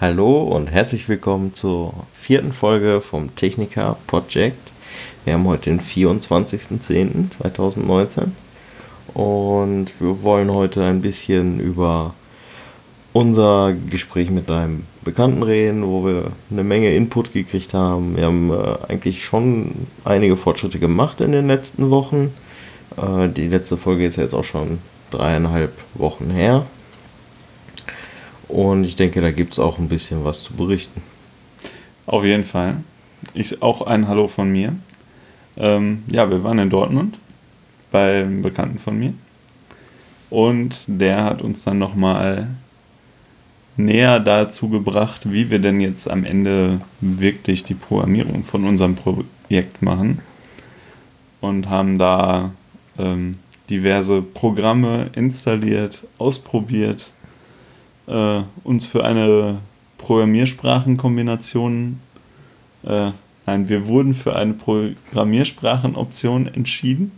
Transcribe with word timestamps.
Hallo 0.00 0.42
und 0.44 0.70
herzlich 0.70 1.10
willkommen 1.10 1.52
zur 1.52 1.92
vierten 2.14 2.54
Folge 2.54 3.02
vom 3.02 3.36
Techniker 3.36 3.98
Project. 4.06 4.56
Wir 5.26 5.34
haben 5.34 5.46
heute 5.46 5.68
den 5.68 5.78
24.10.2019 5.78 8.28
und 9.12 9.88
wir 10.00 10.22
wollen 10.22 10.54
heute 10.54 10.82
ein 10.84 11.02
bisschen 11.02 11.60
über 11.60 12.14
unser 13.12 13.74
Gespräch 13.74 14.30
mit 14.30 14.50
einem 14.50 14.84
Bekannten 15.04 15.42
reden, 15.42 15.86
wo 15.86 16.06
wir 16.06 16.32
eine 16.50 16.64
Menge 16.64 16.94
Input 16.94 17.34
gekriegt 17.34 17.74
haben. 17.74 18.16
Wir 18.16 18.24
haben 18.24 18.50
äh, 18.50 18.78
eigentlich 18.88 19.22
schon 19.22 19.86
einige 20.06 20.38
Fortschritte 20.38 20.78
gemacht 20.78 21.20
in 21.20 21.32
den 21.32 21.46
letzten 21.46 21.90
Wochen. 21.90 22.32
Äh, 22.96 23.28
die 23.28 23.48
letzte 23.48 23.76
Folge 23.76 24.06
ist 24.06 24.16
jetzt 24.16 24.32
auch 24.32 24.44
schon 24.44 24.78
dreieinhalb 25.10 25.74
Wochen 25.92 26.30
her. 26.30 26.64
Und 28.50 28.82
ich 28.82 28.96
denke, 28.96 29.20
da 29.20 29.30
gibt 29.30 29.52
es 29.52 29.58
auch 29.60 29.78
ein 29.78 29.88
bisschen 29.88 30.24
was 30.24 30.42
zu 30.42 30.54
berichten. 30.54 31.00
Auf 32.06 32.24
jeden 32.24 32.44
Fall. 32.44 32.78
Ich 33.32 33.62
auch 33.62 33.82
ein 33.82 34.08
Hallo 34.08 34.26
von 34.26 34.50
mir. 34.50 34.74
Ähm, 35.56 36.02
ja, 36.08 36.28
wir 36.28 36.42
waren 36.42 36.58
in 36.58 36.68
Dortmund 36.68 37.16
bei 37.92 38.20
einem 38.20 38.42
Bekannten 38.42 38.80
von 38.80 38.98
mir. 38.98 39.14
Und 40.30 40.84
der 40.88 41.22
hat 41.24 41.42
uns 41.42 41.62
dann 41.62 41.78
nochmal 41.78 42.48
näher 43.76 44.18
dazu 44.18 44.68
gebracht, 44.68 45.30
wie 45.32 45.50
wir 45.50 45.60
denn 45.60 45.80
jetzt 45.80 46.10
am 46.10 46.24
Ende 46.24 46.80
wirklich 47.00 47.62
die 47.62 47.74
Programmierung 47.74 48.42
von 48.42 48.64
unserem 48.64 48.96
Projekt 48.96 49.80
machen. 49.80 50.20
Und 51.40 51.68
haben 51.68 51.98
da 51.98 52.50
ähm, 52.98 53.38
diverse 53.70 54.22
Programme 54.22 55.10
installiert, 55.14 56.06
ausprobiert 56.18 57.12
äh, 58.10 58.42
uns 58.64 58.86
für 58.86 59.04
eine 59.04 59.58
Programmiersprachenkombination, 59.98 62.00
äh, 62.84 63.10
nein, 63.46 63.68
wir 63.68 63.86
wurden 63.86 64.14
für 64.14 64.34
eine 64.36 64.54
Programmiersprachenoption 64.54 66.48
entschieden. 66.48 67.12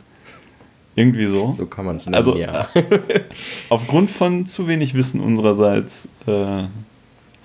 Irgendwie 0.94 1.24
so. 1.26 1.54
So 1.54 1.64
kann 1.66 1.86
man 1.86 1.96
es 1.96 2.04
nennen, 2.04 2.16
also, 2.16 2.36
ja. 2.36 2.68
aufgrund 3.70 4.10
von 4.10 4.44
zu 4.44 4.68
wenig 4.68 4.92
Wissen 4.92 5.22
unsererseits 5.22 6.06
äh, 6.26 6.64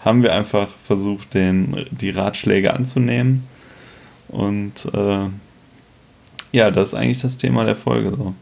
haben 0.03 0.21
wir 0.21 0.33
einfach 0.33 0.67
versucht, 0.83 1.33
den, 1.33 1.85
die 1.91 2.09
Ratschläge 2.09 2.73
anzunehmen. 2.73 3.47
Und 4.27 4.73
äh, 4.93 5.27
ja, 6.51 6.71
das 6.71 6.89
ist 6.89 6.95
eigentlich 6.95 7.21
das 7.21 7.37
Thema 7.37 7.63
der 7.63 7.77
Folge 7.77 8.09
so. 8.09 8.33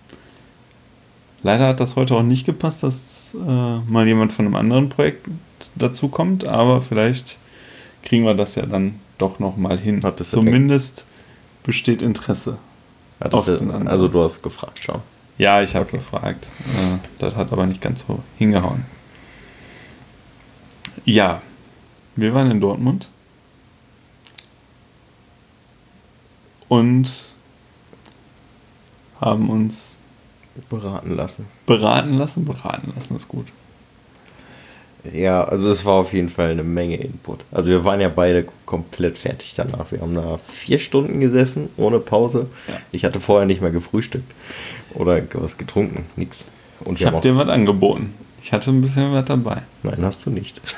Leider 1.46 1.68
hat 1.68 1.80
das 1.80 1.96
heute 1.96 2.16
auch 2.16 2.24
nicht 2.24 2.48
gepasst, 2.48 2.82
dass 2.82 3.36
äh, 3.36 3.78
mal 3.88 4.08
jemand 4.08 4.34
von 4.34 4.48
einem 4.48 4.56
anderen 4.56 4.90
Projekt 4.90 5.28
dazu 5.76 6.08
kommt, 6.08 6.44
aber 6.44 6.82
vielleicht 6.82 7.38
kriegen 8.02 8.24
wir 8.24 8.34
das 8.34 8.56
ja 8.56 8.66
dann 8.66 9.00
doch 9.20 9.38
noch 9.38 9.56
mal 9.56 9.78
hin. 9.78 10.02
Zumindest 10.24 11.06
besteht 11.62 12.02
Interesse. 12.02 12.58
Ja, 13.20 13.30
also 13.86 14.08
du 14.08 14.24
hast 14.24 14.42
gefragt 14.42 14.80
schon. 14.84 15.02
Ja, 15.38 15.62
ich 15.62 15.76
habe 15.76 15.86
okay. 15.86 15.98
gefragt. 15.98 16.48
Äh, 16.62 16.98
das 17.20 17.36
hat 17.36 17.54
aber 17.54 17.68
nicht 17.68 17.80
ganz 17.80 18.08
so 18.08 18.24
hingehauen. 18.40 18.84
Ja, 21.04 21.44
wir 22.16 22.34
waren 22.34 22.50
in 22.50 22.59
Dortmund 22.59 23.08
und 26.70 27.08
haben 29.22 29.52
uns 29.52 29.96
Beraten 30.70 31.16
lassen. 31.16 31.48
Beraten 31.66 32.17
lassen? 32.17 32.45
Beraten 32.45 32.94
lassen 32.95 33.16
ist 33.16 33.28
gut. 33.28 33.48
Ja, 35.14 35.44
also 35.44 35.70
es 35.70 35.86
war 35.86 35.94
auf 35.94 36.14
jeden 36.14 36.30
Fall 36.30 36.52
eine 36.52 36.64
Menge 36.64 36.95
Input. 36.95 37.45
Also 37.52 37.70
wir 37.70 37.84
waren 37.86 38.02
ja 38.02 38.09
beide 38.09 38.45
komplett 38.66 39.17
fertig 39.17 39.53
danach. 39.56 39.92
Wir 39.92 40.02
haben 40.02 40.16
da 40.16 40.38
vier 40.38 40.80
Stunden 40.80 41.20
gesessen, 41.20 41.70
ohne 41.78 42.00
Pause. 42.00 42.47
Ja. 42.67 42.75
Ich 42.92 43.06
hatte 43.06 43.20
vorher 43.20 43.45
nicht 43.45 43.62
mehr 43.62 43.72
gefrühstückt 43.72 44.31
oder 44.94 45.22
was 45.34 45.57
getrunken, 45.57 46.06
nix. 46.16 46.46
Und 46.84 47.00
ich 47.00 47.06
habe 47.06 47.22
dir 47.22 47.35
was 47.35 47.50
angeboten. 47.50 48.13
Ich 48.41 48.51
hatte 48.51 48.72
ein 48.72 48.81
bisschen 48.81 49.12
was 49.13 49.25
dabei. 49.25 49.62
Nein, 49.84 50.00
hast 50.01 50.25
du 50.25 50.30
nicht. 50.30 50.62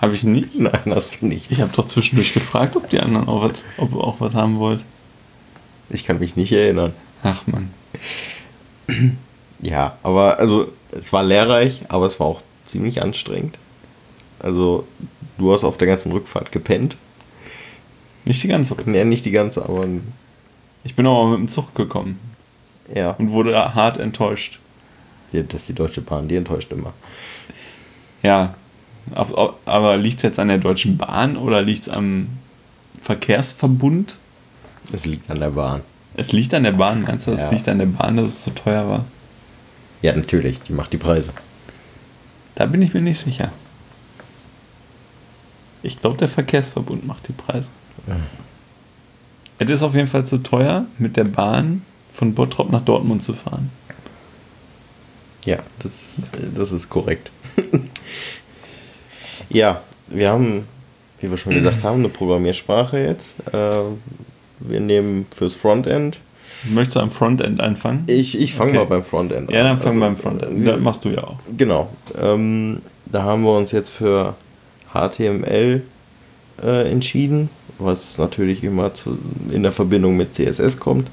Habe 0.00 0.14
ich 0.14 0.22
nicht? 0.22 0.54
Nein, 0.54 0.94
hast 0.94 1.20
du 1.20 1.26
nicht. 1.26 1.50
Ich 1.50 1.60
habe 1.60 1.72
doch 1.74 1.84
zwischendurch 1.84 2.32
gefragt, 2.32 2.76
ob 2.76 2.88
die 2.88 3.00
anderen 3.00 3.26
auch 3.26 3.42
was, 3.42 3.64
ob 3.78 3.96
auch 3.96 4.20
was 4.20 4.32
haben 4.32 4.60
wollt. 4.60 4.84
Ich 5.90 6.04
kann 6.04 6.20
mich 6.20 6.36
nicht 6.36 6.52
erinnern. 6.52 6.92
Ach 7.24 7.48
man. 7.48 7.70
Ja, 9.60 9.96
aber 10.02 10.38
also 10.38 10.72
es 10.92 11.12
war 11.12 11.22
lehrreich, 11.22 11.82
aber 11.88 12.06
es 12.06 12.18
war 12.20 12.26
auch 12.26 12.42
ziemlich 12.64 13.02
anstrengend. 13.02 13.58
Also 14.38 14.86
du 15.36 15.52
hast 15.52 15.64
auf 15.64 15.76
der 15.78 15.88
ganzen 15.88 16.12
Rückfahrt 16.12 16.52
gepennt. 16.52 16.96
Nicht 18.24 18.42
die 18.42 18.48
ganze 18.48 18.72
Rückfahrt? 18.72 18.94
Nee, 18.94 19.04
nicht 19.04 19.24
die 19.24 19.30
ganze, 19.30 19.62
aber... 19.64 19.86
Ich 20.84 20.94
bin 20.94 21.06
auch 21.06 21.24
mal 21.24 21.30
mit 21.32 21.40
dem 21.40 21.48
Zug 21.48 21.74
gekommen. 21.74 22.18
Ja. 22.94 23.10
Und 23.12 23.30
wurde 23.30 23.74
hart 23.74 23.98
enttäuscht. 23.98 24.60
Ja, 25.32 25.42
das 25.42 25.62
ist 25.62 25.68
die 25.68 25.74
Deutsche 25.74 26.00
Bahn, 26.00 26.28
die 26.28 26.36
enttäuscht 26.36 26.72
immer. 26.72 26.94
Ja, 28.22 28.54
aber 29.14 29.96
liegt 29.96 30.18
es 30.18 30.22
jetzt 30.22 30.38
an 30.38 30.48
der 30.48 30.58
Deutschen 30.58 30.96
Bahn 30.98 31.36
oder 31.36 31.62
liegt 31.62 31.82
es 31.82 31.88
am 31.88 32.28
Verkehrsverbund? 33.00 34.16
Es 34.92 35.04
liegt 35.04 35.30
an 35.30 35.40
der 35.40 35.50
Bahn. 35.50 35.82
Es 36.18 36.32
liegt 36.32 36.52
an 36.52 36.64
der 36.64 36.72
Bahn, 36.72 37.02
meinst 37.02 37.28
du, 37.28 37.30
es 37.30 37.44
ja. 37.44 37.50
liegt 37.50 37.68
an 37.68 37.78
der 37.78 37.86
Bahn, 37.86 38.16
dass 38.16 38.26
es 38.26 38.44
so 38.44 38.50
teuer 38.50 38.88
war? 38.88 39.04
Ja, 40.02 40.16
natürlich, 40.16 40.60
die 40.62 40.72
macht 40.72 40.92
die 40.92 40.96
Preise. 40.96 41.32
Da 42.56 42.66
bin 42.66 42.82
ich 42.82 42.92
mir 42.92 43.00
nicht 43.00 43.20
sicher. 43.20 43.52
Ich 45.84 46.00
glaube, 46.00 46.16
der 46.16 46.28
Verkehrsverbund 46.28 47.06
macht 47.06 47.28
die 47.28 47.32
Preise. 47.32 47.68
Ja. 48.08 48.16
Es 49.60 49.70
ist 49.70 49.82
auf 49.84 49.94
jeden 49.94 50.08
Fall 50.08 50.26
zu 50.26 50.38
teuer, 50.38 50.86
mit 50.98 51.16
der 51.16 51.22
Bahn 51.22 51.82
von 52.12 52.34
Bottrop 52.34 52.72
nach 52.72 52.84
Dortmund 52.84 53.22
zu 53.22 53.32
fahren. 53.32 53.70
Ja, 55.44 55.58
das, 55.78 56.22
das 56.52 56.72
ist 56.72 56.90
korrekt. 56.90 57.30
ja, 59.50 59.82
wir 60.08 60.30
haben, 60.30 60.64
wie 61.20 61.30
wir 61.30 61.36
schon 61.36 61.54
gesagt 61.54 61.84
haben, 61.84 62.00
eine 62.00 62.08
Programmiersprache 62.08 62.98
jetzt. 62.98 63.36
Wir 64.60 64.80
nehmen 64.80 65.26
fürs 65.30 65.54
Frontend. 65.54 66.20
Möchtest 66.64 66.96
du 66.96 67.00
am 67.00 67.10
Frontend 67.10 67.60
anfangen? 67.60 68.04
Ich, 68.06 68.38
ich 68.38 68.54
fange 68.54 68.70
okay. 68.70 68.78
mal 68.78 68.84
beim 68.86 69.04
Frontend 69.04 69.48
an. 69.48 69.54
Ja, 69.54 69.62
dann 69.62 69.78
fang 69.78 69.90
also, 69.90 70.00
beim 70.00 70.16
Frontend. 70.16 70.66
Das 70.66 70.80
machst 70.80 71.04
du 71.04 71.10
ja 71.10 71.24
auch. 71.24 71.38
Genau. 71.56 71.88
Ähm, 72.20 72.80
da 73.06 73.22
haben 73.22 73.42
wir 73.42 73.56
uns 73.56 73.70
jetzt 73.72 73.90
für 73.90 74.34
HTML 74.92 75.82
äh, 76.62 76.90
entschieden, 76.90 77.50
was 77.78 78.18
natürlich 78.18 78.64
immer 78.64 78.92
zu, 78.94 79.18
in 79.50 79.62
der 79.62 79.72
Verbindung 79.72 80.16
mit 80.16 80.34
CSS 80.34 80.78
kommt. 80.80 81.08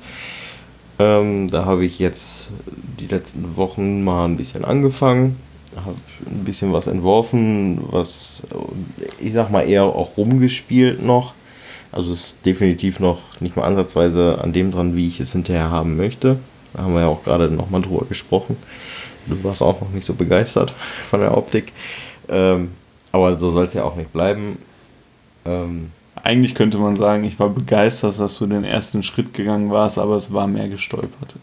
Ähm, 0.97 1.49
da 1.51 1.65
habe 1.65 1.85
ich 1.85 1.99
jetzt 1.99 2.51
die 2.99 3.07
letzten 3.07 3.57
Wochen 3.57 4.03
mal 4.03 4.25
ein 4.25 4.37
bisschen 4.37 4.63
angefangen, 4.63 5.37
habe 5.75 5.95
ein 6.25 6.45
bisschen 6.45 6.71
was 6.71 6.87
entworfen, 6.87 7.81
was 7.91 8.43
ich 9.19 9.33
sag 9.33 9.51
mal 9.51 9.67
eher 9.67 9.83
auch 9.83 10.15
rumgespielt 10.17 11.03
noch. 11.03 11.33
Also 11.95 12.11
es 12.11 12.25
ist 12.25 12.45
definitiv 12.45 12.99
noch 12.99 13.19
nicht 13.39 13.55
mal 13.55 13.63
ansatzweise 13.63 14.39
an 14.43 14.53
dem 14.53 14.71
dran, 14.71 14.95
wie 14.95 15.07
ich 15.07 15.19
es 15.21 15.31
hinterher 15.31 15.69
haben 15.69 15.95
möchte. 15.95 16.37
Da 16.73 16.83
haben 16.83 16.93
wir 16.93 17.01
ja 17.01 17.07
auch 17.07 17.23
gerade 17.23 17.49
nochmal 17.49 17.81
drüber 17.81 18.05
gesprochen. 18.05 18.57
Du 19.27 19.41
warst 19.43 19.61
auch 19.61 19.79
noch 19.79 19.89
nicht 19.91 20.05
so 20.05 20.13
begeistert 20.13 20.71
von 21.03 21.21
der 21.21 21.35
Optik. 21.35 21.71
Ähm, 22.27 22.71
aber 23.13 23.37
so 23.37 23.49
soll 23.49 23.65
es 23.65 23.73
ja 23.73 23.85
auch 23.85 23.95
nicht 23.95 24.11
bleiben. 24.11 24.57
Ähm, 25.45 25.91
Eigentlich 26.21 26.53
könnte 26.53 26.77
man 26.77 26.97
sagen, 26.97 27.23
ich 27.23 27.39
war 27.39 27.49
begeistert, 27.49 28.19
dass 28.19 28.37
du 28.37 28.45
den 28.45 28.65
ersten 28.65 29.01
Schritt 29.01 29.33
gegangen 29.33 29.71
warst, 29.71 29.97
aber 29.97 30.17
es 30.17 30.33
war 30.33 30.47
mehr 30.47 30.67
gestolpert 30.67 31.35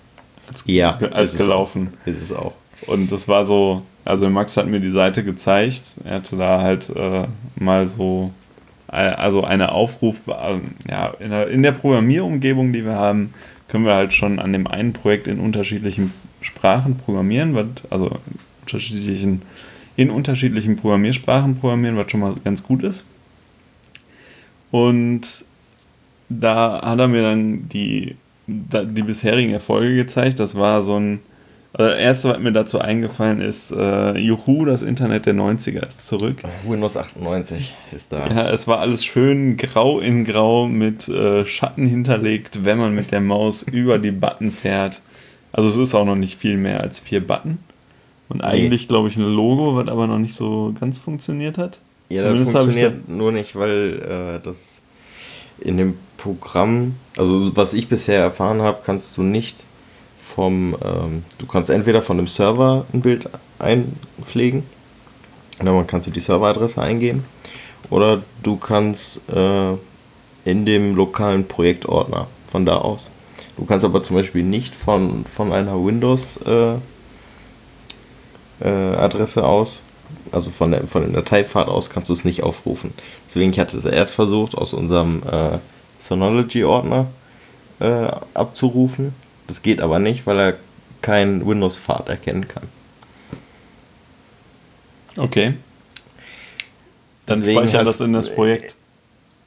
als, 0.49 0.65
ja, 0.67 0.99
als 0.99 1.37
gelaufen. 1.37 1.95
Ist 2.05 2.21
es 2.21 2.33
auch. 2.33 2.53
Und 2.87 3.11
das 3.11 3.27
war 3.27 3.47
so, 3.47 3.83
also 4.05 4.29
Max 4.29 4.57
hat 4.57 4.67
mir 4.67 4.81
die 4.81 4.91
Seite 4.91 5.25
gezeigt. 5.25 5.95
Er 6.05 6.17
hatte 6.17 6.37
da 6.37 6.61
halt 6.61 6.91
äh, 6.91 7.27
mal 7.57 7.87
so 7.89 8.33
also 8.93 9.43
eine 9.43 9.73
Aufruf, 9.73 10.21
ja, 10.89 11.09
in 11.19 11.31
der, 11.31 11.49
in 11.49 11.63
der 11.63 11.73
Programmierumgebung, 11.73 12.73
die 12.73 12.85
wir 12.85 12.95
haben, 12.95 13.33
können 13.69 13.87
wir 13.87 13.95
halt 13.95 14.13
schon 14.13 14.39
an 14.39 14.53
dem 14.53 14.67
einen 14.67 14.93
Projekt 14.93 15.27
in 15.27 15.41
unterschiedlichen 15.41 16.13
Sprachen 16.43 16.97
programmieren, 16.97 17.55
was, 17.55 17.67
also 17.89 18.19
unterschiedlichen, 18.61 19.43
in 19.97 20.11
unterschiedlichen 20.11 20.77
Programmiersprachen 20.77 21.57
programmieren, 21.57 21.97
was 21.97 22.11
schon 22.11 22.21
mal 22.21 22.35
ganz 22.45 22.63
gut 22.63 22.83
ist. 22.83 23.05
Und 24.71 25.23
da 26.29 26.83
hat 26.83 26.99
er 26.99 27.09
mir 27.09 27.23
dann 27.23 27.69
die, 27.71 28.17
die 28.47 29.03
bisherigen 29.03 29.53
Erfolge 29.53 29.97
gezeigt. 29.97 30.39
Das 30.39 30.55
war 30.55 30.83
so 30.83 30.97
ein 30.97 31.21
das 31.75 31.99
erste, 31.99 32.29
was 32.29 32.39
mir 32.39 32.53
dazu 32.53 32.81
eingefallen 32.81 33.41
ist, 33.41 33.73
äh, 33.73 34.19
Juhu, 34.19 34.67
das 34.67 34.83
Internet 34.83 35.25
der 35.25 35.35
90er 35.35 35.87
ist 35.89 36.07
zurück. 36.07 36.43
Windows 36.67 36.99
98 36.99 37.75
ist 37.93 38.13
da. 38.13 38.27
Ja, 38.27 38.51
es 38.51 38.69
war 38.69 38.81
alles 38.81 39.05
schön 39.05 39.57
grau 39.57 39.99
in 39.99 40.25
grau 40.25 40.69
mit 40.69 41.09
äh, 41.09 41.47
Schatten 41.47 41.87
hinterlegt, 41.87 42.65
wenn 42.65 42.79
man 42.79 42.95
mit 42.95 43.11
der 43.11 43.23
Maus 43.23 43.63
über 43.73 43.99
die 43.99 44.11
Button 44.11 44.51
fährt. 44.51 45.01
Also 45.51 45.69
es 45.71 45.77
ist 45.77 45.95
auch 45.95 46.05
noch 46.05 46.17
nicht 46.17 46.39
viel 46.39 46.59
mehr 46.59 46.81
als 46.81 47.01
vier 47.01 47.27
Button. 47.27 47.59
Und 48.29 48.43
eigentlich, 48.43 48.83
nee. 48.83 48.89
glaube 48.89 49.09
ich, 49.09 49.17
ein 49.17 49.25
Logo, 49.25 49.77
was 49.77 49.89
aber 49.89 50.07
noch 50.07 50.19
nicht 50.19 50.35
so 50.35 50.75
ganz 50.79 50.99
funktioniert 50.99 51.59
hat. 51.59 51.81
Ja, 52.09 52.31
das 52.31 52.51
funktioniert 52.51 53.09
nur 53.09 53.33
nicht, 53.33 53.57
weil 53.57 54.39
äh, 54.39 54.45
das 54.45 54.83
in 55.59 55.79
dem 55.79 55.95
Programm, 56.19 56.97
also 57.17 57.57
was 57.57 57.73
ich 57.73 57.89
bisher 57.89 58.21
erfahren 58.21 58.61
habe, 58.61 58.79
kannst 58.85 59.17
du 59.17 59.23
nicht 59.23 59.65
vom, 60.35 60.77
ähm, 60.85 61.25
du 61.39 61.47
kannst 61.47 61.71
entweder 61.71 62.03
von 62.03 62.17
dem 62.17 62.29
Server 62.29 62.85
ein 62.93 63.01
Bild 63.01 63.29
einpflegen, 63.59 64.63
oder 65.61 65.73
man 65.73 65.87
kannst 65.87 66.09
du 66.09 66.11
die 66.11 66.21
Serveradresse 66.21 66.81
eingeben, 66.81 67.25
oder 67.91 68.23
du 68.43 68.57
kannst 68.57 69.29
äh, 69.31 69.73
in 70.45 70.67
dem 70.67 70.95
lokalen 70.97 71.47
Projektordner 71.47 72.27
von 72.51 72.67
da 72.67 72.77
aus. 72.79 73.11
Du 73.57 73.65
kannst 73.65 73.85
aber 73.85 74.03
zum 74.03 74.17
Beispiel 74.17 74.43
nicht 74.43 74.75
von, 74.75 75.25
von 75.27 75.53
einer 75.53 75.75
Windows 75.85 76.39
äh, 76.47 76.75
äh, 78.61 78.97
Adresse 78.97 79.45
aus, 79.45 79.83
also 80.31 80.51
von 80.51 80.73
der, 80.73 80.87
von 80.87 81.03
der 81.03 81.23
Dateifahrt 81.23 81.69
aus 81.69 81.91
kannst 81.91 82.09
du 82.09 82.15
es 82.15 82.25
nicht 82.25 82.43
aufrufen. 82.43 82.93
Deswegen 83.29 83.53
ich 83.53 83.59
hatte 83.59 83.77
es 83.77 83.85
erst 83.85 84.15
versucht, 84.15 84.57
aus 84.57 84.73
unserem 84.73 85.23
äh, 85.31 85.59
Synology-Ordner 85.99 87.07
äh, 87.81 88.09
abzurufen. 88.35 89.15
Das 89.47 89.63
geht 89.63 89.81
aber 89.81 89.99
nicht, 89.99 90.27
weil 90.27 90.39
er 90.39 90.55
kein 91.01 91.47
Windows-Pfad 91.47 92.09
erkennen 92.09 92.49
kann. 92.49 92.69
Okay. 95.17 95.55
Dann 97.27 97.41
Deswegen 97.41 97.61
speichern 97.61 97.85
das 97.85 98.01
in 98.01 98.13
das 98.13 98.35
Projekt. 98.35 98.77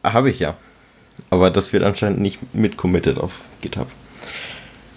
Äh, 0.04 0.10
Habe 0.10 0.30
ich 0.30 0.40
ja. 0.40 0.56
Aber 1.30 1.50
das 1.50 1.74
wird 1.74 1.84
anscheinend 1.84 2.20
nicht 2.20 2.40
mitcommitted 2.54 3.18
auf 3.18 3.42
GitHub. 3.62 3.88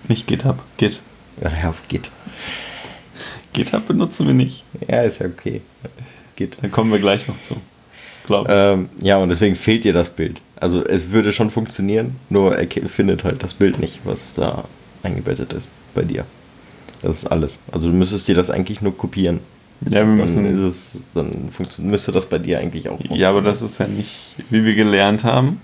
Nicht 0.09 0.27
GitHub, 0.27 0.59
Git. 0.77 1.01
Ja, 1.41 1.69
auf 1.69 1.87
Git. 1.89 2.11
GitHub 3.53 3.87
benutzen 3.87 4.27
wir 4.27 4.35
nicht. 4.35 4.65
Ja, 4.87 5.03
ist 5.03 5.21
ja 5.21 5.27
okay. 5.27 5.63
Git. 6.37 6.59
Dann 6.61 6.71
kommen 6.71 6.93
wir 6.93 6.99
gleich 6.99 7.29
noch 7.29 7.41
zu. 7.41 7.57
Glaube 8.27 8.49
ich. 8.51 8.57
Ähm, 8.57 8.89
ja, 9.01 9.19
und 9.19 9.29
deswegen 9.29 9.57
fehlt 9.57 9.85
dir 9.85 9.93
das 9.93 10.11
Bild. 10.11 10.41
Also 10.57 10.85
es 10.85 11.11
würde 11.11 11.33
schon 11.33 11.51
funktionieren, 11.51 12.17
nur 12.31 12.57
er 12.57 12.67
findet 12.89 13.25
halt 13.25 13.43
das 13.43 13.55
Bild 13.55 13.79
nicht, 13.79 14.01
was 14.05 14.35
da 14.35 14.65
eingebettet 15.03 15.53
ist 15.53 15.69
bei 15.95 16.03
dir. 16.03 16.25
Das 17.03 17.19
ist 17.19 17.27
alles. 17.27 17.61
Also 17.71 17.89
du 17.89 17.95
müsstest 17.95 18.29
dir 18.29 18.35
das 18.35 18.51
eigentlich 18.51 18.83
nur 18.83 18.97
kopieren. 18.97 19.41
Ja, 19.83 20.01
wir 20.01 20.05
müssen. 20.07 20.45
Dann, 20.45 20.69
es, 20.69 21.01
dann 21.15 21.53
müsste 21.91 22.13
das 22.13 22.27
bei 22.27 22.39
dir 22.39 22.59
eigentlich 22.59 22.89
auch 22.89 22.97
funktionieren. 22.97 23.21
Ja, 23.21 23.31
aber 23.31 23.43
das 23.43 23.63
ist 23.63 23.79
ja 23.79 23.87
nicht, 23.87 24.35
wie 24.51 24.65
wir 24.65 24.75
gelernt 24.75 25.25
haben. 25.25 25.61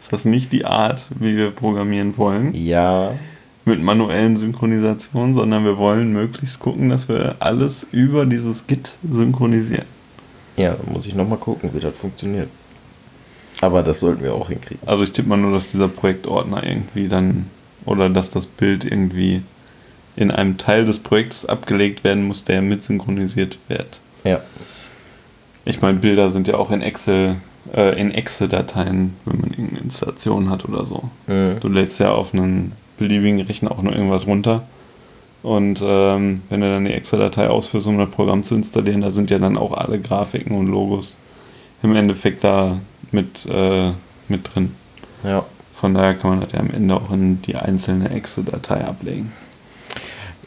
Ist 0.00 0.12
das 0.12 0.24
nicht 0.24 0.52
die 0.52 0.64
Art, 0.64 1.06
wie 1.18 1.36
wir 1.36 1.50
programmieren 1.50 2.16
wollen? 2.18 2.54
Ja. 2.54 3.12
Mit 3.64 3.82
manuellen 3.82 4.36
Synchronisationen, 4.36 5.34
sondern 5.34 5.64
wir 5.64 5.78
wollen 5.78 6.12
möglichst 6.12 6.60
gucken, 6.60 6.90
dass 6.90 7.08
wir 7.08 7.36
alles 7.40 7.86
über 7.90 8.24
dieses 8.26 8.66
Git 8.66 8.92
synchronisieren. 9.10 9.86
Ja, 10.56 10.74
dann 10.74 10.92
muss 10.92 11.06
ich 11.06 11.14
nochmal 11.14 11.38
gucken, 11.38 11.70
wie 11.72 11.80
das 11.80 11.96
funktioniert. 11.96 12.48
Aber 13.60 13.82
das 13.82 14.00
sollten 14.00 14.22
wir 14.22 14.34
auch 14.34 14.48
hinkriegen. 14.48 14.86
Also 14.86 15.02
ich 15.02 15.12
tippe 15.12 15.28
mal 15.28 15.36
nur, 15.36 15.52
dass 15.52 15.72
dieser 15.72 15.88
Projektordner 15.88 16.62
irgendwie 16.62 17.08
dann 17.08 17.46
oder 17.86 18.08
dass 18.10 18.32
das 18.32 18.46
Bild 18.46 18.84
irgendwie 18.84 19.42
in 20.16 20.30
einem 20.30 20.58
Teil 20.58 20.84
des 20.84 20.98
Projektes 20.98 21.46
abgelegt 21.46 22.04
werden 22.04 22.26
muss, 22.26 22.44
der 22.44 22.62
mit 22.62 22.82
synchronisiert 22.82 23.58
wird. 23.68 24.00
Ja. 24.24 24.40
Ich 25.64 25.82
meine, 25.82 25.98
Bilder 25.98 26.30
sind 26.30 26.48
ja 26.48 26.54
auch 26.54 26.70
in 26.70 26.80
Excel, 26.80 27.36
äh, 27.74 28.00
in 28.00 28.10
Excel-Dateien, 28.10 29.14
wenn 29.24 29.40
man 29.40 29.50
irgendeine 29.50 29.80
Installation 29.80 30.50
hat 30.50 30.64
oder 30.64 30.86
so. 30.86 31.10
Mhm. 31.26 31.56
Du 31.60 31.68
lädst 31.68 32.00
ja 32.00 32.12
auf 32.12 32.32
einen 32.32 32.72
beliebigen 32.98 33.40
Rechner 33.40 33.72
auch 33.72 33.82
nur 33.82 33.92
irgendwas 33.92 34.26
runter. 34.26 34.62
Und 35.42 35.80
ähm, 35.84 36.42
wenn 36.48 36.60
du 36.60 36.68
dann 36.68 36.84
die 36.86 36.92
Excel-Datei 36.92 37.48
ausführst, 37.48 37.86
um 37.86 37.98
das 37.98 38.10
Programm 38.10 38.42
zu 38.42 38.54
installieren, 38.54 39.02
da 39.02 39.10
sind 39.10 39.30
ja 39.30 39.38
dann 39.38 39.56
auch 39.56 39.72
alle 39.72 40.00
Grafiken 40.00 40.56
und 40.56 40.66
Logos 40.66 41.16
im 41.82 41.94
Endeffekt 41.94 42.42
da 42.42 42.78
mit, 43.12 43.46
äh, 43.46 43.92
mit 44.28 44.54
drin. 44.54 44.74
Ja. 45.22 45.44
Von 45.76 45.92
daher 45.92 46.14
kann 46.14 46.30
man 46.30 46.40
das 46.40 46.52
ja 46.52 46.60
am 46.60 46.70
Ende 46.70 46.94
auch 46.94 47.12
in 47.12 47.42
die 47.42 47.54
einzelne 47.54 48.08
Excel-Datei 48.08 48.82
ablegen. 48.82 49.32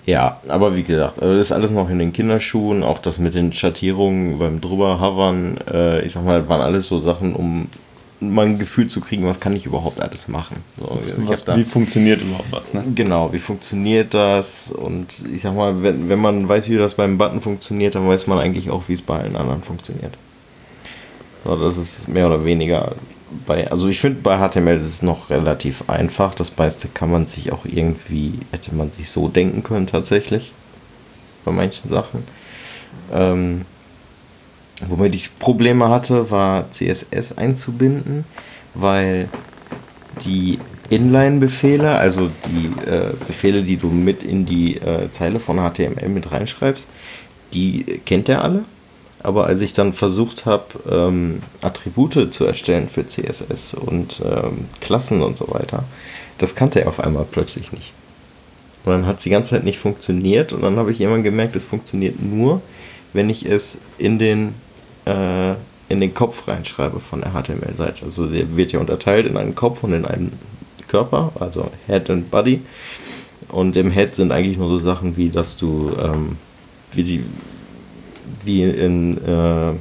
Ja, 0.08 0.42
aber 0.48 0.76
wie 0.76 0.81
gesagt, 0.81 1.22
also 1.22 1.36
das 1.38 1.48
ist 1.48 1.52
alles 1.52 1.70
noch 1.70 1.88
in 1.92 2.00
den 2.00 2.12
Kinderschuhen. 2.12 2.81
Auch 2.81 2.98
das 2.98 3.20
mit 3.20 3.36
den 3.36 3.54
Schattierungen 3.54 4.40
beim 4.40 4.60
drüberhavern, 4.60 5.60
äh, 5.72 6.02
ich 6.02 6.14
sag 6.14 6.26
mal, 6.26 6.50
waren 6.50 6.62
alles 6.62 6.88
so 6.88 6.98
Sachen, 6.98 7.36
um 7.36 7.68
mal 8.20 8.48
ein 8.48 8.58
Gefühl 8.58 8.88
zu 8.88 9.02
kriegen, 9.02 9.26
was 9.26 9.40
kann 9.40 9.56
ich 9.56 9.68
überhaupt 9.68 10.02
alles 10.02 10.28
machen. 10.28 10.58
So, 10.80 11.00
was, 11.28 11.46
da, 11.46 11.56
wie 11.56 11.64
funktioniert 11.64 12.22
überhaupt 12.24 12.52
was, 12.52 12.74
ne? 12.74 12.84
Genau, 12.96 13.31
wie 13.31 13.40
funktioniert 13.40 14.16
das? 14.16 14.72
Und 14.72 15.14
ich 15.31 15.44
sag 15.44 15.56
mal, 15.56 15.84
wenn, 15.84 16.10
wenn 16.10 16.20
man 16.20 16.50
weiß, 16.50 16.70
wie 16.70 16.78
das 16.78 16.96
beim 16.96 17.20
Button 17.20 17.40
funktioniert, 17.40 17.94
dann 17.94 18.08
weiß 18.08 18.26
man 18.26 18.40
eigentlich 18.40 18.72
auch, 18.72 18.84
wie 18.88 18.94
es 18.94 19.04
bei 19.04 19.20
allen 19.20 19.36
anderen 19.36 19.62
funktioniert. 19.62 20.18
So, 21.46 21.56
das 21.56 21.78
ist 21.78 22.08
mehr 22.10 22.26
oder 22.26 22.44
weniger 22.44 22.94
bei, 23.46 23.70
also 23.70 23.88
ich 23.88 24.00
finde 24.00 24.22
bei 24.22 24.38
HTML 24.38 24.80
ist 24.80 24.88
es 24.88 25.02
noch 25.02 25.30
relativ 25.30 25.90
einfach. 25.90 26.34
Das 26.36 26.58
meiste 26.58 26.88
kann 26.88 27.12
man 27.12 27.28
sich 27.28 27.52
auch 27.52 27.66
irgendwie, 27.66 28.40
hätte 28.52 28.74
man 28.76 28.92
sich 28.92 29.10
so 29.10 29.28
denken 29.28 29.64
können 29.64 29.88
tatsächlich. 29.88 30.52
Bei 31.46 31.52
manchen 31.52 31.90
Sachen. 31.90 32.24
Ähm, 33.12 33.66
womit 34.88 35.16
ich 35.16 35.40
Probleme 35.40 35.90
hatte, 35.90 36.31
war 36.31 36.72
CSS 36.72 37.38
einzubinden, 37.38 38.26
weil 38.74 39.30
die 40.26 40.60
Inline-Befehle, 40.90 41.96
also 41.96 42.30
die 42.48 42.90
äh, 42.90 43.14
Befehle, 43.28 43.64
die 43.64 43.78
du 43.78 43.88
mit 43.88 44.24
in 44.24 44.46
die 44.46 44.78
äh, 44.78 45.10
Zeile 45.12 45.40
von 45.40 45.58
HTML 45.58 46.10
mit 46.10 46.31
reinschreibst, 46.31 46.88
die 47.54 48.02
kennt 48.06 48.30
er 48.30 48.44
alle. 48.44 48.66
Aber 49.21 49.48
als 49.48 49.62
ich 49.62 49.74
dann 49.74 49.94
versucht 49.94 50.45
habe, 50.45 50.66
ähm, 50.89 51.42
Attribute 51.62 52.33
zu 52.33 52.45
erstellen 52.45 52.88
für 52.88 53.06
CSS 53.06 53.74
und 53.74 54.21
ähm, 54.24 54.66
Klassen 54.80 55.21
und 55.21 55.38
so 55.38 55.50
weiter, 55.50 55.83
das 56.38 56.56
kannte 56.56 56.81
er 56.81 56.88
auf 56.88 57.01
einmal 57.01 57.25
plötzlich 57.30 57.74
nicht. 57.74 57.94
Und 58.86 58.94
dann 58.94 59.06
hat 59.06 59.18
es 59.18 59.24
die 59.24 59.30
ganze 59.30 59.51
Zeit 59.51 59.66
nicht 59.66 59.77
funktioniert 59.77 60.54
und 60.54 60.62
dann 60.62 60.77
habe 60.77 60.92
ich 60.92 61.01
irgendwann 61.01 61.24
gemerkt, 61.24 61.56
es 61.56 61.66
funktioniert 61.66 62.21
nur, 62.21 62.62
wenn 63.12 63.30
ich 63.30 63.45
es 63.45 63.80
in 63.98 64.19
den, 64.19 64.56
äh, 65.06 65.51
in 65.89 66.00
den 66.00 66.13
Kopf 66.13 66.48
reinschreibe 66.48 67.01
von 67.01 67.21
der 67.21 67.31
HTML-Seite. 67.31 68.06
Also 68.06 68.27
der 68.27 68.56
wird 68.56 68.71
ja 68.71 68.80
unterteilt 68.80 69.25
in 69.25 69.36
einen 69.36 69.56
Kopf 69.56 69.83
und 69.83 69.94
in 69.94 70.06
einen 70.06 70.31
Körper, 70.88 71.33
also 71.39 71.69
Head 71.88 72.10
und 72.10 72.31
Body. 72.31 72.62
Und 73.50 73.75
im 73.75 73.92
Head 73.92 74.16
sind 74.16 74.31
eigentlich 74.31 74.57
nur 74.57 74.69
so 74.69 74.77
Sachen 74.77 75.18
wie, 75.18 75.30
dass 75.30 75.57
du 75.57 75.92
ähm, 76.01 76.38
wie 76.94 77.04
die 77.04 77.24
wie 78.44 78.64
in, 78.64 79.18
äh, 79.26 79.74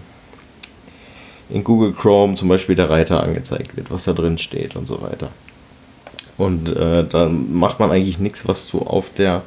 in 1.50 1.64
Google 1.64 1.92
Chrome 1.92 2.34
zum 2.34 2.48
Beispiel 2.48 2.76
der 2.76 2.90
Reiter 2.90 3.22
angezeigt 3.22 3.76
wird, 3.76 3.90
was 3.90 4.04
da 4.04 4.12
drin 4.12 4.38
steht 4.38 4.76
und 4.76 4.86
so 4.86 5.02
weiter. 5.02 5.30
Und 6.36 6.74
äh, 6.76 7.04
dann 7.04 7.52
macht 7.52 7.80
man 7.80 7.90
eigentlich 7.90 8.18
nichts, 8.18 8.46
was 8.46 8.68
du 8.68 8.78
auf 8.78 9.12
der 9.12 9.42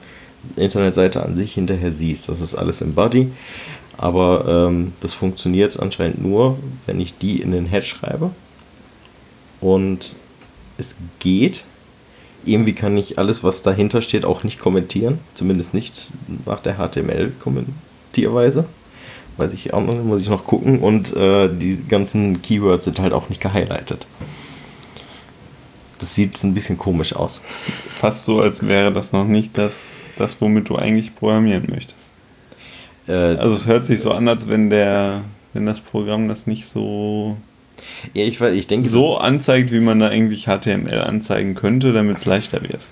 Internetseite 0.58 1.24
an 1.24 1.36
sich 1.36 1.54
hinterher 1.54 1.92
siehst. 1.92 2.28
Das 2.28 2.42
ist 2.42 2.56
alles 2.56 2.82
im 2.82 2.94
Body. 2.94 3.32
Aber 3.98 4.68
ähm, 4.68 4.94
das 5.02 5.14
funktioniert 5.14 5.80
anscheinend 5.80 6.22
nur, 6.22 6.58
wenn 6.86 7.00
ich 7.00 7.18
die 7.18 7.42
in 7.42 7.52
den 7.52 7.68
Head 7.68 7.86
schreibe. 7.86 8.32
Und 9.62 10.16
es 10.78 10.96
geht. 11.20 11.64
Irgendwie 12.44 12.74
kann 12.74 12.98
ich 12.98 13.20
alles, 13.20 13.44
was 13.44 13.62
dahinter 13.62 14.02
steht, 14.02 14.26
auch 14.26 14.44
nicht 14.44 14.60
kommentieren. 14.60 15.20
Zumindest 15.36 15.76
nicht 15.76 15.94
nach 16.46 16.60
der 16.60 16.78
HTML-Kommentierweise. 16.78 18.66
Weiß 19.42 19.54
ich 19.54 19.74
auch 19.74 19.82
noch, 19.82 19.96
muss 20.04 20.22
ich 20.22 20.30
noch 20.30 20.46
gucken. 20.46 20.80
Und 20.80 21.16
äh, 21.16 21.50
die 21.50 21.84
ganzen 21.88 22.44
Keywords 22.44 22.86
sind 22.86 23.00
halt 23.00 23.12
auch 23.12 23.30
nicht 23.30 23.42
gehighlightet. 23.42 24.06
Das 25.98 26.14
sieht 26.14 26.44
ein 26.44 26.54
bisschen 26.54 26.78
komisch 26.78 27.16
aus. 27.16 27.42
Fast 27.44 28.26
so, 28.26 28.40
als 28.40 28.68
wäre 28.68 28.94
das 28.94 29.14
noch 29.14 29.26
nicht 29.26 29.58
das, 29.58 30.12
das 30.16 30.40
womit 30.42 30.70
du 30.70 30.76
eigentlich 30.76 31.16
programmieren 31.16 31.66
möchtest. 31.70 32.12
Äh, 33.08 33.14
also 33.14 33.56
es 33.56 33.66
hört 33.66 33.88
sich 33.88 34.00
so 34.00 34.12
an, 34.12 34.28
als 34.28 34.48
wenn 34.48 34.70
der, 34.70 35.22
wenn 35.54 35.66
das 35.66 35.80
Programm 35.80 36.28
das 36.28 36.46
nicht 36.46 36.68
so 36.68 37.36
ja, 38.14 38.26
ich, 38.26 38.40
ich 38.40 38.68
denke, 38.68 38.88
so 38.88 39.18
anzeigt, 39.18 39.72
wie 39.72 39.80
man 39.80 40.00
da 40.00 40.10
eigentlich 40.10 40.46
HTML 40.46 41.02
anzeigen 41.02 41.56
könnte, 41.56 41.94
damit 41.94 42.18
es 42.18 42.26
leichter 42.26 42.62
wird. 42.62 42.88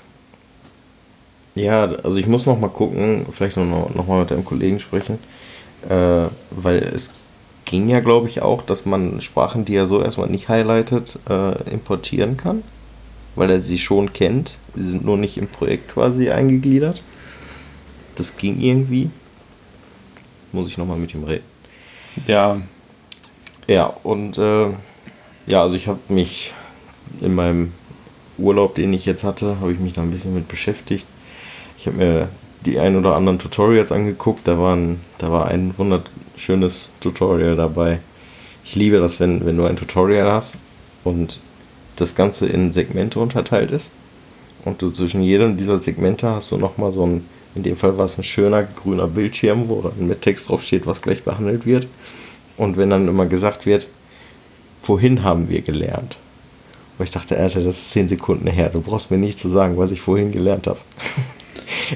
Ja, 1.53 1.83
also 2.03 2.17
ich 2.17 2.25
muss 2.25 2.47
noch 2.47 2.59
mal 2.59 2.69
gucken, 2.69 3.27
vielleicht 3.31 3.57
noch, 3.57 3.93
noch 3.93 4.07
mal 4.07 4.21
mit 4.21 4.31
einem 4.31 4.45
Kollegen 4.45 4.79
sprechen, 4.79 5.19
äh, 5.87 6.27
weil 6.51 6.77
es 6.93 7.11
ging 7.65 7.87
ja, 7.87 7.99
glaube 7.99 8.27
ich, 8.27 8.41
auch, 8.41 8.63
dass 8.63 8.85
man 8.85 9.21
Sprachen, 9.21 9.63
die 9.65 9.75
er 9.75 9.87
so 9.87 10.01
erstmal 10.01 10.29
nicht 10.29 10.49
highlightet, 10.49 11.19
äh, 11.29 11.69
importieren 11.69 12.35
kann, 12.35 12.63
weil 13.35 13.51
er 13.51 13.61
sie 13.61 13.77
schon 13.77 14.11
kennt. 14.11 14.53
Sie 14.75 14.89
sind 14.89 15.05
nur 15.05 15.17
nicht 15.17 15.37
im 15.37 15.47
Projekt 15.47 15.93
quasi 15.93 16.29
eingegliedert. 16.29 17.01
Das 18.15 18.35
ging 18.37 18.59
irgendwie. 18.59 19.09
Muss 20.51 20.67
ich 20.67 20.77
nochmal 20.77 20.97
mit 20.97 21.13
ihm 21.13 21.23
reden. 21.23 21.45
Ja. 22.27 22.59
Ja, 23.67 23.85
und 24.03 24.37
äh, 24.39 24.69
ja, 25.45 25.61
also 25.61 25.75
ich 25.75 25.87
habe 25.87 25.99
mich 26.09 26.53
in 27.21 27.35
meinem 27.35 27.71
Urlaub, 28.39 28.75
den 28.75 28.93
ich 28.93 29.05
jetzt 29.05 29.23
hatte, 29.23 29.59
habe 29.59 29.71
ich 29.71 29.79
mich 29.79 29.93
da 29.93 30.01
ein 30.01 30.11
bisschen 30.11 30.33
mit 30.33 30.47
beschäftigt. 30.47 31.05
Ich 31.77 31.85
habe 31.85 31.97
mir 31.97 32.29
die 32.65 32.79
ein 32.79 32.95
oder 32.95 33.15
anderen 33.15 33.39
Tutorials 33.39 33.91
angeguckt. 33.91 34.47
Da, 34.47 34.59
waren, 34.59 34.99
da 35.17 35.31
war 35.31 35.47
ein 35.47 35.77
wunderschönes 35.77 36.89
Tutorial 36.99 37.55
dabei. 37.55 37.99
Ich 38.63 38.75
liebe 38.75 38.99
das, 38.99 39.19
wenn, 39.19 39.45
wenn 39.45 39.57
du 39.57 39.65
ein 39.65 39.75
Tutorial 39.75 40.31
hast 40.31 40.55
und 41.03 41.39
das 41.95 42.15
Ganze 42.15 42.47
in 42.47 42.71
Segmente 42.71 43.19
unterteilt 43.19 43.71
ist. 43.71 43.91
Und 44.65 44.81
du 44.81 44.91
zwischen 44.91 45.21
jedem 45.21 45.57
dieser 45.57 45.77
Segmente 45.77 46.29
hast 46.29 46.51
du 46.51 46.57
nochmal 46.57 46.91
so 46.91 47.05
ein, 47.05 47.25
in 47.55 47.63
dem 47.63 47.77
Fall 47.77 47.97
war 47.97 48.05
es 48.05 48.17
ein 48.17 48.23
schöner 48.23 48.63
grüner 48.63 49.07
Bildschirm, 49.07 49.69
wo 49.69 49.81
dann 49.81 50.07
mit 50.07 50.21
Text 50.21 50.49
drauf 50.49 50.63
steht, 50.63 50.85
was 50.85 51.01
gleich 51.01 51.23
behandelt 51.23 51.65
wird. 51.65 51.87
Und 52.57 52.77
wenn 52.77 52.89
dann 52.89 53.07
immer 53.07 53.25
gesagt 53.25 53.65
wird, 53.65 53.87
vorhin 54.81 55.23
haben 55.23 55.49
wir 55.49 55.61
gelernt. 55.61 56.17
Und 56.97 57.05
ich 57.05 57.11
dachte, 57.11 57.37
Alter, 57.37 57.61
das 57.61 57.77
ist 57.77 57.91
10 57.91 58.09
Sekunden 58.09 58.47
her. 58.47 58.69
Du 58.69 58.81
brauchst 58.81 59.09
mir 59.09 59.17
nicht 59.17 59.39
zu 59.39 59.47
sagen, 59.47 59.77
was 59.77 59.91
ich 59.91 60.01
vorhin 60.01 60.31
gelernt 60.31 60.67
habe. 60.67 60.79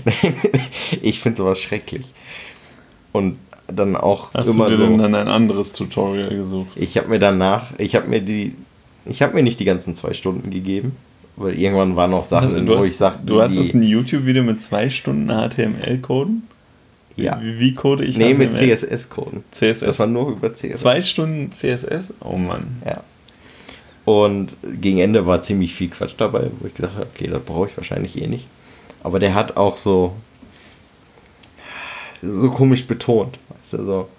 ich 1.02 1.20
finde 1.20 1.38
sowas 1.38 1.62
schrecklich. 1.62 2.06
Und 3.12 3.38
dann 3.68 3.96
auch 3.96 4.34
Hast 4.34 4.48
immer 4.48 4.66
du 4.66 4.72
dir 4.72 4.78
so, 4.78 4.88
denn 4.88 4.98
dann 4.98 5.16
ein 5.16 5.28
anderes 5.28 5.74
Tutorial 5.74 6.30
gesucht? 6.30 6.72
Ich 6.76 6.98
habe 6.98 7.10
mir 7.10 7.20
danach, 7.20 7.72
ich 7.78 7.96
habe 7.96 8.08
mir 8.08 8.22
die, 8.22 8.56
ich 9.06 9.22
habe 9.22 9.34
mir 9.34 9.44
nicht 9.44 9.60
die 9.60 9.66
ganzen 9.66 9.96
zwei 9.96 10.14
Stunden 10.14 10.50
gegeben, 10.52 10.96
weil 11.36 11.58
irgendwann 11.58 11.96
waren 11.96 12.12
noch 12.12 12.24
Sachen, 12.24 12.54
also, 12.54 12.68
wo 12.68 12.78
hast, 12.78 12.86
ich 12.86 12.98
sagte, 12.98 13.26
du 13.26 13.42
hattest 13.42 13.74
ein 13.74 13.84
YouTube-Video 13.84 14.44
mit 14.44 14.62
zwei 14.62 14.90
Stunden 14.90 15.30
HTML-Coden? 15.30 16.44
Ja. 17.16 17.40
Wie, 17.42 17.60
wie 17.60 17.74
code 17.74 18.04
ich 18.04 18.18
Nee, 18.18 18.34
HTML? 18.34 18.48
mit 18.48 18.56
CSS-Coden. 18.56 19.44
CSS. 19.52 19.80
Das 19.82 20.00
war 20.00 20.08
nur 20.08 20.32
über 20.32 20.54
CSS. 20.54 20.80
Zwei 20.80 21.02
Stunden 21.02 21.52
CSS? 21.52 22.14
Oh 22.22 22.38
Mann. 22.38 22.82
Ja. 22.86 23.04
Und 24.06 24.58
gegen 24.82 25.00
Ende 25.00 25.26
war 25.26 25.42
ziemlich 25.42 25.74
viel 25.74 25.90
Quatsch 25.90 26.16
dabei, 26.18 26.48
wo 26.60 26.68
ich 26.68 26.74
gedacht 26.74 26.96
habe, 26.96 27.08
okay, 27.14 27.30
das 27.32 27.42
brauche 27.44 27.70
ich 27.70 27.78
wahrscheinlich 27.78 28.22
eh 28.22 28.28
nicht. 28.28 28.48
Aber 29.04 29.20
der 29.20 29.34
hat 29.34 29.58
auch 29.58 29.78
so 29.78 30.14
so 32.24 32.50
komisch 32.50 32.86
betont. 32.88 33.38
Weißt 33.50 33.74
du, 33.74 33.86
so. 33.86 34.10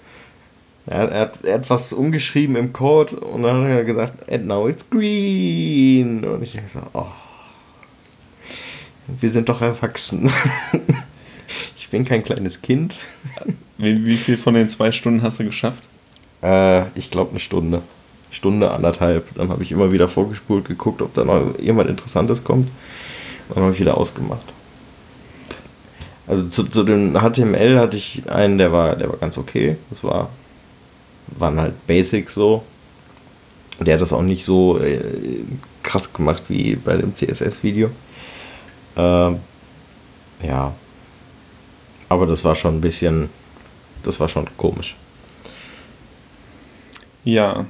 Er, 0.87 1.09
er, 1.09 1.21
hat, 1.21 1.45
er 1.45 1.55
hat 1.55 1.71
was 1.71 1.93
umgeschrieben 1.93 2.57
im 2.57 2.73
Code 2.73 3.17
und 3.17 3.43
dann 3.43 3.65
hat 3.65 3.71
er 3.71 3.85
gesagt, 3.85 4.31
and 4.31 4.47
now 4.47 4.69
it's 4.69 4.89
green. 4.89 6.25
Und 6.25 6.43
ich 6.43 6.53
denke 6.53 6.69
so, 6.69 6.81
oh, 6.93 7.07
wir 9.21 9.31
sind 9.31 9.49
doch 9.49 9.63
erwachsen. 9.63 10.31
ich 11.77 11.89
bin 11.89 12.05
kein 12.05 12.23
kleines 12.23 12.61
Kind. 12.61 13.01
Wie, 13.77 14.07
wie 14.07 14.17
viel 14.17 14.37
von 14.37 14.55
den 14.55 14.69
zwei 14.69 14.93
Stunden 14.93 15.23
hast 15.23 15.41
du 15.41 15.45
geschafft? 15.45 15.89
Äh, 16.45 16.87
ich 16.97 17.11
glaube 17.11 17.31
eine 17.31 17.41
Stunde. 17.41 17.83
Stunde, 18.31 18.71
anderthalb. 18.71 19.35
Dann 19.35 19.49
habe 19.49 19.65
ich 19.65 19.73
immer 19.73 19.91
wieder 19.91 20.07
vorgespult, 20.07 20.67
geguckt, 20.67 21.03
ob 21.03 21.13
da 21.15 21.25
noch 21.25 21.59
irgendwas 21.59 21.89
Interessantes 21.89 22.45
kommt. 22.45 22.69
Und 23.49 23.57
dann 23.57 23.65
habe 23.65 23.75
ich 23.75 23.81
wieder 23.81 23.99
ausgemacht. 23.99 24.54
Also 26.27 26.49
zu, 26.49 26.65
zu 26.65 26.85
dem 26.85 27.15
HTML 27.15 27.79
hatte 27.79 27.97
ich 27.97 28.29
einen, 28.31 28.59
der 28.59 28.73
war, 28.73 28.97
der 28.97 29.11
war 29.11 29.19
ganz 29.19 29.37
okay. 29.37 29.77
Das 29.91 30.03
war, 30.03 30.31
waren 31.29 31.61
halt 31.61 31.87
Basics 31.87 32.35
so. 32.35 32.63
Der 33.81 33.95
hat 33.95 34.01
das 34.01 34.13
auch 34.13 34.23
nicht 34.23 34.45
so 34.45 34.79
äh, 34.79 35.01
krass 35.83 36.13
gemacht 36.13 36.45
wie 36.49 36.77
bei 36.77 36.97
dem 36.97 37.15
CSS-Video. 37.15 37.91
Ähm, 38.97 39.41
ja. 40.43 40.73
Aber 42.09 42.27
das 42.27 42.45
war 42.45 42.55
schon 42.55 42.77
ein 42.77 42.81
bisschen, 42.81 43.29
das 44.03 44.21
war 44.21 44.29
schon 44.29 44.47
komisch. 44.57 44.97
Ja. 47.25 47.67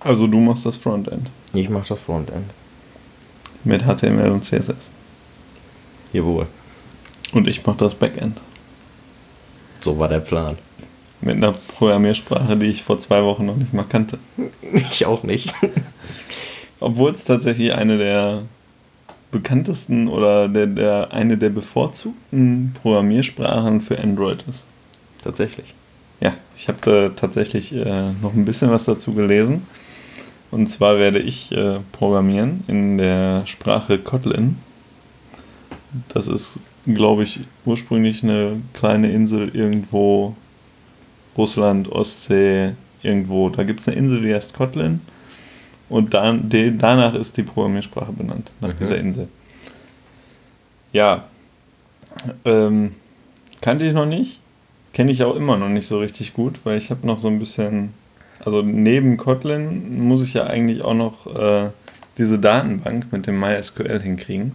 Also 0.00 0.26
du 0.26 0.38
machst 0.38 0.64
das 0.64 0.76
Frontend. 0.76 1.28
Ich 1.52 1.68
mach 1.68 1.86
das 1.86 1.98
Frontend. 1.98 2.50
Mit 3.64 3.82
HTML 3.82 4.30
und 4.30 4.44
CSS. 4.44 4.92
Jawohl. 6.12 6.46
Und 7.32 7.48
ich 7.48 7.64
mache 7.66 7.78
das 7.78 7.94
Backend. 7.94 8.38
So 9.80 9.98
war 9.98 10.08
der 10.08 10.20
Plan. 10.20 10.56
Mit 11.20 11.36
einer 11.36 11.52
Programmiersprache, 11.52 12.56
die 12.56 12.66
ich 12.66 12.82
vor 12.82 12.98
zwei 12.98 13.22
Wochen 13.22 13.46
noch 13.46 13.56
nicht 13.56 13.72
mal 13.72 13.84
kannte. 13.88 14.18
Ich 14.72 15.06
auch 15.06 15.22
nicht. 15.22 15.52
Obwohl 16.80 17.12
es 17.12 17.24
tatsächlich 17.24 17.72
eine 17.72 17.98
der 17.98 18.42
bekanntesten 19.30 20.08
oder 20.08 20.48
der, 20.48 20.66
der, 20.66 21.12
eine 21.12 21.36
der 21.36 21.50
bevorzugten 21.50 22.74
Programmiersprachen 22.80 23.80
für 23.80 23.98
Android 23.98 24.44
ist. 24.48 24.66
Tatsächlich. 25.22 25.74
Ja, 26.20 26.34
ich 26.56 26.68
habe 26.68 26.78
da 26.80 27.08
tatsächlich 27.10 27.74
äh, 27.74 28.12
noch 28.22 28.34
ein 28.34 28.44
bisschen 28.44 28.70
was 28.70 28.84
dazu 28.84 29.14
gelesen. 29.14 29.66
Und 30.50 30.68
zwar 30.68 30.98
werde 30.98 31.18
ich 31.18 31.52
äh, 31.52 31.80
programmieren 31.92 32.64
in 32.68 32.98
der 32.98 33.46
Sprache 33.46 33.98
Kotlin. 33.98 34.56
Das 36.08 36.28
ist 36.28 36.60
glaube 36.94 37.22
ich, 37.22 37.40
ursprünglich 37.64 38.22
eine 38.22 38.60
kleine 38.74 39.10
Insel 39.10 39.54
irgendwo, 39.54 40.34
Russland, 41.36 41.90
Ostsee, 41.90 42.72
irgendwo. 43.02 43.48
Da 43.50 43.62
gibt 43.64 43.80
es 43.80 43.88
eine 43.88 43.96
Insel, 43.96 44.22
die 44.22 44.34
heißt 44.34 44.54
Kotlin. 44.54 45.00
Und 45.88 46.14
dann, 46.14 46.48
die, 46.48 46.76
danach 46.76 47.14
ist 47.14 47.36
die 47.36 47.42
Programmiersprache 47.42 48.12
benannt, 48.12 48.52
nach 48.60 48.70
okay. 48.70 48.78
dieser 48.80 48.98
Insel. 48.98 49.28
Ja, 50.92 51.24
ähm, 52.44 52.94
kannte 53.60 53.86
ich 53.86 53.92
noch 53.92 54.06
nicht. 54.06 54.40
Kenne 54.92 55.12
ich 55.12 55.22
auch 55.22 55.36
immer 55.36 55.56
noch 55.56 55.68
nicht 55.68 55.86
so 55.86 56.00
richtig 56.00 56.32
gut, 56.34 56.60
weil 56.64 56.78
ich 56.78 56.90
habe 56.90 57.06
noch 57.06 57.20
so 57.20 57.28
ein 57.28 57.38
bisschen, 57.38 57.90
also 58.44 58.62
neben 58.62 59.16
Kotlin 59.16 60.02
muss 60.02 60.22
ich 60.22 60.34
ja 60.34 60.44
eigentlich 60.46 60.82
auch 60.82 60.94
noch 60.94 61.26
äh, 61.34 61.68
diese 62.16 62.38
Datenbank 62.38 63.12
mit 63.12 63.26
dem 63.26 63.38
MySQL 63.38 64.00
hinkriegen. 64.00 64.52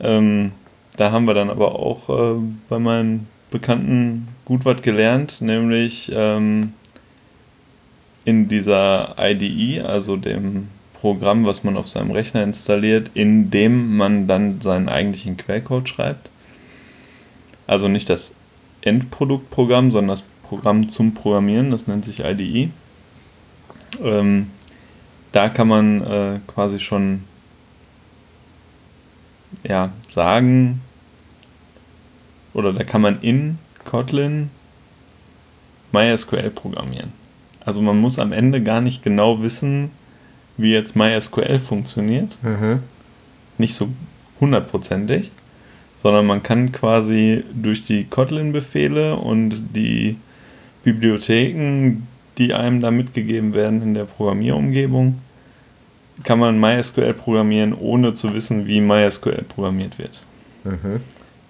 Ähm, 0.00 0.52
da 0.96 1.12
haben 1.12 1.26
wir 1.26 1.34
dann 1.34 1.50
aber 1.50 1.76
auch 1.76 2.08
äh, 2.08 2.40
bei 2.68 2.78
meinen 2.78 3.28
Bekannten 3.50 4.28
gut 4.44 4.64
was 4.64 4.82
gelernt, 4.82 5.40
nämlich 5.40 6.10
ähm, 6.14 6.72
in 8.24 8.48
dieser 8.48 9.16
IDE, 9.18 9.82
also 9.82 10.16
dem 10.16 10.68
Programm, 11.00 11.46
was 11.46 11.64
man 11.64 11.76
auf 11.76 11.88
seinem 11.88 12.10
Rechner 12.10 12.42
installiert, 12.42 13.12
in 13.14 13.50
dem 13.50 13.96
man 13.96 14.26
dann 14.26 14.60
seinen 14.60 14.88
eigentlichen 14.88 15.36
Quellcode 15.36 15.88
schreibt. 15.88 16.28
Also 17.66 17.88
nicht 17.88 18.10
das 18.10 18.34
Endproduktprogramm, 18.82 19.92
sondern 19.92 20.16
das 20.16 20.24
Programm 20.42 20.88
zum 20.88 21.14
Programmieren, 21.14 21.70
das 21.70 21.86
nennt 21.86 22.04
sich 22.04 22.24
IDE. 22.24 22.70
Ähm, 24.02 24.50
da 25.32 25.48
kann 25.48 25.68
man 25.68 26.02
äh, 26.02 26.40
quasi 26.46 26.80
schon 26.80 27.24
ja, 29.64 29.92
sagen, 30.08 30.80
oder 32.54 32.72
da 32.72 32.84
kann 32.84 33.02
man 33.02 33.20
in 33.20 33.58
Kotlin 33.84 34.50
MySQL 35.92 36.50
programmieren. 36.50 37.12
Also 37.64 37.80
man 37.82 37.98
muss 37.98 38.18
am 38.18 38.32
Ende 38.32 38.62
gar 38.62 38.80
nicht 38.80 39.02
genau 39.02 39.42
wissen, 39.42 39.90
wie 40.56 40.72
jetzt 40.72 40.96
MySQL 40.96 41.58
funktioniert. 41.58 42.36
Mhm. 42.42 42.82
Nicht 43.58 43.74
so 43.74 43.88
hundertprozentig, 44.40 45.30
sondern 46.02 46.26
man 46.26 46.42
kann 46.42 46.72
quasi 46.72 47.44
durch 47.52 47.84
die 47.84 48.04
Kotlin-Befehle 48.04 49.16
und 49.16 49.76
die 49.76 50.16
Bibliotheken, 50.84 52.06
die 52.38 52.54
einem 52.54 52.80
da 52.80 52.90
mitgegeben 52.90 53.54
werden 53.54 53.82
in 53.82 53.94
der 53.94 54.04
Programmierumgebung, 54.04 55.18
kann 56.24 56.38
man 56.38 56.58
MySQL 56.60 57.14
programmieren, 57.14 57.74
ohne 57.74 58.14
zu 58.14 58.34
wissen, 58.34 58.66
wie 58.66 58.80
MySQL 58.80 59.44
programmiert 59.48 59.98
wird. 59.98 60.22
Mhm. 60.64 61.00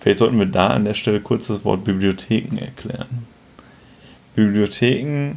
Vielleicht 0.01 0.19
sollten 0.21 0.39
wir 0.39 0.47
da 0.47 0.69
an 0.69 0.85
der 0.85 0.95
Stelle 0.95 1.21
kurz 1.21 1.49
das 1.49 1.65
Wort 1.65 1.85
Bibliotheken 1.85 2.59
erklären. 2.59 3.27
Bibliotheken 4.35 5.37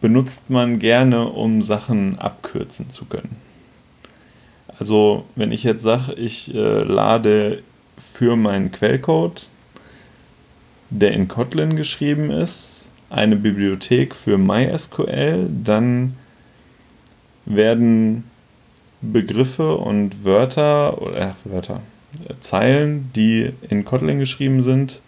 benutzt 0.00 0.50
man 0.50 0.78
gerne, 0.78 1.28
um 1.28 1.62
Sachen 1.62 2.18
abkürzen 2.18 2.90
zu 2.90 3.04
können. 3.04 3.36
Also 4.78 5.24
wenn 5.36 5.52
ich 5.52 5.64
jetzt 5.64 5.82
sage, 5.82 6.14
ich 6.14 6.54
äh, 6.54 6.82
lade 6.82 7.62
für 7.96 8.36
meinen 8.36 8.72
Quellcode, 8.72 9.48
der 10.90 11.12
in 11.12 11.28
Kotlin 11.28 11.76
geschrieben 11.76 12.30
ist, 12.30 12.88
eine 13.10 13.36
Bibliothek 13.36 14.14
für 14.14 14.38
MySQL, 14.38 15.48
dann 15.62 16.16
werden 17.46 18.24
Begriffe 19.12 19.76
und 19.76 20.24
Wörter 20.24 21.00
oder 21.00 21.16
äh, 21.16 21.32
Wörter, 21.44 21.80
Zeilen, 22.40 23.10
die 23.14 23.52
in 23.68 23.84
Kotlin 23.84 24.18
geschrieben 24.18 24.62
sind, 24.62 25.00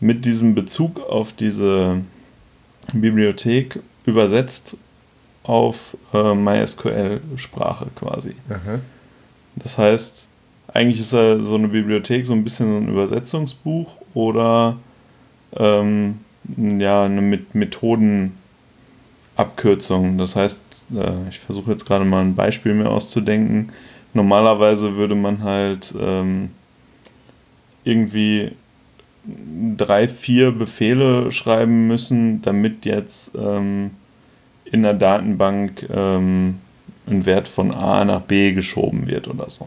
mit 0.00 0.24
diesem 0.24 0.54
Bezug 0.54 1.00
auf 1.08 1.32
diese 1.32 1.98
Bibliothek 2.92 3.80
übersetzt 4.04 4.76
auf 5.42 5.96
äh, 6.12 6.34
MySQL-Sprache 6.34 7.86
quasi. 7.94 8.34
Aha. 8.48 8.80
Das 9.56 9.78
heißt, 9.78 10.28
eigentlich 10.68 11.00
ist 11.00 11.12
ja 11.12 11.38
so 11.40 11.54
eine 11.54 11.68
Bibliothek 11.68 12.26
so 12.26 12.34
ein 12.34 12.44
bisschen 12.44 12.70
so 12.70 12.76
ein 12.78 12.88
Übersetzungsbuch 12.88 13.90
oder 14.14 14.76
ähm, 15.56 16.20
ja, 16.56 17.04
eine 17.04 17.20
mit 17.20 17.54
Methodenabkürzung. 19.38 20.18
Das 20.18 20.36
heißt, 20.36 20.60
äh, 20.94 21.28
ich 21.30 21.38
versuche 21.38 21.70
jetzt 21.70 21.86
gerade 21.86 22.04
mal 22.04 22.22
ein 22.22 22.34
Beispiel 22.34 22.74
mir 22.74 22.90
auszudenken 22.90 23.72
normalerweise 24.14 24.96
würde 24.96 25.14
man 25.14 25.42
halt 25.42 25.94
ähm, 25.98 26.50
irgendwie 27.84 28.52
drei, 29.76 30.08
vier 30.08 30.52
Befehle 30.52 31.30
schreiben 31.32 31.86
müssen, 31.86 32.42
damit 32.42 32.84
jetzt 32.84 33.32
ähm, 33.34 33.90
in 34.64 34.82
der 34.82 34.94
Datenbank 34.94 35.88
ähm, 35.90 36.58
ein 37.06 37.26
Wert 37.26 37.48
von 37.48 37.72
A 37.72 38.04
nach 38.04 38.22
B 38.22 38.52
geschoben 38.52 39.06
wird 39.06 39.28
oder 39.28 39.48
so. 39.50 39.66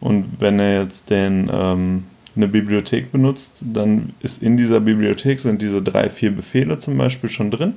Und 0.00 0.40
wenn 0.40 0.58
er 0.58 0.82
jetzt 0.82 1.10
den, 1.10 1.50
ähm, 1.52 2.04
eine 2.34 2.48
Bibliothek 2.48 3.12
benutzt, 3.12 3.58
dann 3.60 4.14
ist 4.20 4.42
in 4.42 4.56
dieser 4.56 4.80
Bibliothek 4.80 5.40
sind 5.40 5.60
diese 5.60 5.82
drei, 5.82 6.08
vier 6.08 6.34
Befehle 6.34 6.78
zum 6.78 6.96
Beispiel 6.96 7.28
schon 7.28 7.50
drin. 7.50 7.74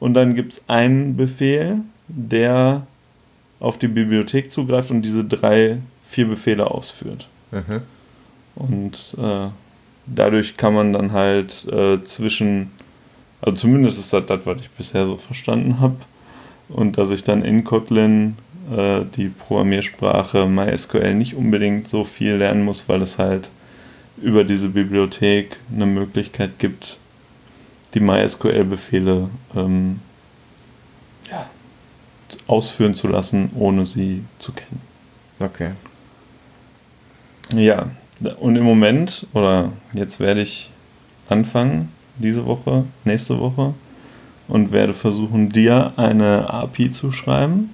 Und 0.00 0.14
dann 0.14 0.34
gibt 0.34 0.54
es 0.54 0.62
einen 0.68 1.16
Befehl, 1.16 1.78
der 2.08 2.86
auf 3.60 3.78
die 3.78 3.88
Bibliothek 3.88 4.50
zugreift 4.50 4.90
und 4.90 5.02
diese 5.02 5.24
drei, 5.24 5.78
vier 6.06 6.26
Befehle 6.26 6.70
ausführt. 6.70 7.28
Mhm. 7.50 7.80
Und 8.56 9.16
äh, 9.18 9.48
dadurch 10.06 10.56
kann 10.56 10.74
man 10.74 10.92
dann 10.92 11.12
halt 11.12 11.66
äh, 11.72 12.02
zwischen, 12.04 12.70
also 13.40 13.56
zumindest 13.56 13.98
ist 13.98 14.12
das 14.12 14.26
das, 14.26 14.46
was 14.46 14.60
ich 14.60 14.70
bisher 14.70 15.06
so 15.06 15.16
verstanden 15.16 15.80
habe, 15.80 15.96
und 16.68 16.98
dass 16.98 17.10
ich 17.10 17.24
dann 17.24 17.42
in 17.42 17.64
Kotlin 17.64 18.36
äh, 18.74 19.02
die 19.16 19.28
Programmiersprache 19.28 20.46
MySQL 20.46 21.14
nicht 21.14 21.34
unbedingt 21.34 21.88
so 21.88 22.04
viel 22.04 22.34
lernen 22.34 22.64
muss, 22.64 22.88
weil 22.88 23.02
es 23.02 23.18
halt 23.18 23.50
über 24.20 24.44
diese 24.44 24.68
Bibliothek 24.68 25.58
eine 25.74 25.86
Möglichkeit 25.86 26.58
gibt, 26.58 26.98
die 27.94 28.00
MySQL-Befehle 28.00 29.28
ähm, 29.54 30.00
ja, 31.30 31.46
ausführen 32.46 32.94
zu 32.94 33.08
lassen, 33.08 33.50
ohne 33.54 33.86
sie 33.86 34.24
zu 34.38 34.52
kennen. 34.52 34.80
Okay. 35.38 35.70
Ja, 37.52 37.90
und 38.40 38.56
im 38.56 38.64
Moment, 38.64 39.26
oder 39.32 39.72
jetzt 39.92 40.20
werde 40.20 40.42
ich 40.42 40.70
anfangen, 41.28 41.90
diese 42.16 42.46
Woche, 42.46 42.84
nächste 43.04 43.38
Woche, 43.38 43.74
und 44.46 44.72
werde 44.72 44.94
versuchen, 44.94 45.50
dir 45.50 45.92
eine 45.96 46.50
API 46.50 46.90
zu 46.90 47.12
schreiben. 47.12 47.72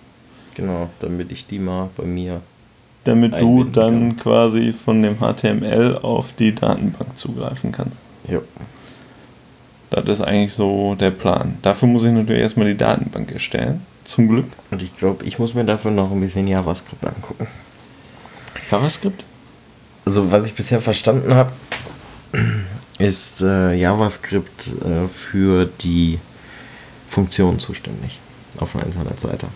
Genau, 0.55 0.89
damit 1.01 1.33
ich 1.33 1.47
die 1.47 1.59
mal 1.59 1.91
bei 1.97 2.05
mir. 2.05 2.41
Damit 3.05 3.41
du 3.41 3.65
dann 3.65 4.11
kann. 4.11 4.17
quasi 4.19 4.73
von 4.73 5.03
dem 5.03 5.17
HTML 5.19 5.99
auf 6.03 6.33
die 6.33 6.55
Datenbank 6.55 7.17
zugreifen 7.17 7.73
kannst. 7.73 8.05
Ja. 8.29 8.41
Das 9.91 10.09
ist 10.09 10.21
eigentlich 10.21 10.55
so 10.55 10.95
der 10.95 11.11
Plan. 11.11 11.59
Dafür 11.63 11.89
muss 11.89 12.05
ich 12.05 12.13
natürlich 12.13 12.43
erstmal 12.43 12.69
die 12.69 12.77
Datenbank 12.77 13.33
erstellen. 13.33 13.85
Zum 14.05 14.29
Glück. 14.29 14.47
Und 14.71 14.83
ich 14.83 14.97
glaube, 14.97 15.25
ich 15.25 15.39
muss 15.39 15.55
mir 15.55 15.65
dafür 15.65 15.91
noch 15.91 16.13
ein 16.13 16.21
bisschen 16.21 16.47
JavaScript 16.47 17.05
angucken. 17.05 17.49
JavaScript? 18.71 19.25
Also, 20.05 20.31
was 20.31 20.47
ich 20.47 20.55
bisher 20.55 20.81
verstanden 20.81 21.35
habe, 21.35 21.53
ist 22.99 23.43
äh, 23.43 23.75
JavaScript 23.75 24.69
äh, 24.69 25.09
für 25.09 25.69
die 25.83 26.19
Funktionen 27.09 27.59
zuständig 27.59 28.21
auf 28.59 28.75
einer 28.75 28.87
Internetseite. 28.87 29.49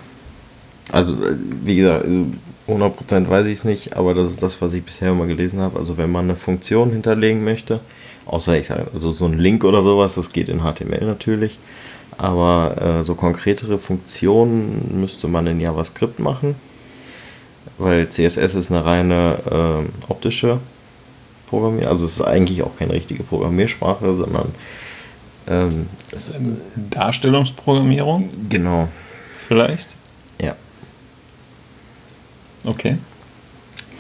Also, 0.91 1.15
äh, 1.15 1.37
wie 1.65 1.77
gesagt, 1.77 2.05
also 2.05 2.27
100% 2.69 3.29
weiß 3.29 3.47
ich 3.47 3.59
es 3.59 3.65
nicht, 3.65 3.97
aber 3.97 4.15
das 4.15 4.33
ist 4.33 4.43
das, 4.43 4.61
was 4.61 4.73
ich 4.75 4.83
bisher 4.85 5.11
immer 5.11 5.27
gelesen 5.27 5.61
habe. 5.61 5.79
Also, 5.79 5.97
wenn 5.97 6.11
man 6.11 6.25
eine 6.25 6.37
Funktion 6.37 6.91
hinterlegen 6.91 7.45
möchte, 7.45 7.81
außer 8.27 8.57
ich 8.59 8.67
sage, 8.69 8.87
also 8.95 9.13
so 9.13 9.25
ein 9.27 9.39
Link 9.39 9.65
oder 9.65 9.83
sowas, 9.83 10.15
das 10.15 10.33
geht 10.33 10.49
in 10.49 10.61
HTML 10.61 11.05
natürlich, 11.05 11.59
aber 12.17 13.01
äh, 13.01 13.05
so 13.05 13.15
konkretere 13.15 13.79
Funktionen 13.79 15.01
müsste 15.01 15.29
man 15.29 15.47
in 15.47 15.61
JavaScript 15.61 16.19
machen, 16.19 16.55
weil 17.79 18.09
CSS 18.09 18.55
ist 18.55 18.71
eine 18.71 18.85
reine 18.85 19.39
äh, 19.51 20.11
optische 20.11 20.59
Programmier, 21.49 21.89
also 21.91 22.05
es 22.05 22.13
ist 22.13 22.23
eigentlich 22.23 22.63
auch 22.63 22.77
keine 22.79 22.93
richtige 22.93 23.23
Programmiersprache, 23.23 24.15
sondern 24.15 24.55
ähm, 25.47 25.87
Das 26.11 26.29
ist 26.29 26.37
eine 26.37 26.57
Darstellungsprogrammierung 26.91 28.31
genau, 28.49 28.89
vielleicht? 29.37 29.89
ja. 30.41 30.55
Okay. 32.67 32.97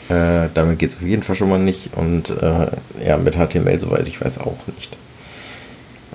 Äh, 0.08 0.48
damit 0.52 0.78
geht 0.78 0.90
es 0.90 0.96
auf 0.96 1.02
jeden 1.02 1.22
Fall 1.22 1.34
schon 1.34 1.48
mal 1.48 1.58
nicht 1.58 1.94
und 1.96 2.30
äh, 2.30 2.66
ja, 3.04 3.16
mit 3.16 3.34
HTML, 3.36 3.78
soweit 3.80 4.06
ich 4.06 4.20
weiß, 4.20 4.38
auch 4.38 4.56
nicht. 4.76 4.96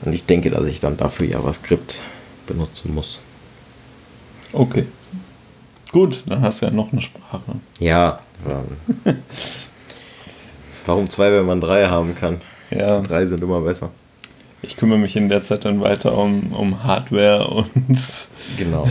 Und 0.05 0.13
ich 0.13 0.25
denke, 0.25 0.49
dass 0.51 0.65
ich 0.65 0.79
dann 0.79 0.95
dafür 0.97 1.25
JavaScript 1.27 2.01
benutzen 2.47 2.93
muss. 2.93 3.19
Okay. 4.53 4.85
Gut, 5.91 6.23
dann 6.27 6.41
hast 6.41 6.61
du 6.61 6.67
ja 6.67 6.71
noch 6.71 6.91
eine 6.91 7.01
Sprache. 7.01 7.41
Ja, 7.79 8.19
ähm, 8.47 9.17
warum 10.85 11.09
zwei, 11.09 11.31
wenn 11.31 11.45
man 11.45 11.59
drei 11.61 11.87
haben 11.87 12.15
kann? 12.15 12.41
Ja, 12.69 13.01
Drei 13.01 13.25
sind 13.25 13.41
immer 13.41 13.61
besser. 13.61 13.89
ich 14.61 14.77
kümmere 14.77 14.99
mich 14.99 15.15
in 15.15 15.29
der 15.29 15.41
Zeit 15.41 15.65
dann 15.65 15.81
weiter 15.81 16.15
um, 16.15 16.53
um 16.53 16.83
Hardware 16.83 17.47
und 17.47 17.67
Genau. 18.57 18.87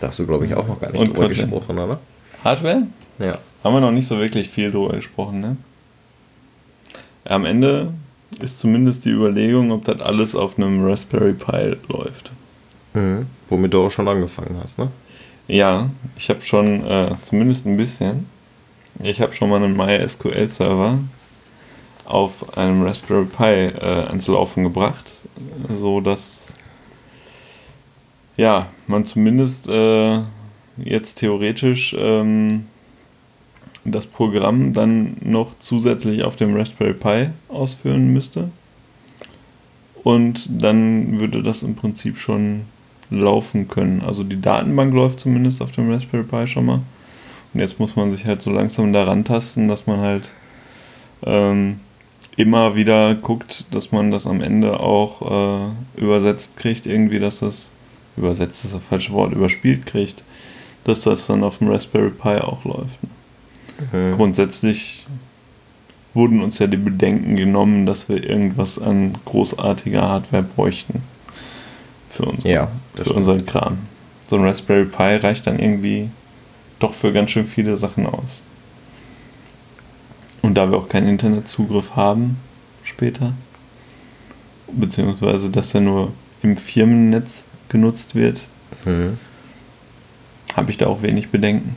Da 0.00 0.08
hast 0.08 0.18
du, 0.18 0.26
glaube 0.26 0.46
ich, 0.46 0.54
auch 0.54 0.66
noch 0.66 0.80
gar 0.80 0.90
nicht 0.90 1.06
drüber 1.06 1.28
gesprochen, 1.28 1.78
oder? 1.78 1.98
Hardware? 2.42 2.82
Ja. 3.18 3.38
Haben 3.64 3.74
wir 3.74 3.80
noch 3.80 3.92
nicht 3.92 4.06
so 4.06 4.18
wirklich 4.18 4.50
viel 4.50 4.70
drüber 4.70 4.94
gesprochen, 4.94 5.40
ne? 5.40 5.56
Am 7.24 7.46
Ende 7.46 7.94
ist 8.40 8.58
zumindest 8.58 9.06
die 9.06 9.10
Überlegung, 9.10 9.72
ob 9.72 9.86
das 9.86 10.00
alles 10.00 10.36
auf 10.36 10.58
einem 10.58 10.84
Raspberry 10.84 11.32
Pi 11.32 11.74
läuft. 11.88 12.32
Mhm. 12.92 13.26
Womit 13.48 13.72
du 13.72 13.86
auch 13.86 13.90
schon 13.90 14.06
angefangen 14.06 14.56
hast, 14.62 14.78
ne? 14.78 14.90
Ja, 15.48 15.88
ich 16.16 16.28
habe 16.28 16.42
schon 16.42 16.86
äh, 16.86 17.12
zumindest 17.22 17.66
ein 17.66 17.78
bisschen. 17.78 18.26
Ich 19.02 19.22
habe 19.22 19.32
schon 19.32 19.48
mal 19.48 19.62
einen 19.62 19.76
MySQL-Server 19.76 20.98
auf 22.04 22.58
einem 22.58 22.82
Raspberry 22.82 23.24
Pi 23.24 23.78
äh, 23.78 24.06
ans 24.08 24.28
Laufen 24.28 24.64
gebracht, 24.64 25.10
so 25.70 26.02
dass 26.02 26.52
ja 28.36 28.66
man 28.86 29.06
zumindest 29.06 29.68
äh, 29.68 30.20
jetzt 30.76 31.14
theoretisch 31.14 31.96
ähm, 31.98 32.66
das 33.84 34.06
Programm 34.06 34.72
dann 34.72 35.16
noch 35.22 35.58
zusätzlich 35.58 36.22
auf 36.24 36.36
dem 36.36 36.56
Raspberry 36.56 36.94
Pi 36.94 37.30
ausführen 37.48 38.12
müsste. 38.12 38.48
Und 40.02 40.48
dann 40.50 41.20
würde 41.20 41.42
das 41.42 41.62
im 41.62 41.74
Prinzip 41.74 42.18
schon 42.18 42.62
laufen 43.10 43.68
können. 43.68 44.02
Also 44.02 44.24
die 44.24 44.40
Datenbank 44.40 44.92
läuft 44.94 45.20
zumindest 45.20 45.62
auf 45.62 45.72
dem 45.72 45.90
Raspberry 45.90 46.24
Pi 46.24 46.46
schon 46.46 46.66
mal. 46.66 46.80
Und 47.52 47.60
jetzt 47.60 47.78
muss 47.78 47.96
man 47.96 48.10
sich 48.10 48.26
halt 48.26 48.42
so 48.42 48.50
langsam 48.50 48.92
daran 48.92 49.24
tasten, 49.24 49.68
dass 49.68 49.86
man 49.86 50.00
halt 50.00 50.30
ähm, 51.24 51.80
immer 52.36 52.74
wieder 52.74 53.14
guckt, 53.14 53.66
dass 53.70 53.92
man 53.92 54.10
das 54.10 54.26
am 54.26 54.40
Ende 54.40 54.80
auch 54.80 55.68
äh, 55.68 56.00
übersetzt 56.00 56.56
kriegt, 56.56 56.86
irgendwie, 56.86 57.20
dass 57.20 57.40
das, 57.40 57.70
übersetzt 58.16 58.64
ist 58.64 58.74
das 58.74 58.82
falsche 58.82 59.12
Wort, 59.12 59.32
überspielt 59.32 59.86
kriegt, 59.86 60.24
dass 60.84 61.00
das 61.00 61.26
dann 61.26 61.44
auf 61.44 61.58
dem 61.58 61.68
Raspberry 61.70 62.10
Pi 62.10 62.40
auch 62.40 62.64
läuft. 62.64 62.98
Mhm. 63.92 64.12
Grundsätzlich 64.16 65.06
wurden 66.14 66.42
uns 66.42 66.58
ja 66.60 66.66
die 66.68 66.76
Bedenken 66.76 67.36
genommen, 67.36 67.86
dass 67.86 68.08
wir 68.08 68.22
irgendwas 68.28 68.78
an 68.78 69.14
großartiger 69.24 70.02
Hardware 70.02 70.42
bräuchten. 70.44 71.02
Für, 72.10 72.26
unsere, 72.26 72.52
Ja, 72.54 72.68
für 72.94 73.02
stimmt. 73.02 73.16
unseren 73.16 73.46
Kram. 73.46 73.78
So 74.28 74.36
ein 74.36 74.44
Raspberry 74.44 74.84
Pi 74.84 75.16
reicht 75.16 75.46
dann 75.46 75.58
irgendwie 75.58 76.08
doch 76.78 76.94
für 76.94 77.12
ganz 77.12 77.32
schön 77.32 77.46
viele 77.46 77.76
Sachen 77.76 78.06
aus. 78.06 78.42
Und 80.42 80.54
da 80.54 80.70
wir 80.70 80.78
auch 80.78 80.88
keinen 80.88 81.08
Internetzugriff 81.08 81.96
haben 81.96 82.36
später, 82.84 83.32
beziehungsweise 84.70 85.50
dass 85.50 85.74
er 85.74 85.80
nur 85.80 86.12
im 86.42 86.56
Firmennetz 86.56 87.46
genutzt 87.68 88.14
wird, 88.14 88.42
Mhm. 88.84 89.18
habe 90.54 90.70
ich 90.70 90.76
da 90.76 90.86
auch 90.86 91.02
wenig 91.02 91.30
Bedenken. 91.30 91.74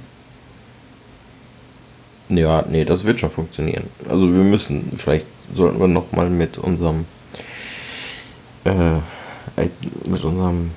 Ja, 2.29 2.65
nee, 2.67 2.83
das 2.83 3.05
wird 3.05 3.19
schon 3.19 3.29
funktionieren. 3.29 3.85
Also 4.09 4.31
wir 4.31 4.43
müssen, 4.43 4.91
vielleicht 4.97 5.25
sollten 5.53 5.79
wir 5.79 5.87
noch 5.87 6.11
mal 6.11 6.29
mit 6.29 6.57
unserem 6.57 7.05
äh, 8.65 8.99
mit 10.07 10.23
unserem 10.23 10.71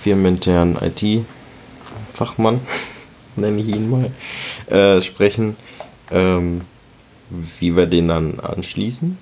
firmeninternen 0.00 0.78
IT-Fachmann, 0.80 2.60
nenne 3.36 3.60
ich 3.60 3.68
ihn 3.68 3.90
mal, 3.90 4.10
äh, 4.74 5.02
sprechen, 5.02 5.56
ähm, 6.10 6.62
wie 7.30 7.76
wir 7.76 7.86
den 7.86 8.08
dann 8.08 8.40
anschließen, 8.40 9.18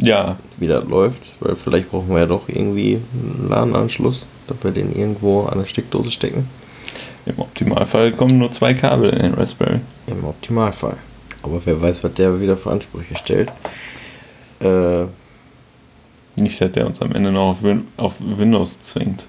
Ja, 0.00 0.38
wie 0.58 0.68
das 0.68 0.84
läuft, 0.84 1.22
weil 1.40 1.56
vielleicht 1.56 1.90
brauchen 1.90 2.10
wir 2.10 2.20
ja 2.20 2.26
doch 2.26 2.48
irgendwie 2.48 3.00
einen 3.12 3.48
LAN-Anschluss, 3.48 4.26
dass 4.46 4.56
wir 4.62 4.70
den 4.70 4.94
irgendwo 4.94 5.42
an 5.42 5.54
eine 5.54 5.66
Steckdose 5.66 6.12
stecken. 6.12 6.48
Im 7.28 7.38
Optimalfall 7.38 8.12
kommen 8.12 8.38
nur 8.38 8.50
zwei 8.52 8.74
Kabel 8.74 9.10
in 9.10 9.22
den 9.22 9.34
Raspberry. 9.34 9.80
Im 10.06 10.24
Optimalfall. 10.24 10.96
Aber 11.42 11.60
wer 11.64 11.80
weiß, 11.80 12.02
was 12.04 12.14
der 12.14 12.40
wieder 12.40 12.56
für 12.56 12.70
Ansprüche 12.70 13.16
stellt. 13.16 13.50
Äh, 14.60 15.04
Nicht, 16.36 16.60
dass 16.60 16.72
der 16.72 16.86
uns 16.86 17.00
am 17.02 17.12
Ende 17.12 17.30
noch 17.32 17.48
auf, 17.50 17.62
Win 17.62 17.86
auf 17.96 18.16
Windows 18.20 18.80
zwingt. 18.82 19.26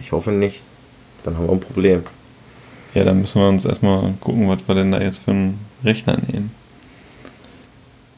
ich 0.00 0.12
hoffe 0.12 0.30
nicht. 0.32 0.60
Dann 1.22 1.36
haben 1.36 1.46
wir 1.46 1.52
ein 1.52 1.60
Problem. 1.60 2.02
Ja, 2.94 3.04
dann 3.04 3.20
müssen 3.20 3.40
wir 3.40 3.48
uns 3.48 3.64
erstmal 3.64 4.12
gucken, 4.20 4.48
was 4.48 4.66
wir 4.66 4.74
denn 4.74 4.92
da 4.92 5.00
jetzt 5.00 5.24
für 5.24 5.32
einen 5.32 5.58
Rechner 5.82 6.18
nehmen. 6.28 6.50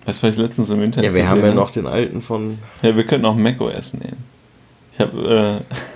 Weißt 0.04 0.22
du, 0.22 0.26
was 0.28 0.36
ich 0.36 0.40
letztens 0.42 0.70
im 0.70 0.82
Internet 0.82 1.10
Ja, 1.10 1.14
wir 1.14 1.28
haben 1.28 1.40
ja 1.40 1.54
noch 1.54 1.70
den 1.70 1.86
alten 1.86 2.20
von. 2.22 2.58
Ja, 2.82 2.94
wir 2.94 3.04
könnten 3.04 3.26
auch 3.26 3.34
macOS 3.34 3.94
nehmen. 3.94 4.22
Ich 4.92 5.00
habe, 5.00 5.62
äh, 5.70 5.74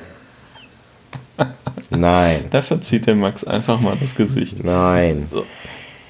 Nein. 1.90 2.44
da 2.50 2.62
verzieht 2.62 3.06
der 3.06 3.14
Max 3.14 3.44
einfach 3.44 3.80
mal 3.80 3.96
das 4.00 4.14
Gesicht. 4.14 4.62
Nein. 4.64 5.28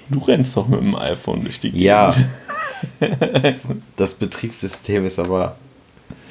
Du 0.08 0.18
rennst 0.20 0.56
doch 0.56 0.68
mit 0.68 0.80
dem 0.80 0.96
iPhone 0.96 1.44
durch 1.44 1.60
die 1.60 1.70
Gegend. 1.70 1.84
Ja. 1.84 2.14
Das 3.96 4.14
Betriebssystem 4.14 5.04
ist 5.04 5.18
aber 5.18 5.56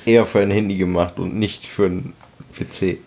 eher 0.06 0.26
für 0.26 0.40
ein 0.40 0.50
Handy 0.50 0.78
gemacht 0.78 1.20
und 1.20 1.36
nicht 1.36 1.66
für 1.66 1.86
ein 1.86 2.14
PC. 2.58 2.98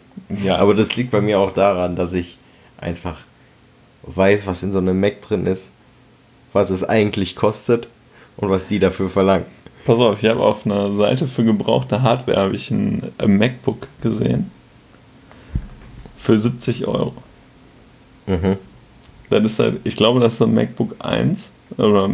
Ja, 0.42 0.58
Aber 0.58 0.74
das 0.74 0.96
liegt 0.96 1.10
bei 1.10 1.20
mir 1.20 1.40
auch 1.40 1.52
daran, 1.52 1.96
dass 1.96 2.12
ich 2.12 2.38
einfach 2.78 3.20
weiß, 4.02 4.46
was 4.46 4.62
in 4.62 4.72
so 4.72 4.78
einem 4.78 5.00
Mac 5.00 5.20
drin 5.22 5.46
ist, 5.46 5.70
was 6.52 6.70
es 6.70 6.84
eigentlich 6.84 7.34
kostet 7.36 7.88
und 8.36 8.50
was 8.50 8.66
die 8.66 8.78
dafür 8.78 9.08
verlangen. 9.08 9.46
pass 9.84 9.98
auf, 9.98 10.22
ich 10.22 10.28
habe 10.28 10.40
auf 10.40 10.64
einer 10.64 10.92
Seite 10.92 11.26
für 11.26 11.44
gebrauchte 11.44 12.02
Hardware 12.02 12.38
habe 12.38 12.56
ich 12.56 12.70
ein 12.70 13.12
MacBook 13.24 13.88
gesehen. 14.02 14.50
Für 16.22 16.38
70 16.38 16.86
Euro. 16.86 17.14
Mhm. 18.28 18.56
Das 19.28 19.44
ist 19.44 19.58
halt, 19.58 19.80
ich 19.82 19.96
glaube, 19.96 20.20
das 20.20 20.34
ist 20.34 20.42
ein 20.42 20.54
MacBook 20.54 20.94
1. 21.00 21.52
Oder 21.78 22.10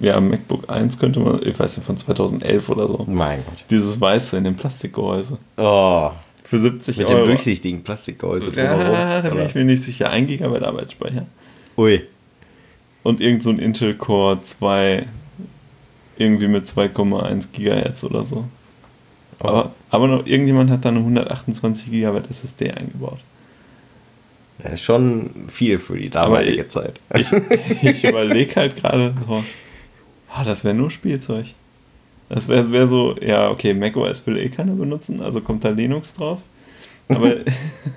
ja, 0.00 0.18
MacBook 0.18 0.70
1 0.70 0.98
könnte 0.98 1.20
man, 1.20 1.38
ich 1.42 1.58
weiß 1.58 1.76
nicht, 1.76 1.84
von 1.84 1.98
2011 1.98 2.70
oder 2.70 2.88
so. 2.88 3.04
Mein 3.06 3.44
Gott. 3.44 3.64
Dieses 3.68 4.00
weiße 4.00 4.38
in 4.38 4.44
dem 4.44 4.56
Plastikgehäuse. 4.56 5.36
Oh, 5.58 6.10
Für 6.42 6.58
70 6.58 6.96
mit 6.96 7.10
Euro. 7.10 7.18
dem 7.18 7.26
durchsichtigen 7.26 7.84
Plastikgehäuse 7.84 8.50
Ja, 8.56 9.20
da 9.20 9.28
bin 9.28 9.44
ich 9.44 9.54
mir 9.54 9.64
nicht 9.64 9.82
sicher. 9.82 10.08
1 10.08 10.26
GB 10.26 10.64
Arbeitsspeicher. 10.64 11.26
Ui. 11.76 12.00
Und 13.02 13.20
irgend 13.20 13.42
so 13.42 13.50
ein 13.50 13.58
Intel 13.58 13.94
Core 13.94 14.40
2 14.40 15.06
irgendwie 16.16 16.48
mit 16.48 16.64
2,1 16.64 17.48
GHz 17.52 18.04
oder 18.04 18.22
so. 18.22 18.44
Aber, 19.40 19.72
aber 19.90 20.08
noch 20.08 20.26
irgendjemand 20.26 20.70
hat 20.70 20.84
da 20.84 20.88
eine 20.88 20.98
128 20.98 21.90
GB 21.90 22.20
SSD 22.28 22.72
eingebaut. 22.72 23.18
Das 24.62 24.72
ist 24.74 24.80
schon 24.82 25.30
viel 25.48 25.78
für 25.78 25.96
die 25.96 26.10
damalige 26.10 26.62
ich- 26.62 26.68
Zeit. 26.68 27.00
Ich, 27.14 27.28
ich 27.82 28.04
überlege 28.04 28.56
halt 28.56 28.76
gerade 28.76 29.14
so, 29.26 29.44
ah, 30.34 30.44
das 30.44 30.64
wäre 30.64 30.74
nur 30.74 30.90
Spielzeug. 30.90 31.46
Das 32.28 32.48
wäre 32.48 32.70
wär 32.72 32.86
so, 32.88 33.14
ja, 33.20 33.50
okay, 33.50 33.72
macOS 33.72 34.26
will 34.26 34.36
eh 34.36 34.48
keiner 34.48 34.72
benutzen, 34.74 35.22
also 35.22 35.40
kommt 35.40 35.64
da 35.64 35.70
Linux 35.70 36.14
drauf. 36.14 36.40
Aber 37.08 37.36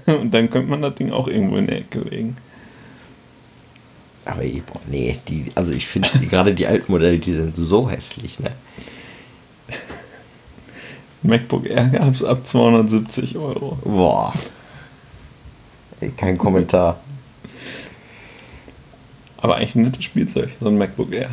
und 0.06 0.32
dann 0.34 0.50
könnte 0.50 0.70
man 0.70 0.82
das 0.84 0.96
Ding 0.96 1.12
auch 1.12 1.28
irgendwo 1.28 1.58
in 1.58 1.68
der 1.68 1.80
Ecke 1.80 2.00
legen. 2.00 2.38
Aber 4.24 4.44
eh, 4.44 4.62
boah, 4.66 4.80
nee, 4.90 5.18
die, 5.28 5.46
also 5.56 5.74
ich 5.74 5.88
finde 5.88 6.08
gerade 6.30 6.54
die 6.54 6.68
alten 6.68 6.92
Modelle, 6.92 7.18
die 7.18 7.34
sind 7.34 7.56
so 7.56 7.90
hässlich, 7.90 8.40
ne? 8.40 8.52
MacBook 11.24 11.70
Air 11.70 11.88
gab 11.88 12.14
es 12.14 12.24
ab 12.24 12.46
270 12.46 13.38
Euro. 13.38 13.78
Boah. 13.84 14.34
Ey, 16.00 16.12
kein 16.18 16.38
Kommentar. 16.38 17.00
Aber 19.38 19.56
eigentlich 19.56 19.76
ein 19.76 19.84
nettes 19.84 20.04
Spielzeug, 20.04 20.50
so 20.60 20.68
ein 20.68 20.78
MacBook 20.78 21.14
Air. 21.14 21.30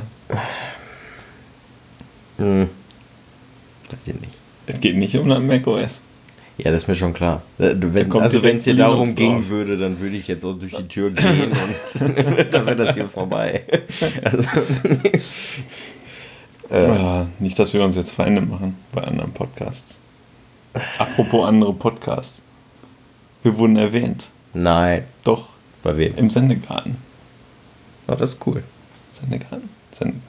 Hm. 2.38 2.68
Weiß 3.90 3.98
ich 4.06 4.20
nicht. 4.20 4.34
Es 4.66 4.80
geht 4.80 4.96
nicht 4.96 5.16
um 5.16 5.30
ein 5.30 5.46
macOS. 5.46 6.02
Ja, 6.58 6.72
das 6.72 6.82
ist 6.82 6.88
mir 6.88 6.96
schon 6.96 7.14
klar. 7.14 7.42
Äh, 7.58 7.74
Wenn, 7.76 8.12
also 8.12 8.42
wenn 8.42 8.56
es 8.56 8.64
dir 8.64 8.74
darum 8.74 9.14
drauf. 9.14 9.48
würde, 9.48 9.76
dann 9.76 10.00
würde 10.00 10.16
ich 10.16 10.26
jetzt 10.26 10.44
auch 10.44 10.54
durch 10.54 10.74
die 10.74 10.88
Tür 10.88 11.12
gehen 11.12 11.52
und 11.52 12.00
dann 12.52 12.66
wäre 12.66 12.76
das 12.76 12.94
hier 12.94 13.06
vorbei. 13.06 13.62
Also, 14.24 14.48
äh, 16.70 16.88
Ja, 16.88 17.26
nicht, 17.38 17.58
dass 17.58 17.72
wir 17.74 17.82
uns 17.82 17.96
jetzt 17.96 18.12
Feinde 18.12 18.40
machen 18.40 18.76
bei 18.92 19.02
anderen 19.04 19.32
Podcasts. 19.32 19.98
Apropos 20.98 21.46
andere 21.46 21.72
Podcasts. 21.72 22.42
Wir 23.42 23.56
wurden 23.56 23.76
erwähnt. 23.76 24.28
nein, 24.54 25.04
Doch, 25.24 25.48
bei 25.82 25.96
wem? 25.96 26.16
im 26.16 26.30
Sendegarten. 26.30 26.96
Oh, 28.06 28.14
das 28.14 28.34
ist 28.34 28.46
cool. 28.46 28.62
Sendegarten? 29.12 29.68
Sendegarten. 29.92 30.24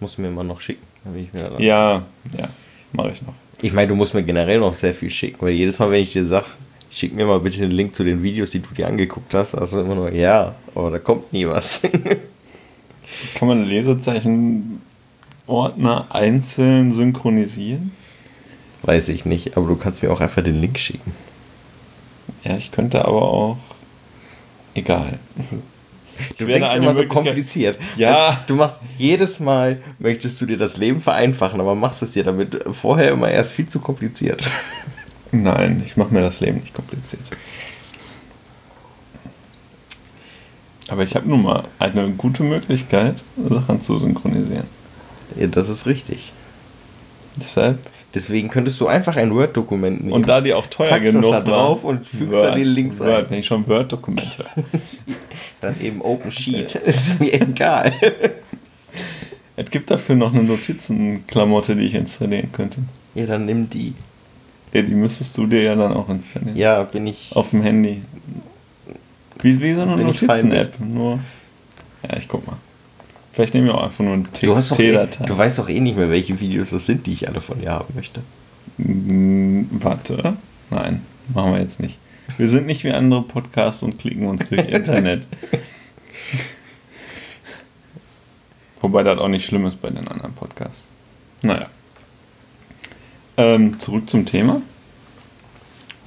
Muss 0.00 0.18
mir 0.18 0.30
mal 0.30 0.44
noch 0.44 0.60
schicken. 0.60 0.82
Dann 1.04 1.12
bin 1.14 1.24
ich 1.24 1.32
mir 1.32 1.42
da- 1.48 1.58
Ja, 1.58 2.02
ja, 2.36 2.48
mache 2.92 3.10
ich 3.12 3.22
noch. 3.22 3.34
Ich 3.60 3.72
meine, 3.72 3.88
du 3.88 3.94
musst 3.96 4.14
mir 4.14 4.22
generell 4.22 4.60
noch 4.60 4.72
sehr 4.72 4.94
viel 4.94 5.10
schicken, 5.10 5.38
weil 5.40 5.50
jedes 5.52 5.78
Mal, 5.78 5.90
wenn 5.90 6.00
ich 6.02 6.12
dir 6.12 6.24
sag, 6.24 6.44
schick 6.90 7.12
mir 7.14 7.26
mal 7.26 7.40
bitte 7.40 7.58
den 7.60 7.72
Link 7.72 7.94
zu 7.94 8.04
den 8.04 8.22
Videos, 8.22 8.50
die 8.50 8.60
du 8.60 8.72
dir 8.74 8.86
angeguckt 8.86 9.34
hast, 9.34 9.54
also 9.56 9.80
immer 9.80 9.94
nur, 9.96 10.12
ja, 10.12 10.54
aber 10.74 10.90
da 10.92 10.98
kommt 10.98 11.32
nie 11.32 11.46
was. 11.46 11.82
Kann 13.34 13.48
man 13.48 13.64
Lesezeichen-Ordner 13.64 16.06
einzeln 16.10 16.92
synchronisieren? 16.92 17.92
Weiß 18.82 19.08
ich 19.08 19.24
nicht, 19.24 19.56
aber 19.56 19.68
du 19.68 19.76
kannst 19.76 20.02
mir 20.02 20.10
auch 20.10 20.20
einfach 20.20 20.42
den 20.42 20.60
Link 20.60 20.78
schicken. 20.78 21.12
Ja, 22.44 22.56
ich 22.56 22.70
könnte 22.70 23.04
aber 23.04 23.22
auch. 23.22 23.56
Egal. 24.74 25.18
Du 26.36 26.46
denkst 26.46 26.74
immer 26.74 26.94
so 26.94 27.06
kompliziert. 27.06 27.78
Ja. 27.96 28.42
Du 28.46 28.56
machst 28.56 28.80
jedes 28.96 29.40
Mal 29.40 29.80
möchtest 29.98 30.40
du 30.40 30.46
dir 30.46 30.56
das 30.56 30.76
Leben 30.76 31.00
vereinfachen, 31.00 31.60
aber 31.60 31.74
machst 31.74 32.02
es 32.02 32.12
dir 32.12 32.24
damit 32.24 32.64
vorher 32.72 33.12
immer 33.12 33.30
erst 33.30 33.52
viel 33.52 33.68
zu 33.68 33.80
kompliziert. 33.80 34.42
Nein, 35.30 35.82
ich 35.84 35.96
mache 35.96 36.12
mir 36.12 36.20
das 36.20 36.40
Leben 36.40 36.60
nicht 36.60 36.74
kompliziert. 36.74 37.22
Aber 40.88 41.02
ich 41.02 41.14
habe 41.14 41.28
nun 41.28 41.42
mal 41.42 41.64
eine 41.78 42.08
gute 42.10 42.42
Möglichkeit, 42.42 43.22
Sachen 43.48 43.80
zu 43.80 43.98
synchronisieren. 43.98 44.66
Ja, 45.36 45.46
das 45.46 45.68
ist 45.68 45.86
richtig. 45.86 46.32
Deshalb. 47.36 47.78
Deswegen 48.14 48.48
könntest 48.48 48.80
du 48.80 48.86
einfach 48.86 49.16
ein 49.16 49.34
Word-Dokument 49.34 50.00
nehmen. 50.00 50.12
Und 50.12 50.28
da 50.28 50.40
die 50.40 50.54
auch 50.54 50.66
teuer 50.66 50.88
Packst 50.88 51.08
das 51.08 51.14
genug 51.14 51.30
da 51.30 51.40
drauf 51.40 51.84
und 51.84 52.06
fügst 52.06 52.40
da 52.40 52.54
die 52.54 52.64
Links 52.64 52.98
Word, 52.98 53.24
ein. 53.24 53.30
Wenn 53.30 53.38
ich 53.40 53.46
schon 53.46 53.66
Word-Dokumente 53.68 54.38
habe. 54.38 54.64
dann 55.60 55.80
eben 55.80 56.00
Open 56.00 56.32
Sheet. 56.32 56.74
ist 56.86 57.20
mir 57.20 57.34
egal. 57.34 57.92
es 59.56 59.70
gibt 59.70 59.90
dafür 59.90 60.16
noch 60.16 60.32
eine 60.32 60.42
Notizenklamotte, 60.42 61.76
die 61.76 61.84
ich 61.84 61.94
installieren 61.94 62.50
könnte. 62.50 62.80
Ja, 63.14 63.26
dann 63.26 63.44
nimm 63.44 63.68
die. 63.68 63.92
Ja, 64.72 64.80
die 64.82 64.94
müsstest 64.94 65.36
du 65.36 65.46
dir 65.46 65.62
ja 65.62 65.74
dann 65.74 65.92
auch 65.92 66.08
installieren. 66.08 66.56
Ja, 66.56 66.82
bin 66.84 67.06
ich. 67.06 67.32
Auf 67.34 67.50
dem 67.50 67.62
Handy. 67.62 68.02
Wie, 69.40 69.60
wie 69.60 69.74
so 69.74 69.82
eine 69.82 69.94
ich 70.10 70.20
Notizen-App. 70.22 70.80
Nur. 70.80 71.20
Ja, 72.02 72.16
ich 72.16 72.28
guck 72.28 72.46
mal. 72.46 72.56
Vielleicht 73.32 73.54
nehmen 73.54 73.66
wir 73.66 73.74
auch 73.76 73.84
einfach 73.84 74.04
nur 74.04 74.14
eine 74.14 74.24
Du, 74.40 74.56
hast 74.56 74.70
doch 74.72 74.78
eh, 74.80 74.90
TXT-Datei. 74.92 75.24
du 75.26 75.38
weißt 75.38 75.58
doch 75.60 75.68
eh 75.68 75.80
nicht 75.80 75.96
mehr, 75.96 76.10
welche 76.10 76.40
Videos 76.40 76.70
das 76.70 76.86
sind, 76.86 77.06
die 77.06 77.12
ich 77.12 77.28
alle 77.28 77.40
von 77.40 77.60
dir 77.60 77.70
haben 77.70 77.94
möchte. 77.94 78.20
Mm, 78.78 79.64
Warte. 79.70 80.36
Nein, 80.70 81.02
machen 81.32 81.52
wir 81.52 81.60
jetzt 81.60 81.78
nicht. 81.80 81.98
Wir 82.36 82.48
sind 82.48 82.66
nicht 82.66 82.84
wie 82.84 82.90
andere 82.92 83.22
Podcasts 83.22 83.82
und 83.82 83.98
klicken 83.98 84.26
uns 84.26 84.48
durch 84.48 84.68
Internet. 84.68 85.26
Wobei 88.80 89.02
das 89.02 89.18
auch 89.18 89.28
nicht 89.28 89.46
schlimm 89.46 89.66
ist 89.66 89.80
bei 89.80 89.90
den 89.90 90.06
anderen 90.08 90.32
Podcasts. 90.34 90.88
Naja. 91.42 91.66
Ähm, 93.36 93.78
zurück 93.80 94.08
zum 94.08 94.24
Thema. 94.26 94.62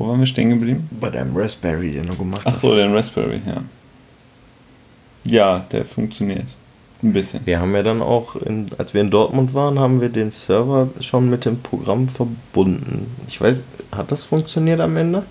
Wo 0.01 0.07
waren 0.07 0.19
wir 0.19 0.25
stehen 0.25 0.49
geblieben? 0.49 0.89
Bei 0.99 1.11
deinem 1.11 1.37
Raspberry, 1.37 1.91
den 1.91 2.07
du 2.07 2.15
gemacht 2.15 2.41
Ach 2.45 2.55
so, 2.55 2.75
den 2.75 2.91
Raspberry, 2.91 3.39
ja. 3.45 3.61
Ja, 5.23 5.59
der 5.71 5.85
funktioniert. 5.85 6.47
Ein 7.03 7.13
bisschen. 7.13 7.45
Wir 7.45 7.59
haben 7.59 7.75
ja 7.75 7.83
dann 7.83 8.01
auch, 8.01 8.35
in, 8.35 8.71
als 8.79 8.95
wir 8.95 9.01
in 9.01 9.11
Dortmund 9.11 9.53
waren, 9.53 9.77
haben 9.77 10.01
wir 10.01 10.09
den 10.09 10.31
Server 10.31 10.87
schon 11.01 11.29
mit 11.29 11.45
dem 11.45 11.59
Programm 11.59 12.07
verbunden. 12.07 13.15
Ich 13.27 13.39
weiß, 13.39 13.61
hat 13.91 14.11
das 14.11 14.23
funktioniert 14.23 14.79
am 14.79 14.97
Ende? 14.97 15.21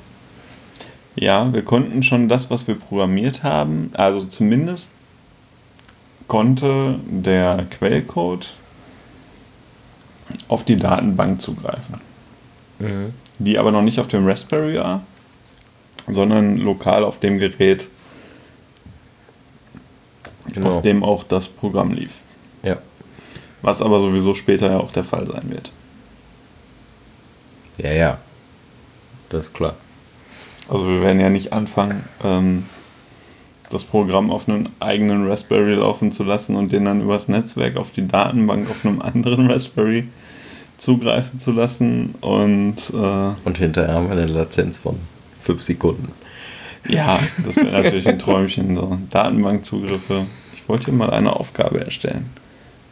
Ja, 1.17 1.53
wir 1.53 1.63
konnten 1.63 2.05
schon 2.05 2.29
das, 2.29 2.49
was 2.49 2.69
wir 2.69 2.77
programmiert 2.77 3.43
haben, 3.43 3.91
also 3.95 4.25
zumindest 4.25 4.93
konnte 6.29 7.01
der 7.09 7.67
Quellcode 7.71 8.55
auf 10.47 10.63
die 10.63 10.77
Datenbank 10.77 11.41
zugreifen, 11.41 12.01
die 13.41 13.59
aber 13.59 13.73
noch 13.73 13.83
nicht 13.83 13.99
auf 13.99 14.09
dem 14.09 14.27
Raspberry 14.27 14.77
war, 14.77 15.03
sondern 16.09 16.59
lokal 16.59 17.05
auf 17.05 17.19
dem 17.19 17.39
Gerät, 17.39 17.89
Genau. 20.53 20.77
auf 20.77 20.83
dem 20.83 21.03
auch 21.05 21.25
das 21.25 21.49
Programm 21.49 21.93
lief. 21.93 22.19
Ja. 22.63 22.79
Was 23.63 23.83
aber 23.83 24.01
sowieso 24.01 24.35
später 24.35 24.71
ja 24.71 24.79
auch 24.79 24.93
der 24.93 25.05
Fall 25.05 25.27
sein 25.27 25.51
wird. 25.51 25.71
Ja, 27.79 27.93
ja. 27.93 28.19
Das 29.29 29.47
ist 29.47 29.55
klar. 29.55 29.77
Also 30.69 30.89
wir 30.89 31.03
werden 31.03 31.21
ja 31.21 31.31
nicht 31.31 31.53
anfangen, 31.53 32.05
ähm, 32.25 32.67
das 33.71 33.85
Programm 33.85 34.31
auf 34.31 34.49
einem 34.49 34.67
eigenen 34.81 35.29
Raspberry 35.29 35.75
laufen 35.75 36.11
zu 36.11 36.25
lassen 36.25 36.57
und 36.57 36.73
den 36.73 36.85
dann 36.85 37.01
übers 37.01 37.29
Netzwerk 37.29 37.77
auf 37.77 37.93
die 37.93 38.07
Datenbank 38.09 38.69
auf 38.69 38.85
einem 38.85 39.01
anderen 39.01 39.51
Raspberry 39.51 40.09
zugreifen 40.81 41.39
zu 41.39 41.53
lassen. 41.53 42.15
Und 42.21 42.77
äh, 42.93 43.31
Und 43.45 43.59
hinterher 43.59 43.95
haben 43.95 44.07
wir 44.09 44.17
eine 44.17 44.27
Latenz 44.27 44.79
von 44.79 44.97
5 45.43 45.63
Sekunden. 45.63 46.11
ja, 46.89 47.21
das 47.45 47.57
wäre 47.57 47.71
natürlich 47.71 48.09
ein 48.09 48.19
Träumchen. 48.19 48.75
So. 48.75 48.99
Datenbankzugriffe. 49.11 50.27
Ich 50.55 50.69
wollte 50.69 50.87
hier 50.87 50.95
mal 50.95 51.11
eine 51.11 51.35
Aufgabe 51.37 51.85
erstellen. 51.85 52.31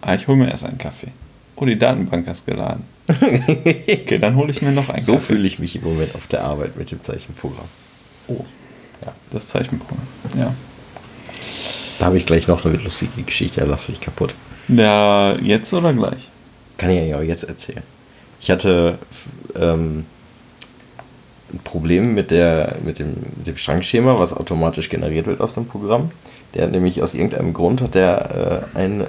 Ah, 0.01 0.15
ich 0.15 0.29
hole 0.29 0.39
mir 0.39 0.51
erst 0.51 0.65
einen 0.65 0.79
Kaffee. 0.79 1.09
Oh, 1.57 1.65
die 1.65 1.77
Datenbank 1.79 2.29
hast 2.29 2.47
geladen. 2.47 2.85
Okay, 3.09 4.19
dann 4.21 4.37
hole 4.37 4.51
ich 4.51 4.63
mir 4.63 4.71
noch 4.71 4.89
einen 4.91 5.03
So 5.03 5.15
Kaffee. 5.15 5.35
fühle 5.35 5.47
ich 5.49 5.59
mich 5.59 5.75
im 5.77 5.83
Moment 5.83 6.15
auf 6.15 6.27
der 6.29 6.45
Arbeit 6.45 6.77
mit 6.77 6.91
dem 6.93 7.03
Zeichenprogramm. 7.03 7.65
Oh, 8.29 8.45
ja, 9.05 9.13
das 9.33 9.49
Zeichenprogramm. 9.49 10.07
Ja. 10.39 10.55
Da 11.99 12.07
habe 12.07 12.19
ich 12.19 12.27
gleich 12.27 12.47
noch 12.47 12.65
eine 12.65 12.77
lustige 12.77 13.23
Geschichte, 13.23 13.61
da 13.61 13.67
lasse 13.67 13.91
ich 13.93 14.01
kaputt. 14.01 14.35
Ja, 14.69 15.35
jetzt 15.41 15.73
oder 15.73 15.93
gleich? 15.93 16.29
Kann 16.79 16.91
ich 16.91 17.09
ja 17.09 17.19
auch 17.19 17.23
jetzt 17.23 17.43
erzählen. 17.43 17.83
Ich 18.41 18.51
hatte 18.51 18.99
ähm, 19.57 20.07
ein 21.53 21.59
Problem 21.65 22.15
mit, 22.15 22.31
der, 22.31 22.77
mit, 22.85 23.01
dem, 23.01 23.15
mit 23.37 23.47
dem 23.49 23.57
Schrankschema, 23.57 24.19
was 24.19 24.33
automatisch 24.33 24.89
generiert 24.89 25.27
wird 25.27 25.41
aus 25.41 25.55
dem 25.55 25.67
Programm. 25.67 26.13
Der 26.55 26.65
hat 26.65 26.73
nämlich 26.73 27.03
aus 27.03 27.15
irgendeinem 27.15 27.53
Grund 27.53 27.83
hat 27.83 27.95
der 27.95 28.65
äh, 28.75 28.79
eine, 28.79 29.09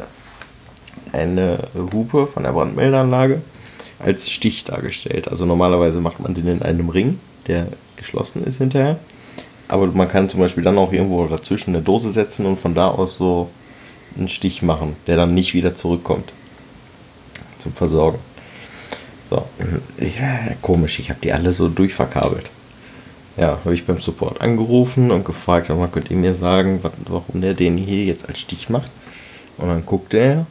eine 1.13 1.60
Hupe 1.93 2.27
von 2.27 2.43
der 2.43 2.51
Brandmeldeanlage 2.51 3.41
als 3.99 4.32
Stich 4.32 4.63
dargestellt. 4.63 5.27
Also 5.27 5.45
normalerweise 5.45 6.01
macht 6.01 6.19
man 6.19 6.34
den 6.34 6.47
in 6.47 6.63
einem 6.63 6.89
Ring, 6.89 7.19
der 7.47 7.67
geschlossen 7.97 8.43
ist 8.45 8.58
hinterher. 8.58 8.97
Aber 9.67 9.86
man 9.88 10.10
kann 10.10 10.27
zum 10.27 10.39
Beispiel 10.39 10.63
dann 10.63 10.79
auch 10.79 10.91
irgendwo 10.91 11.27
dazwischen 11.27 11.75
eine 11.75 11.84
Dose 11.84 12.12
setzen 12.12 12.47
und 12.47 12.60
von 12.60 12.73
da 12.73 12.88
aus 12.88 13.17
so 13.17 13.49
einen 14.17 14.27
Stich 14.27 14.63
machen, 14.63 14.95
der 15.05 15.17
dann 15.17 15.36
nicht 15.36 15.53
wieder 15.53 15.75
zurückkommt 15.75 16.32
zum 17.60 17.74
Versorgen. 17.74 18.19
So, 19.30 19.45
äh, 20.00 20.56
komisch, 20.62 21.00
ich 21.00 21.10
habe 21.10 21.19
die 21.22 21.32
alle 21.32 21.54
so 21.54 21.67
durchverkabelt. 21.67 22.50
Ja, 23.38 23.60
habe 23.63 23.74
ich 23.74 23.86
beim 23.86 24.02
Support 24.02 24.41
angerufen 24.41 25.12
und 25.12 25.24
gefragt, 25.24 25.69
mal, 25.69 25.88
könnt 25.88 26.12
ihr 26.12 26.17
mir 26.17 26.36
sagen, 26.36 26.82
warum 27.08 27.41
der 27.41 27.54
den 27.54 27.78
hier 27.78 28.04
jetzt 28.06 28.28
als 28.28 28.39
Stich 28.39 28.69
macht? 28.69 28.91
Und 29.58 29.67
dann 29.67 29.86
guckte 29.86 30.17
er 30.17 30.45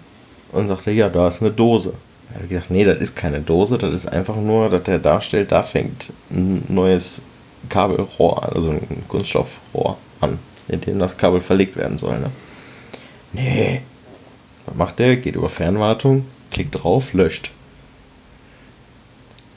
und 0.52 0.68
sagte, 0.68 0.92
ja, 0.92 1.08
da 1.08 1.28
ist 1.28 1.42
eine 1.42 1.50
Dose. 1.50 1.92
Da 2.28 2.34
habe 2.36 2.44
ich 2.44 2.50
gesagt, 2.50 2.70
nee, 2.70 2.84
das 2.84 2.98
ist 2.98 3.16
keine 3.16 3.40
Dose, 3.40 3.78
das 3.78 3.94
ist 3.94 4.06
einfach 4.06 4.36
nur, 4.36 4.68
dass 4.70 4.84
der 4.84 4.98
darstellt, 4.98 5.50
da 5.50 5.62
fängt 5.62 6.12
ein 6.30 6.64
neues 6.68 7.22
Kabelrohr 7.68 8.42
an, 8.44 8.52
also 8.54 8.70
ein 8.70 9.02
Kunststoffrohr 9.08 9.96
an, 10.20 10.38
in 10.68 10.80
dem 10.80 10.98
das 10.98 11.16
Kabel 11.16 11.40
verlegt 11.40 11.76
werden 11.76 11.98
soll. 11.98 12.18
Ne? 12.18 12.30
Nee. 13.32 13.82
Was 14.66 14.76
macht 14.76 14.98
der? 14.98 15.16
Geht 15.16 15.36
über 15.36 15.48
Fernwartung, 15.48 16.26
klickt 16.50 16.82
drauf, 16.82 17.12
löscht. 17.12 17.50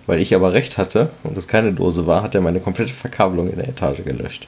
Weil 0.08 0.20
ich 0.20 0.34
aber 0.36 0.54
recht 0.54 0.78
hatte 0.78 1.10
und 1.24 1.38
es 1.38 1.48
keine 1.48 1.74
Dose 1.74 2.08
war, 2.08 2.24
hat 2.24 2.36
er 2.36 2.42
meine 2.42 2.60
komplette 2.60 2.94
Verkabelung 2.94 3.50
in 3.50 3.58
der 3.58 3.70
Etage 3.70 4.04
gelöscht. 4.04 4.48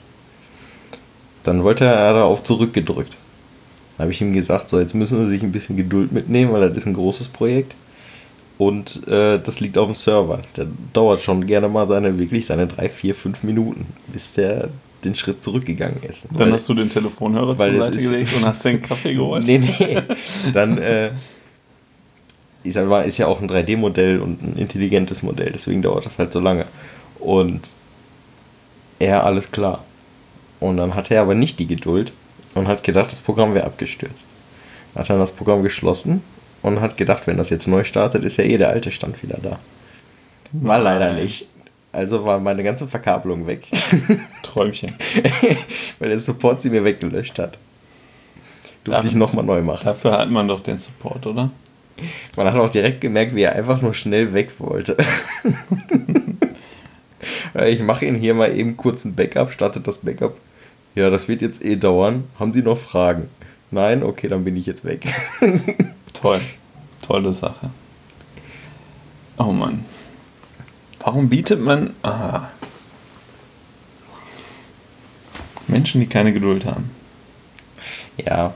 Dann 1.44 1.64
wollte 1.64 1.86
er 1.86 2.14
darauf 2.14 2.44
zurückgedrückt. 2.44 3.18
Dann 3.98 4.06
habe 4.06 4.12
ich 4.12 4.22
ihm 4.22 4.34
gesagt, 4.34 4.70
so 4.70 4.80
jetzt 4.80 4.96
müssen 4.96 5.20
Sie 5.26 5.32
sich 5.32 5.44
ein 5.44 5.52
bisschen 5.52 5.78
Geduld 5.78 6.12
mitnehmen, 6.12 6.52
weil 6.54 6.68
das 6.68 6.78
ist 6.78 6.86
ein 6.88 6.94
großes 6.96 7.30
Projekt. 7.30 7.76
Und 8.58 9.08
äh, 9.08 9.40
das 9.40 9.60
liegt 9.60 9.78
auf 9.78 9.88
dem 9.88 9.96
Server. 9.96 10.40
Der 10.56 10.68
dauert 10.94 11.22
schon 11.22 11.46
gerne 11.46 11.68
mal 11.68 11.88
seine, 11.88 12.18
wirklich 12.18 12.46
seine 12.46 12.68
drei, 12.68 12.88
vier, 12.88 13.14
fünf 13.16 13.44
Minuten, 13.44 13.86
bis 14.12 14.34
der 14.34 14.70
den 15.04 15.16
Schritt 15.16 15.44
zurückgegangen 15.44 16.02
ist. 16.04 16.26
Dann 16.32 16.40
Weil- 16.48 16.54
hast 16.54 16.70
du 16.70 16.74
den 16.74 16.90
Telefonhörer 16.90 17.58
zur 17.58 17.78
Seite 17.78 18.02
gelegt 18.02 18.34
und 18.36 18.46
hast 18.46 18.64
den 18.64 18.82
Kaffee 18.82 19.14
geholt. 19.16 19.46
Nee, 19.48 19.58
nee. 19.58 20.02
Dann 20.54 20.78
äh, 20.78 21.12
ist, 22.64 23.18
ja 23.18 23.28
auch 23.28 23.42
ein 23.42 23.50
3D-Modell 23.50 24.20
und 24.20 24.42
ein 24.42 24.56
intelligentes 24.58 25.24
Modell, 25.24 25.52
deswegen 25.54 25.82
dauert 25.82 26.06
das 26.06 26.18
halt 26.20 26.32
so 26.32 26.40
lange. 26.40 26.66
Und 27.20 27.62
er, 29.00 29.26
alles 29.26 29.52
klar. 29.52 29.84
Und 30.60 30.78
dann 30.78 30.96
hatte 30.96 31.14
er 31.16 31.22
aber 31.22 31.36
nicht 31.36 31.60
die 31.60 31.68
Geduld 31.68 32.14
und 32.56 32.68
hat 32.68 32.84
gedacht, 32.84 33.12
das 33.12 33.20
Programm 33.22 33.54
wäre 33.54 33.66
abgestürzt. 33.66 34.26
Hat 34.96 35.10
dann 35.10 35.20
das 35.20 35.32
Programm 35.34 35.64
geschlossen 35.64 36.22
und 36.62 36.80
hat 36.80 36.98
gedacht, 36.98 37.28
wenn 37.28 37.38
das 37.38 37.50
jetzt 37.50 37.68
neu 37.68 37.84
startet, 37.84 38.24
ist 38.24 38.38
ja 38.38 38.44
eh 38.46 38.58
der 38.58 38.70
alte 38.70 38.92
Stand 38.92 39.22
wieder 39.24 39.38
da. 39.42 39.60
War 40.54 40.80
leider 40.80 41.14
nicht. 41.14 41.48
Also 41.92 42.24
war 42.26 42.40
meine 42.40 42.64
ganze 42.64 42.88
Verkabelung 42.88 43.46
weg, 43.46 43.68
Träumchen. 44.44 44.94
weil 46.00 46.10
der 46.10 46.20
Support 46.20 46.62
sie 46.62 46.70
mir 46.70 46.84
weggelöscht 46.84 47.38
hat. 47.40 47.58
Durfte 48.84 49.02
Darf- 49.04 49.06
ich 49.12 49.16
nochmal 49.16 49.46
neu 49.46 49.62
machen. 49.62 49.82
Dafür 49.86 50.14
hat 50.18 50.30
man 50.30 50.48
doch 50.48 50.60
den 50.62 50.78
Support, 50.78 51.26
oder? 51.28 51.52
Man 52.36 52.48
hat 52.48 52.56
auch 52.56 52.70
direkt 52.70 53.02
gemerkt, 53.02 53.36
wie 53.36 53.44
er 53.44 53.56
einfach 53.56 53.82
nur 53.82 53.94
schnell 53.94 54.34
weg 54.34 54.60
wollte. 54.60 54.98
Ich 57.66 57.82
mache 57.82 58.06
ihn 58.06 58.16
hier 58.16 58.34
mal 58.34 58.56
eben 58.58 58.78
kurz 58.78 59.06
ein 59.06 59.16
Backup, 59.16 59.54
startet 59.54 59.88
das 59.88 60.00
Backup. 60.00 60.38
Ja, 60.96 61.10
das 61.10 61.28
wird 61.28 61.42
jetzt 61.42 61.64
eh 61.64 61.76
dauern. 61.76 62.24
Haben 62.40 62.54
Sie 62.54 62.62
noch 62.62 62.78
Fragen? 62.78 63.30
Nein? 63.72 64.04
Okay, 64.04 64.28
dann 64.28 64.44
bin 64.44 64.56
ich 64.56 64.66
jetzt 64.66 64.86
weg. 64.86 65.06
Toll. 66.14 66.42
Tolle 67.02 67.34
Sache. 67.34 67.70
Oh 69.38 69.52
Mann. 69.52 69.86
Warum 71.00 71.30
bietet 71.30 71.60
man. 71.60 71.92
Ah. 72.02 72.50
Menschen, 75.68 76.02
die 76.02 76.08
keine 76.08 76.34
Geduld 76.34 76.66
haben. 76.66 76.92
Ja, 78.18 78.54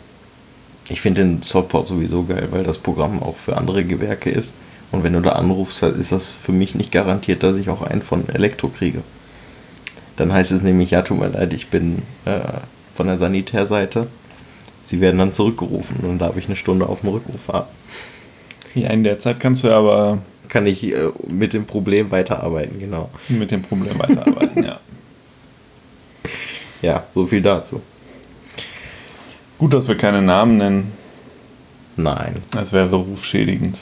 ich 0.90 1.02
finde 1.02 1.22
den 1.22 1.42
Support 1.42 1.88
sowieso 1.88 2.24
geil, 2.24 2.48
weil 2.52 2.64
das 2.64 2.78
Programm 2.78 3.22
auch 3.22 3.36
für 3.36 3.58
andere 3.58 3.84
Gewerke 3.84 4.30
ist. 4.30 4.56
Und 4.92 5.04
wenn 5.04 5.14
du 5.14 5.22
da 5.22 5.34
anrufst, 5.34 5.84
ist 5.84 6.12
das 6.14 6.34
für 6.34 6.54
mich 6.54 6.76
nicht 6.76 6.92
garantiert, 6.92 7.44
dass 7.44 7.58
ich 7.58 7.70
auch 7.70 7.82
einen 7.82 8.02
von 8.02 8.30
Elektro 8.30 8.70
kriege. 8.70 9.02
Dann 10.16 10.32
heißt 10.32 10.52
es 10.52 10.64
nämlich, 10.64 10.92
ja, 10.92 11.02
tut 11.02 11.20
mir 11.20 11.28
leid, 11.28 11.54
ich 11.54 11.68
bin 11.68 12.04
äh, 12.26 12.40
von 12.96 13.08
der 13.08 13.18
Sanitärseite. 13.18 14.08
Sie 14.86 15.02
werden 15.02 15.18
dann 15.18 15.34
zurückgerufen 15.34 15.98
und 16.04 16.20
da 16.20 16.28
habe 16.28 16.40
ich 16.40 16.46
eine 16.46 16.56
Stunde 16.56 16.88
auf 16.88 17.02
dem 17.02 17.10
Rückruf 17.10 17.48
warten. 17.48 17.76
Ja, 18.74 18.90
in 18.92 19.04
der 19.04 19.20
Zeit 19.20 19.40
kannst 19.40 19.64
du 19.64 19.68
ja 19.68 19.78
aber 19.78 20.20
Kann 20.48 20.66
ich 20.66 20.94
äh, 20.94 21.10
mit 21.28 21.54
dem 21.54 21.66
Problem 21.66 22.12
weiterarbeiten, 22.12 22.80
genau. 22.80 23.10
mit 23.28 23.52
dem 23.52 23.62
Problem 23.62 24.00
weiterarbeiten, 24.00 24.64
ja. 24.64 24.80
Ja, 26.82 27.08
so 27.14 27.26
viel 27.26 27.42
dazu. 27.42 27.82
Gut, 29.58 29.74
dass 29.74 29.88
wir 29.88 29.98
keine 29.98 30.22
Namen 30.22 30.58
nennen. 30.58 30.94
Nein, 31.96 32.38
Das 32.52 32.74
wäre 32.74 32.96
rufschädigend. 32.96 33.78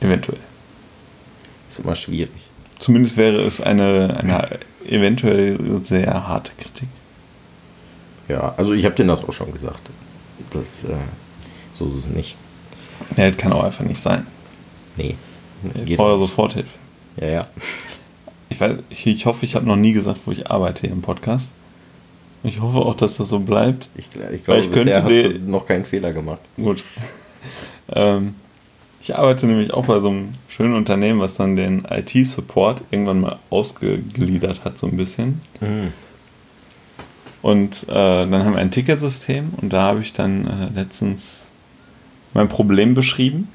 Eventuell. 0.00 0.38
ist 1.68 1.80
immer 1.80 1.94
schwierig. 1.94 2.48
Zumindest 2.78 3.16
wäre 3.16 3.40
es 3.42 3.60
eine, 3.60 4.16
eine 4.18 4.58
eventuell 4.86 5.82
sehr 5.84 6.26
harte 6.26 6.52
Kritik. 6.56 6.88
Ja, 8.28 8.54
also 8.56 8.72
ich 8.72 8.84
habe 8.84 8.94
denen 8.94 9.08
das 9.08 9.24
auch 9.24 9.32
schon 9.32 9.52
gesagt. 9.52 9.82
Das, 10.50 10.84
äh, 10.84 10.88
so 11.74 11.88
ist 11.88 11.94
es 12.04 12.06
nicht. 12.06 12.36
Ja, 13.16 13.28
das 13.30 13.36
kann 13.38 13.52
auch 13.52 13.64
einfach 13.64 13.84
nicht 13.84 14.00
sein. 14.00 14.26
Nee. 14.96 15.16
Ich 15.84 15.96
brauche. 15.96 16.18
Soforthilfe. 16.18 16.70
Ja, 17.16 17.26
ja. 17.26 17.46
Ich, 18.48 18.60
weiß, 18.60 18.78
ich, 18.90 19.06
ich 19.06 19.26
hoffe, 19.26 19.44
ich 19.44 19.54
habe 19.54 19.66
noch 19.66 19.76
nie 19.76 19.92
gesagt, 19.92 20.20
wo 20.26 20.30
ich 20.32 20.50
arbeite 20.50 20.82
hier 20.82 20.90
im 20.90 21.02
Podcast. 21.02 21.52
Ich 22.44 22.60
hoffe 22.60 22.78
auch, 22.78 22.94
dass 22.94 23.16
das 23.16 23.28
so 23.28 23.40
bleibt. 23.40 23.88
Ich, 23.96 24.08
ich 24.32 24.44
glaube, 24.44 24.60
ich 24.60 24.72
könnte 24.72 25.02
hast 25.02 25.10
du 25.10 25.38
noch 25.46 25.66
keinen 25.66 25.84
Fehler 25.84 26.12
gemacht. 26.12 26.40
Gut. 26.56 26.84
ähm, 27.92 28.34
ich 29.02 29.16
arbeite 29.16 29.46
nämlich 29.46 29.72
auch 29.72 29.86
bei 29.86 30.00
so 30.00 30.08
einem 30.08 30.34
schönen 30.48 30.74
Unternehmen, 30.74 31.20
was 31.20 31.36
dann 31.36 31.56
den 31.56 31.86
IT-Support 31.88 32.82
irgendwann 32.90 33.20
mal 33.20 33.38
ausgegliedert 33.50 34.64
hat, 34.64 34.78
so 34.78 34.86
ein 34.86 34.96
bisschen. 34.96 35.40
Und 37.42 37.84
äh, 37.88 37.94
dann 37.94 38.44
haben 38.44 38.54
wir 38.54 38.60
ein 38.60 38.70
Ticketsystem 38.70 39.52
und 39.60 39.72
da 39.72 39.82
habe 39.82 40.00
ich 40.00 40.12
dann 40.12 40.46
äh, 40.46 40.78
letztens 40.78 41.46
mein 42.34 42.48
Problem 42.48 42.94
beschrieben, 42.94 43.48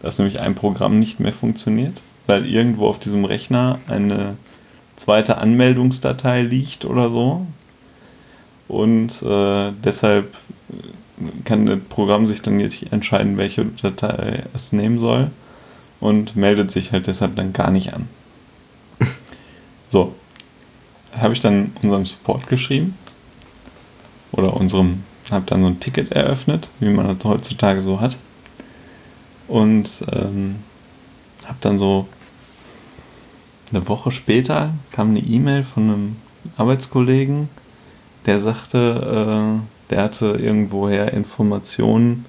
dass 0.00 0.18
nämlich 0.18 0.40
ein 0.40 0.54
Programm 0.54 0.98
nicht 0.98 1.20
mehr 1.20 1.32
funktioniert, 1.32 2.00
weil 2.26 2.46
irgendwo 2.46 2.86
auf 2.86 2.98
diesem 2.98 3.24
Rechner 3.24 3.80
eine 3.88 4.36
zweite 4.96 5.38
Anmeldungsdatei 5.38 6.42
liegt 6.42 6.84
oder 6.84 7.10
so. 7.10 7.46
Und 8.68 9.22
äh, 9.22 9.72
deshalb 9.82 10.34
kann 11.44 11.66
das 11.66 11.78
Programm 11.88 12.26
sich 12.26 12.42
dann 12.42 12.60
jetzt 12.60 12.92
entscheiden, 12.92 13.38
welche 13.38 13.64
Datei 13.64 14.44
es 14.54 14.72
nehmen 14.72 15.00
soll 15.00 15.30
und 16.00 16.36
meldet 16.36 16.70
sich 16.70 16.92
halt 16.92 17.06
deshalb 17.06 17.34
dann 17.36 17.52
gar 17.52 17.70
nicht 17.70 17.94
an. 17.94 18.08
So, 19.90 20.14
habe 21.16 21.32
ich 21.32 21.40
dann 21.40 21.72
unserem 21.80 22.04
Support 22.04 22.46
geschrieben? 22.46 22.94
Oder 24.32 24.54
unserem, 24.54 25.02
habe 25.30 25.46
dann 25.46 25.62
so 25.62 25.68
ein 25.68 25.80
Ticket 25.80 26.12
eröffnet, 26.12 26.68
wie 26.78 26.90
man 26.90 27.08
das 27.08 27.24
heutzutage 27.24 27.80
so 27.80 27.98
hat. 27.98 28.18
Und 29.48 30.04
ähm, 30.12 30.56
habe 31.46 31.56
dann 31.62 31.78
so 31.78 32.06
eine 33.70 33.88
Woche 33.88 34.10
später 34.10 34.74
kam 34.92 35.08
eine 35.08 35.20
E-Mail 35.20 35.62
von 35.62 35.82
einem 35.84 36.16
Arbeitskollegen, 36.58 37.48
der 38.26 38.40
sagte, 38.40 39.58
äh, 39.58 39.90
der 39.90 40.02
hatte 40.02 40.26
irgendwoher 40.26 41.12
Informationen, 41.12 42.26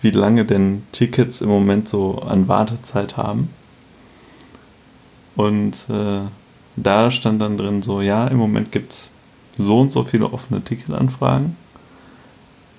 wie 0.00 0.10
lange 0.10 0.44
denn 0.44 0.82
Tickets 0.92 1.40
im 1.40 1.48
Moment 1.48 1.88
so 1.88 2.18
an 2.18 2.48
Wartezeit 2.48 3.16
haben. 3.16 3.50
Und 5.36 5.86
äh, 5.88 6.20
da 6.76 7.10
stand 7.10 7.40
dann 7.40 7.56
drin 7.56 7.82
so, 7.82 8.00
ja, 8.00 8.26
im 8.26 8.36
Moment 8.36 8.72
gibt 8.72 8.92
es 8.92 9.10
so 9.56 9.80
und 9.80 9.92
so 9.92 10.04
viele 10.04 10.32
offene 10.32 10.62
Ticketanfragen. 10.62 11.56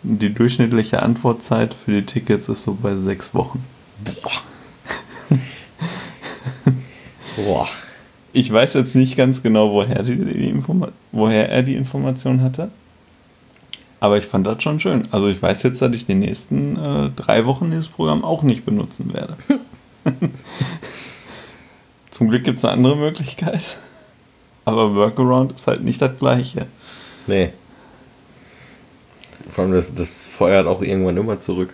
Die 0.04 0.34
durchschnittliche 0.34 1.02
Antwortzeit 1.02 1.74
für 1.74 1.92
die 1.92 2.06
Tickets 2.06 2.50
ist 2.50 2.64
so 2.64 2.74
bei 2.74 2.98
sechs 2.98 3.34
Wochen. 3.34 3.64
Boah. 4.04 5.38
Boah. 7.38 7.68
Ich 8.34 8.52
weiß 8.52 8.74
jetzt 8.74 8.96
nicht 8.96 9.16
ganz 9.16 9.44
genau, 9.44 9.72
woher, 9.72 10.02
die, 10.04 10.18
die 10.18 10.50
Informa 10.50 10.90
woher 11.12 11.50
er 11.50 11.62
die 11.62 11.76
Information 11.76 12.42
hatte. 12.42 12.70
Aber 14.00 14.18
ich 14.18 14.26
fand 14.26 14.46
das 14.46 14.62
schon 14.62 14.80
schön. 14.80 15.08
Also 15.12 15.30
ich 15.30 15.42
weiß 15.42 15.64
jetzt, 15.64 15.82
dass 15.82 15.96
ich 15.96 16.06
die 16.06 16.16
nächsten 16.16 16.76
äh, 16.76 17.10
drei 17.16 17.46
Wochen 17.46 17.70
dieses 17.70 17.88
Programm 17.88 18.26
auch 18.26 18.44
nicht 18.44 18.66
benutzen 18.66 19.14
werde. 19.14 19.38
Zum 22.12 22.30
Glück 22.30 22.44
gibt 22.44 22.58
es 22.58 22.66
eine 22.66 22.74
andere 22.74 22.98
Möglichkeit. 22.98 23.78
Aber 24.66 24.96
Workaround 24.96 25.54
ist 25.54 25.68
halt 25.68 25.84
nicht 25.84 26.02
das 26.02 26.18
gleiche. 26.18 26.66
Nee. 27.28 27.50
Vor 29.48 29.64
allem, 29.64 29.74
das, 29.74 29.94
das 29.94 30.26
feuert 30.26 30.68
auch 30.68 30.82
irgendwann 30.82 31.18
immer 31.18 31.40
zurück. 31.40 31.74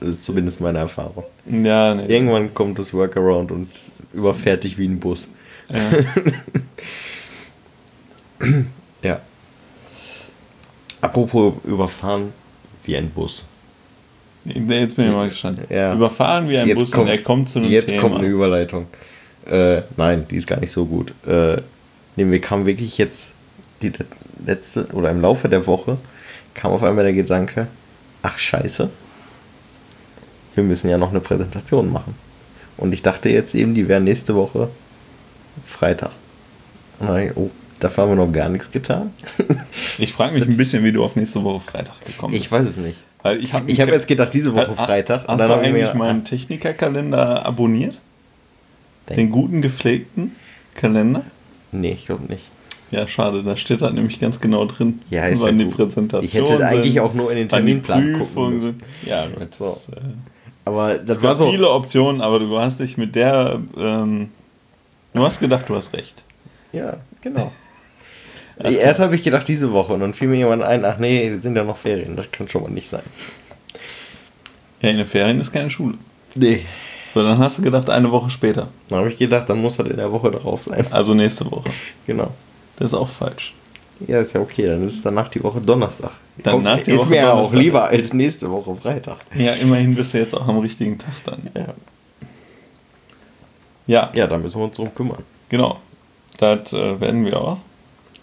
Das 0.00 0.08
ist 0.08 0.24
zumindest 0.24 0.60
meine 0.60 0.78
Erfahrung. 0.78 1.24
Ja, 1.46 1.94
nee. 1.94 2.06
Irgendwann 2.06 2.54
kommt 2.54 2.78
das 2.78 2.92
Workaround 2.94 3.52
und 3.52 3.68
überfährt 4.12 4.64
dich 4.64 4.78
wie 4.78 4.86
ein 4.86 4.98
Bus. 4.98 5.30
Ja. 5.68 5.90
Ja. 9.02 9.20
Apropos 11.00 11.54
überfahren 11.64 12.32
wie 12.84 12.96
ein 12.96 13.10
Bus. 13.10 13.44
Jetzt 14.44 14.96
bin 14.96 15.06
ich 15.06 15.12
mal 15.12 15.28
gespannt. 15.28 15.60
Ja. 15.70 15.94
Überfahren 15.94 16.48
wie 16.48 16.58
ein 16.58 16.66
Jetzt 16.68 16.78
Bus 16.78 16.90
kommt- 16.92 17.04
und 17.08 17.16
er 17.16 17.22
kommt 17.22 17.48
zu 17.48 17.58
einem 17.60 17.70
Jetzt 17.70 17.88
Thema. 17.88 18.00
kommt 18.02 18.16
eine 18.16 18.26
Überleitung. 18.26 18.86
Äh, 19.46 19.82
nein, 19.96 20.26
die 20.30 20.36
ist 20.36 20.46
gar 20.46 20.60
nicht 20.60 20.70
so 20.72 20.84
gut. 20.84 21.12
Äh, 21.26 21.56
nee, 22.16 22.24
mir 22.24 22.40
kam 22.40 22.66
wirklich 22.66 22.98
jetzt 22.98 23.30
die 23.82 23.88
le- 23.88 24.06
letzte 24.46 24.86
oder 24.92 25.10
im 25.10 25.20
Laufe 25.20 25.48
der 25.48 25.66
Woche 25.66 25.96
kam 26.54 26.72
auf 26.72 26.82
einmal 26.82 27.04
der 27.04 27.14
Gedanke, 27.14 27.66
ach 28.22 28.38
scheiße, 28.38 28.90
wir 30.54 30.64
müssen 30.64 30.90
ja 30.90 30.98
noch 30.98 31.10
eine 31.10 31.20
Präsentation 31.20 31.90
machen. 31.92 32.14
Und 32.76 32.92
ich 32.92 33.02
dachte 33.02 33.28
jetzt 33.30 33.54
eben, 33.54 33.74
die 33.74 33.88
wäre 33.88 34.00
nächste 34.00 34.34
Woche 34.34 34.68
Freitag. 35.66 36.10
Oh, 37.34 37.50
dafür 37.80 38.04
haben 38.04 38.10
wir 38.10 38.24
noch 38.26 38.32
gar 38.32 38.48
nichts 38.48 38.70
getan. 38.70 39.12
Ich 39.98 40.12
frage 40.12 40.34
mich 40.38 40.42
ein 40.48 40.56
bisschen, 40.56 40.84
wie 40.84 40.92
du 40.92 41.04
auf 41.04 41.16
nächste 41.16 41.42
Woche 41.42 41.60
Freitag 41.60 42.00
gekommen 42.06 42.32
bist. 42.32 42.44
Ich 42.46 42.52
weiß 42.52 42.66
es 42.68 42.76
nicht. 42.76 42.96
Weil 43.22 43.42
ich 43.42 43.52
habe 43.52 43.70
Ich 43.70 43.80
habe 43.80 43.90
jetzt 43.92 44.06
gedacht, 44.08 44.32
diese 44.34 44.54
Woche 44.54 44.72
Freitag. 44.74 45.26
Hast 45.26 45.40
du 45.40 45.48
hab 45.48 45.62
ich 45.62 45.68
eigentlich 45.68 45.94
meinen 45.94 46.24
Technikerkalender 46.24 47.44
abonniert? 47.46 48.00
Denk- 49.08 49.18
Den 49.18 49.30
guten 49.30 49.62
gepflegten 49.62 50.36
Kalender? 50.74 51.22
Nee, 51.72 51.92
ich 51.92 52.06
glaube 52.06 52.24
nicht. 52.32 52.48
Ja, 52.92 53.08
schade, 53.08 53.42
da 53.42 53.56
steht 53.56 53.80
da 53.82 53.90
nämlich 53.90 54.20
ganz 54.20 54.38
genau 54.38 54.66
drin, 54.66 55.00
Ja, 55.10 55.24
ist 55.26 55.40
wann 55.40 55.58
ja 55.58 55.64
die 55.64 55.70
gut. 55.70 55.76
Präsentationen 55.86 56.26
Ich 56.28 56.34
hätte 56.52 56.66
eigentlich 56.66 57.00
auch 57.00 57.14
nur 57.14 57.30
in 57.30 57.38
den 57.38 57.48
Terminplan 57.48 58.18
gucken 58.18 58.54
müssen. 58.56 58.82
Ja, 59.06 59.26
hättest, 59.38 59.58
So. 59.58 59.92
äh, 59.92 60.00
Aber 60.66 60.94
das 60.98 61.16
es 61.16 61.22
war 61.22 61.30
gab 61.30 61.38
so. 61.38 61.50
viele 61.50 61.70
Optionen, 61.70 62.20
aber 62.20 62.38
du 62.38 62.58
hast 62.58 62.80
dich 62.80 62.98
mit 62.98 63.14
der, 63.16 63.60
ähm, 63.78 64.28
du 65.14 65.22
hast 65.22 65.40
gedacht, 65.40 65.68
du 65.68 65.76
hast 65.76 65.92
recht. 65.92 66.24
Ja, 66.72 66.96
genau. 67.20 67.50
Erst 68.58 69.00
habe 69.00 69.14
ich 69.14 69.24
gedacht, 69.24 69.48
diese 69.48 69.72
Woche. 69.72 69.94
Und 69.94 70.00
dann 70.00 70.14
fiel 70.14 70.28
mir 70.28 70.36
jemand 70.36 70.62
ein, 70.62 70.84
ach 70.84 70.98
nee, 70.98 71.38
sind 71.40 71.56
ja 71.56 71.64
noch 71.64 71.76
Ferien. 71.76 72.16
Das 72.16 72.30
kann 72.30 72.48
schon 72.48 72.62
mal 72.62 72.70
nicht 72.70 72.88
sein. 72.88 73.02
Ja, 74.80 74.90
in 74.90 74.98
den 74.98 75.06
Ferien 75.06 75.40
ist 75.40 75.52
keine 75.52 75.70
Schule. 75.70 75.94
Nee. 76.34 76.64
So, 77.14 77.22
dann 77.22 77.38
hast 77.38 77.58
du 77.58 77.62
gedacht, 77.62 77.90
eine 77.90 78.10
Woche 78.10 78.30
später. 78.30 78.68
Dann 78.88 79.00
habe 79.00 79.08
ich 79.08 79.18
gedacht, 79.18 79.48
dann 79.48 79.60
muss 79.60 79.76
das 79.76 79.86
in 79.86 79.96
der 79.96 80.10
Woche 80.10 80.30
drauf 80.30 80.62
sein. 80.62 80.86
Also 80.90 81.14
nächste 81.14 81.50
Woche. 81.50 81.70
Genau. 82.06 82.32
Das 82.76 82.92
ist 82.92 82.94
auch 82.94 83.08
falsch. 83.08 83.54
Ja, 84.06 84.20
ist 84.20 84.32
ja 84.32 84.40
okay. 84.40 84.66
Dann 84.66 84.86
ist 84.86 85.04
danach 85.04 85.28
die 85.28 85.42
Woche 85.42 85.60
Donnerstag. 85.60 86.12
Danach 86.42 86.82
die 86.82 86.92
ist 86.92 87.00
Woche 87.00 87.10
mir 87.10 87.16
ja 87.16 87.32
auch 87.32 87.52
lieber 87.52 87.84
als 87.84 88.12
nächste 88.12 88.50
Woche 88.50 88.74
Freitag. 88.74 89.18
Ja, 89.34 89.52
immerhin 89.54 89.94
bist 89.94 90.14
du 90.14 90.18
jetzt 90.18 90.34
auch 90.34 90.48
am 90.48 90.58
richtigen 90.58 90.98
Tag 90.98 91.12
dann. 91.24 91.50
Ja, 91.54 91.74
Ja, 93.86 94.10
ja 94.14 94.26
da 94.26 94.38
müssen 94.38 94.60
wir 94.60 94.64
uns 94.64 94.76
drum 94.76 94.94
kümmern. 94.94 95.22
genau. 95.48 95.78
Das 96.38 96.72
äh, 96.72 97.00
werden 97.00 97.24
wir 97.24 97.40
auch. 97.40 97.58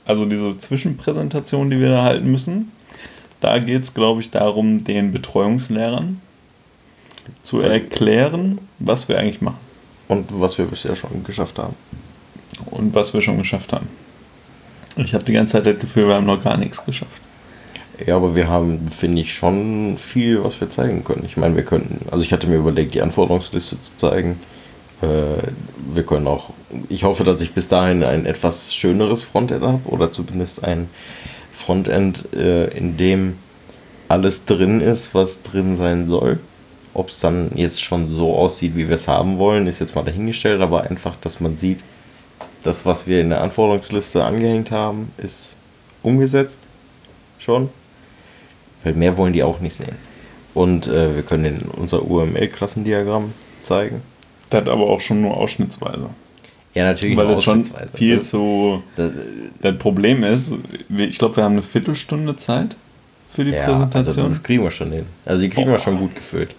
Also 0.06 0.26
diese 0.26 0.58
Zwischenpräsentation, 0.58 1.70
die 1.70 1.80
wir 1.80 1.90
da 1.90 2.04
halten 2.04 2.30
müssen, 2.32 2.72
da 3.40 3.60
geht 3.60 3.84
es, 3.84 3.94
glaube 3.94 4.22
ich, 4.22 4.32
darum, 4.32 4.84
den 4.84 5.12
Betreuungslehrern 5.12 6.20
zu 7.44 7.62
erklären, 7.62 8.58
was 8.80 9.08
wir 9.08 9.20
eigentlich 9.20 9.42
machen 9.42 9.60
Und 10.08 10.28
was 10.32 10.58
wir 10.58 10.66
bisher 10.66 10.96
schon 10.96 11.24
geschafft 11.24 11.60
haben. 11.60 11.76
und 12.72 12.94
was 12.94 13.14
wir 13.14 13.22
schon 13.22 13.38
geschafft 13.38 13.72
haben. 13.72 13.88
Ich 14.98 15.14
habe 15.14 15.24
die 15.24 15.34
ganze 15.34 15.54
Zeit 15.54 15.66
das 15.66 15.80
Gefühl, 15.80 16.08
wir 16.08 16.16
haben 16.16 16.26
noch 16.26 16.44
gar 16.44 16.58
nichts 16.58 16.84
geschafft. 16.84 17.22
Ja, 18.06 18.16
aber 18.16 18.36
wir 18.36 18.48
haben, 18.48 18.88
finde 18.90 19.22
ich, 19.22 19.34
schon 19.34 19.98
viel, 19.98 20.44
was 20.44 20.60
wir 20.60 20.70
zeigen 20.70 21.04
können. 21.04 21.24
Ich 21.26 21.38
meine, 21.38 21.56
wir 21.56 21.64
könnten, 21.64 22.08
also 22.12 22.24
ich 22.24 22.34
hatte 22.34 22.48
mir 22.48 22.58
überlegt, 22.58 22.94
die 22.94 23.02
Anforderungsliste 23.02 23.80
zu 23.82 23.96
zeigen. 23.98 24.40
Äh, 25.02 25.48
wir 25.94 26.04
können 26.04 26.28
auch, 26.28 26.52
ich 26.90 27.04
hoffe, 27.04 27.24
dass 27.24 27.42
ich 27.42 27.54
bis 27.54 27.68
dahin 27.68 28.04
ein 28.04 28.26
etwas 28.26 28.76
schöneres 28.76 29.24
Frontend 29.24 29.64
habe 29.64 29.80
oder 29.86 30.12
zumindest 30.12 30.64
ein 30.64 30.90
Frontend, 31.52 32.34
äh, 32.34 32.68
in 32.70 32.98
dem 32.98 33.38
alles 34.08 34.46
drin 34.46 34.82
ist, 34.82 35.14
was 35.14 35.42
drin 35.42 35.76
sein 35.76 36.08
soll. 36.08 36.40
Ob 36.94 37.10
es 37.10 37.20
dann 37.20 37.52
jetzt 37.56 37.82
schon 37.82 38.10
so 38.10 38.36
aussieht, 38.36 38.76
wie 38.76 38.90
wir 38.90 38.96
es 38.96 39.08
haben 39.08 39.38
wollen, 39.38 39.68
ist 39.68 39.80
jetzt 39.80 39.96
mal 39.96 40.04
dahingestellt, 40.04 40.62
aber 40.62 40.90
einfach, 40.90 41.16
dass 41.18 41.40
man 41.40 41.56
sieht, 41.56 41.80
das, 42.64 42.86
was 42.86 43.08
wir 43.08 43.22
in 43.22 43.30
der 43.30 43.42
Anforderungsliste 43.42 44.24
angehängt 44.24 44.72
haben, 44.72 45.12
ist 45.18 45.56
umgesetzt. 46.04 46.62
Schon. 47.38 47.70
Weil 48.84 48.94
mehr 48.94 49.16
wollen 49.18 49.34
die 49.34 49.44
auch 49.44 49.60
nicht 49.60 49.76
sehen. 49.76 49.96
Und 50.54 50.88
äh, 50.88 51.16
wir 51.16 51.24
können 51.24 51.44
den, 51.44 51.62
unser 51.62 52.04
UML-Klassendiagramm 52.10 53.34
zeigen. 53.64 54.02
Das 54.50 54.68
aber 54.68 54.88
auch 54.90 55.00
schon 55.00 55.22
nur 55.22 55.38
ausschnittsweise. 55.38 56.10
Ja, 56.74 56.86
natürlich. 56.86 57.18
Weil 57.18 57.28
das 57.36 57.44
schon 57.44 57.64
viel 57.94 58.18
Das- 58.18 58.30
zu. 58.30 58.84
das, 58.96 59.12
Das 59.62 59.78
Problem 59.78 60.24
ist, 60.24 60.54
ich 60.96 61.18
glaube, 61.18 61.38
wir 61.38 61.44
haben 61.44 61.54
eine 61.54 61.62
Viertelstunde 61.64 62.36
Zeit 62.36 62.76
für 63.34 63.44
die 63.46 63.52
ja, 63.52 63.64
also 63.66 63.74
Präsentation. 63.88 64.26
das 64.30 64.44
kriegen 64.44 64.64
wir 64.64 64.72
schon 64.72 64.92
hin. 64.92 65.06
Also 65.26 65.42
die 65.42 65.50
kriegen 65.50 65.68
Boah. 65.68 65.74
wir 65.74 65.80
schon 65.80 65.98
gut 66.00 66.16
gefüllt. 66.16 66.56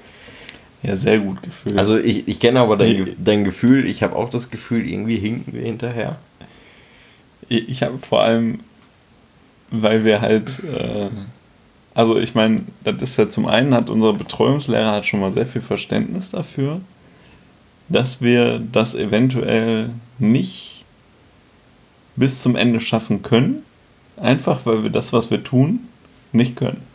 ja, 0.83 0.96
sehr 0.96 1.18
gut 1.18 1.42
gefühlt. 1.42 1.79
Also 1.79 1.96
ich, 1.98 2.26
ich 2.29 2.40
kenne 2.40 2.61
aber 2.61 2.76
dein. 2.76 3.05
Ge- 3.05 3.14
dein 3.18 3.44
Gefühl, 3.44 3.87
ich 3.87 4.03
habe 4.03 4.16
auch 4.16 4.31
das 4.31 4.50
Gefühl, 4.50 4.88
irgendwie 4.88 5.16
hinken 5.16 5.53
wir 5.53 5.62
hinterher. 5.62 6.16
Ich 7.48 7.68
ich 7.68 7.83
habe 7.83 7.98
vor 7.98 8.22
allem, 8.22 8.61
weil 9.70 10.05
wir 10.05 10.20
halt, 10.20 10.50
äh, 10.64 11.09
also 11.94 12.18
ich 12.18 12.35
meine, 12.35 12.61
das 12.85 12.96
ist 13.03 13.16
ja 13.18 13.29
zum 13.29 13.46
einen 13.46 13.74
hat 13.74 13.90
unser 13.90 14.12
Betreuungslehrer 14.12 14.92
hat 14.92 15.07
schon 15.07 15.20
mal 15.20 15.31
sehr 15.31 15.46
viel 15.46 15.62
Verständnis 15.62 16.31
dafür, 16.31 16.81
dass 17.90 18.22
wir 18.22 18.59
das 18.72 18.94
eventuell 18.94 19.90
nicht 20.18 20.85
bis 22.16 22.40
zum 22.40 22.57
Ende 22.57 22.81
schaffen 22.81 23.22
können, 23.22 23.62
einfach 24.16 24.64
weil 24.64 24.83
wir 24.85 24.90
das, 24.90 25.12
was 25.12 25.31
wir 25.31 25.44
tun, 25.44 25.81
nicht 26.33 26.57
können. 26.57 26.81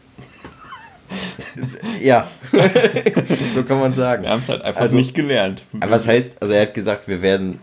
Ja, 2.01 2.27
so 3.55 3.63
kann 3.63 3.79
man 3.79 3.93
sagen. 3.93 4.23
Wir 4.23 4.29
haben 4.29 4.39
es 4.39 4.49
halt 4.49 4.61
einfach 4.61 4.81
Also- 4.81 4.95
nicht 4.95 5.13
gelernt. 5.13 5.63
Aber 5.79 5.91
was 5.91 6.07
heißt, 6.07 6.41
also 6.41 6.53
er 6.53 6.63
hat 6.63 6.73
gesagt, 6.73 7.07
wir 7.07 7.21
werden 7.21 7.59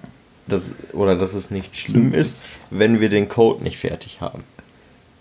das, 0.47 0.71
oder 0.93 1.17
dass 1.17 1.35
es 1.35 1.51
nicht 1.51 1.77
schlimm 1.77 2.15
ist, 2.15 2.67
wenn 2.71 3.01
wir 3.01 3.09
den 3.09 3.29
Code 3.29 3.63
nicht 3.63 3.77
fertig 3.79 4.21
haben. 4.21 4.45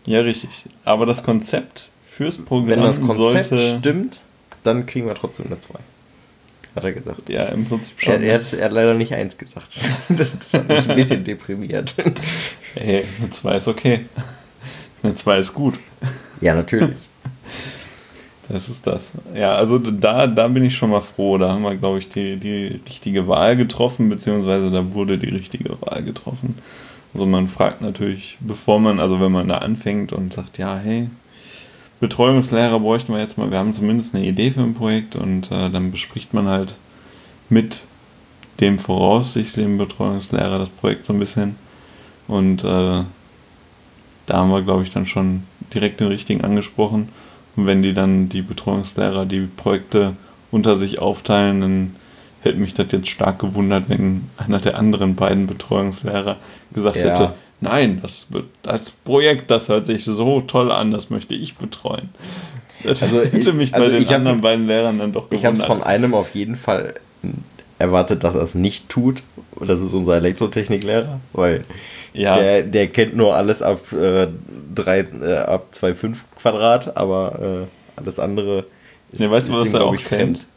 Ja, 0.05 0.21
richtig. 0.21 0.49
Aber 0.85 1.05
das 1.05 1.23
Konzept 1.23 1.89
fürs 2.07 2.37
Programm 2.37 2.67
Wenn 2.69 2.81
das 2.81 3.01
Konzept 3.01 3.45
sollte 3.47 3.77
stimmt, 3.79 4.21
dann 4.63 4.85
kriegen 4.85 5.07
wir 5.07 5.15
trotzdem 5.15 5.47
eine 5.47 5.59
2. 5.59 5.75
Hat 6.75 6.85
er 6.85 6.93
gesagt. 6.93 7.29
ja 7.29 7.45
im 7.45 7.65
Prinzip 7.65 7.99
schon. 7.99 8.13
Er, 8.13 8.21
er, 8.21 8.39
hat, 8.39 8.53
er 8.53 8.65
hat 8.65 8.71
leider 8.71 8.93
nicht 8.93 9.13
eins 9.13 9.37
gesagt. 9.37 9.69
Das 10.09 10.53
hat 10.53 10.67
mich 10.67 10.89
ein 10.89 10.95
bisschen 10.95 11.23
deprimiert. 11.23 11.95
Hey, 12.75 13.05
eine 13.19 13.29
2 13.29 13.55
ist 13.57 13.67
okay. 13.67 14.05
Eine 15.03 15.15
2 15.15 15.39
ist 15.39 15.53
gut. 15.53 15.79
Ja, 16.39 16.55
natürlich. 16.55 16.95
Das 18.47 18.69
ist 18.69 18.85
das. 18.85 19.09
Ja, 19.33 19.55
also 19.55 19.77
da, 19.77 20.27
da 20.27 20.47
bin 20.47 20.63
ich 20.63 20.75
schon 20.75 20.89
mal 20.89 21.01
froh. 21.01 21.37
Da 21.37 21.49
haben 21.49 21.63
wir, 21.63 21.75
glaube 21.75 21.99
ich, 21.99 22.09
die, 22.09 22.37
die 22.37 22.81
richtige 22.85 23.27
Wahl 23.27 23.55
getroffen, 23.55 24.09
beziehungsweise 24.09 24.71
da 24.71 24.93
wurde 24.93 25.17
die 25.17 25.29
richtige 25.29 25.81
Wahl 25.81 26.03
getroffen. 26.03 26.57
Also 27.13 27.25
man 27.25 27.47
fragt 27.47 27.81
natürlich, 27.81 28.37
bevor 28.39 28.79
man, 28.79 28.99
also 28.99 29.19
wenn 29.19 29.31
man 29.31 29.47
da 29.47 29.59
anfängt 29.59 30.13
und 30.13 30.33
sagt, 30.33 30.57
ja, 30.57 30.77
hey, 30.77 31.09
Betreuungslehrer 32.01 32.79
bräuchten 32.79 33.13
wir 33.13 33.21
jetzt 33.21 33.37
mal, 33.37 33.51
wir 33.51 33.59
haben 33.59 33.73
zumindest 33.75 34.15
eine 34.15 34.25
Idee 34.25 34.51
für 34.51 34.61
ein 34.61 34.73
Projekt 34.73 35.15
und 35.15 35.51
äh, 35.51 35.69
dann 35.69 35.91
bespricht 35.91 36.33
man 36.33 36.47
halt 36.47 36.75
mit 37.47 37.83
dem 38.59 38.79
voraussichtlichen 38.79 39.77
Betreuungslehrer 39.77 40.59
das 40.59 40.69
Projekt 40.69 41.05
so 41.05 41.13
ein 41.13 41.19
bisschen. 41.19 41.55
Und 42.27 42.63
äh, 42.63 43.03
da 44.25 44.37
haben 44.37 44.49
wir, 44.49 44.63
glaube 44.63 44.83
ich, 44.83 44.91
dann 44.91 45.05
schon 45.05 45.43
direkt 45.73 45.99
den 45.99 46.07
richtigen 46.07 46.43
angesprochen. 46.43 47.09
Und 47.55 47.67
wenn 47.67 47.83
die 47.83 47.93
dann, 47.93 48.29
die 48.29 48.41
Betreuungslehrer, 48.41 49.25
die 49.25 49.41
Projekte 49.41 50.15
unter 50.49 50.77
sich 50.77 50.99
aufteilen, 50.99 51.61
dann 51.61 51.95
hätte 52.41 52.57
mich 52.57 52.73
das 52.73 52.87
jetzt 52.91 53.09
stark 53.09 53.37
gewundert, 53.39 53.89
wenn 53.89 54.23
einer 54.37 54.59
der 54.59 54.77
anderen 54.77 55.15
beiden 55.15 55.45
Betreuungslehrer 55.45 56.37
gesagt 56.73 56.97
Ja. 56.97 57.09
hätte, 57.09 57.33
Nein, 57.61 57.99
das 58.01 58.31
wird 58.31 58.45
das 58.63 58.91
Projekt, 58.91 59.49
das 59.51 59.69
hört 59.69 59.85
sich 59.85 60.03
so 60.03 60.41
toll 60.41 60.71
an, 60.71 60.91
das 60.91 61.09
möchte 61.09 61.33
ich 61.35 61.55
betreuen. 61.57 62.09
Das 62.83 63.03
Also 63.03 63.21
hätte 63.21 63.37
ich- 63.37 63.53
mich 63.53 63.73
also 63.75 63.87
bei 63.87 63.93
den 63.99 64.05
hab- 64.07 64.15
anderen 64.15 64.41
beiden 64.41 64.65
Lehrern 64.67 64.97
dann 64.97 65.13
doch 65.13 65.27
Ich 65.31 65.45
habe 65.45 65.55
es 65.55 65.61
gewundert. 65.61 65.67
von 65.67 65.83
einem 65.87 66.13
auf 66.15 66.31
jeden 66.33 66.55
Fall 66.55 66.95
erwartet, 67.77 68.23
dass 68.23 68.33
er 68.35 68.41
es 68.41 68.55
nicht 68.55 68.89
tut. 68.89 69.21
Das 69.59 69.79
ist 69.81 69.93
unser 69.93 70.15
Elektrotechniklehrer, 70.15 71.19
weil 71.33 71.63
Ja. 72.13 72.35
der, 72.37 72.63
der 72.63 72.87
kennt 72.87 73.15
nur 73.15 73.35
alles 73.35 73.61
ab, 73.61 73.79
äh, 73.93 74.27
drei, 74.73 75.01
äh, 75.21 75.37
ab 75.37 75.67
2,5 75.71 76.25
Quadrat, 76.35 76.97
aber 76.97 77.67
äh, 77.67 77.99
alles 77.99 78.17
andere 78.19 78.65
ist, 79.11 79.19
Nee, 79.19 79.29
weißt 79.29 79.49
du, 79.49 79.53
was 79.53 79.69
ihm, 79.69 79.75
er 79.75 79.85
auch 79.85 79.93
ich, 79.95 80.05
kennt? 80.05 80.47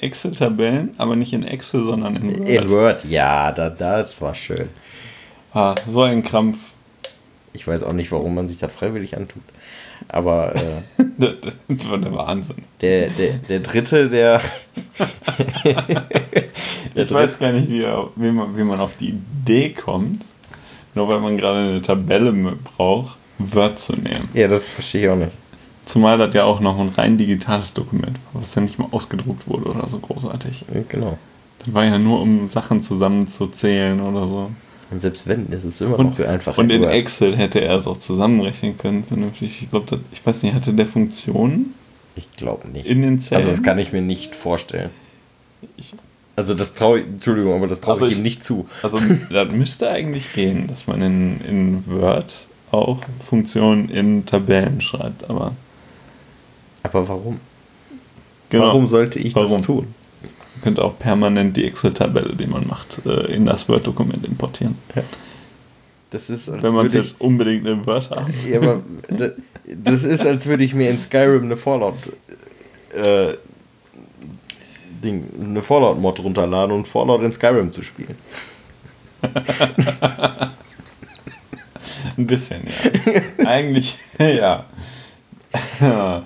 Excel-Tabellen, 0.00 0.90
aber 0.96 1.14
nicht 1.16 1.32
in 1.34 1.42
Excel, 1.44 1.84
sondern 1.84 2.16
in 2.16 2.38
Word. 2.38 2.48
In 2.48 2.70
Word, 2.70 3.04
ja, 3.04 3.52
da, 3.52 3.68
das 3.68 4.18
war 4.22 4.34
schön. 4.34 4.68
Ah, 5.52 5.74
so 5.88 6.02
ein 6.02 6.22
Krampf. 6.22 6.58
Ich 7.52 7.66
weiß 7.66 7.82
auch 7.82 7.92
nicht, 7.92 8.12
warum 8.12 8.34
man 8.34 8.48
sich 8.48 8.58
das 8.58 8.72
freiwillig 8.72 9.16
antut. 9.16 9.42
Aber 10.08 10.54
äh, 10.54 10.82
Das 11.68 11.88
war 11.90 11.98
der 11.98 12.12
Wahnsinn. 12.14 12.62
der, 12.80 13.10
der, 13.10 13.34
der 13.34 13.60
dritte, 13.60 14.08
der. 14.08 14.40
der 15.64 16.06
Ich 16.94 17.12
weiß 17.12 17.38
gar 17.38 17.52
nicht, 17.52 17.70
wie, 17.70 17.86
wie, 18.16 18.30
man, 18.32 18.56
wie 18.56 18.64
man 18.64 18.80
auf 18.80 18.96
die 18.96 19.10
Idee 19.10 19.70
kommt, 19.70 20.24
nur 20.94 21.08
weil 21.08 21.20
man 21.20 21.36
gerade 21.36 21.58
eine 21.58 21.82
Tabelle 21.82 22.32
braucht, 22.76 23.16
Word 23.38 23.78
zu 23.78 23.94
nehmen. 23.94 24.28
Ja, 24.34 24.48
das 24.48 24.64
verstehe 24.64 25.02
ich 25.02 25.08
auch 25.08 25.16
nicht. 25.16 25.30
Zumal 25.84 26.18
das 26.18 26.34
ja 26.34 26.44
auch 26.44 26.60
noch 26.60 26.78
ein 26.78 26.88
rein 26.88 27.16
digitales 27.16 27.74
Dokument 27.74 28.18
war, 28.32 28.40
was 28.42 28.54
ja 28.54 28.62
nicht 28.62 28.78
mal 28.78 28.88
ausgedruckt 28.90 29.48
wurde 29.48 29.66
oder 29.66 29.88
so 29.88 29.98
großartig. 29.98 30.64
Genau. 30.88 31.18
Das 31.64 31.74
war 31.74 31.84
ja 31.84 31.98
nur, 31.98 32.20
um 32.20 32.48
Sachen 32.48 32.82
zusammenzuzählen 32.82 34.00
oder 34.00 34.26
so. 34.26 34.50
Und 34.90 35.00
selbst 35.00 35.26
wenn, 35.28 35.46
ist 35.52 35.64
es 35.64 35.80
immer 35.80 35.98
Und, 35.98 36.18
noch 36.18 36.26
einfach. 36.26 36.58
und 36.58 36.70
in. 36.70 36.82
Excel 36.84 37.36
hätte 37.36 37.60
er 37.60 37.76
es 37.76 37.86
auch 37.86 37.98
zusammenrechnen 37.98 38.76
können, 38.76 39.04
vernünftig. 39.04 39.62
Ich 39.62 39.70
glaube, 39.70 40.00
ich 40.12 40.24
weiß 40.26 40.42
nicht, 40.42 40.54
hatte 40.54 40.72
der 40.72 40.86
Funktionen 40.86 41.74
Ich 42.16 42.30
glaube 42.32 42.68
nicht. 42.68 42.86
in 42.86 43.02
den 43.02 43.20
Zellen? 43.20 43.40
Also 43.42 43.50
das 43.50 43.62
kann 43.62 43.78
ich 43.78 43.92
mir 43.92 44.02
nicht 44.02 44.34
vorstellen. 44.34 44.90
Ich- 45.76 45.94
Also 46.36 46.54
das 46.54 46.74
traue 46.74 47.00
ich, 47.00 47.06
Entschuldigung, 47.06 47.54
aber 47.54 47.68
das 47.68 47.80
traue 47.80 47.94
Also 47.94 48.06
ich 48.06 48.12
ich- 48.12 48.18
ihm 48.18 48.22
nicht 48.24 48.42
zu. 48.42 48.66
Also 48.82 48.98
das 49.30 49.50
müsste 49.52 49.90
eigentlich 49.90 50.32
gehen, 50.32 50.66
dass 50.66 50.86
man 50.88 51.02
in, 51.02 51.40
in 51.48 51.84
Word 51.86 52.34
auch 52.72 52.98
Funktionen 53.24 53.88
in 53.90 54.26
Tabellen 54.26 54.80
schreibt, 54.80 55.28
aber 55.30 55.52
Aber 56.82 57.08
warum? 57.08 57.38
genau, 58.48 58.66
Warum 58.68 58.88
sollte 58.88 59.18
ich 59.18 59.34
Warum? 59.34 59.58
das 59.58 59.62
tun? 59.66 59.86
Man 60.60 60.64
könnte 60.64 60.84
auch 60.84 60.98
permanent 60.98 61.56
die 61.56 61.64
Excel-Tabelle, 61.64 62.34
die 62.36 62.46
man 62.46 62.66
macht, 62.66 63.00
äh, 63.06 63.32
in 63.32 63.46
das 63.46 63.66
Word-Dokument 63.68 64.26
importieren. 64.26 64.76
Das 66.10 66.28
ist, 66.28 66.48
als 66.50 66.62
Wenn 66.62 66.74
man 66.74 66.86
es 66.86 66.92
jetzt 66.92 67.20
unbedingt 67.20 67.66
in 67.66 67.86
Word 67.86 68.10
haben. 68.10 68.34
Ja, 68.50 68.58
aber 68.58 68.82
da- 69.08 69.30
das 69.66 70.02
ist, 70.04 70.26
als 70.26 70.46
würde 70.46 70.64
ich 70.64 70.74
mir 70.74 70.90
in 70.90 71.00
Skyrim 71.00 71.44
eine 71.44 71.56
Fallout 71.56 71.94
äh, 72.94 73.34
Ding, 75.02 75.24
eine 75.40 75.62
Fallout-Mod 75.62 76.20
runterladen 76.20 76.74
und 76.74 76.88
Fallout 76.88 77.22
in 77.22 77.32
Skyrim 77.32 77.72
zu 77.72 77.82
spielen. 77.82 78.16
Ein 82.16 82.26
bisschen, 82.26 82.62
ja. 83.38 83.46
Eigentlich, 83.46 83.96
ja. 84.18 84.64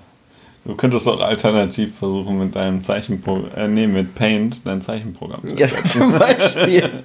Du 0.65 0.75
könntest 0.75 1.07
auch 1.09 1.21
alternativ 1.21 1.99
versuchen, 1.99 2.39
mit 2.39 2.57
deinem 2.57 2.81
Zeichenprogramm, 2.83 3.51
äh, 3.55 3.69
nee, 3.69 3.87
mit 3.87 4.15
Paint 4.15 4.67
dein 4.67 4.81
Zeichenprogramm 4.81 5.47
zu 5.47 5.57
Ja, 5.57 5.67
ersetzen. 5.67 5.91
zum 5.91 6.19
Beispiel. 6.19 7.03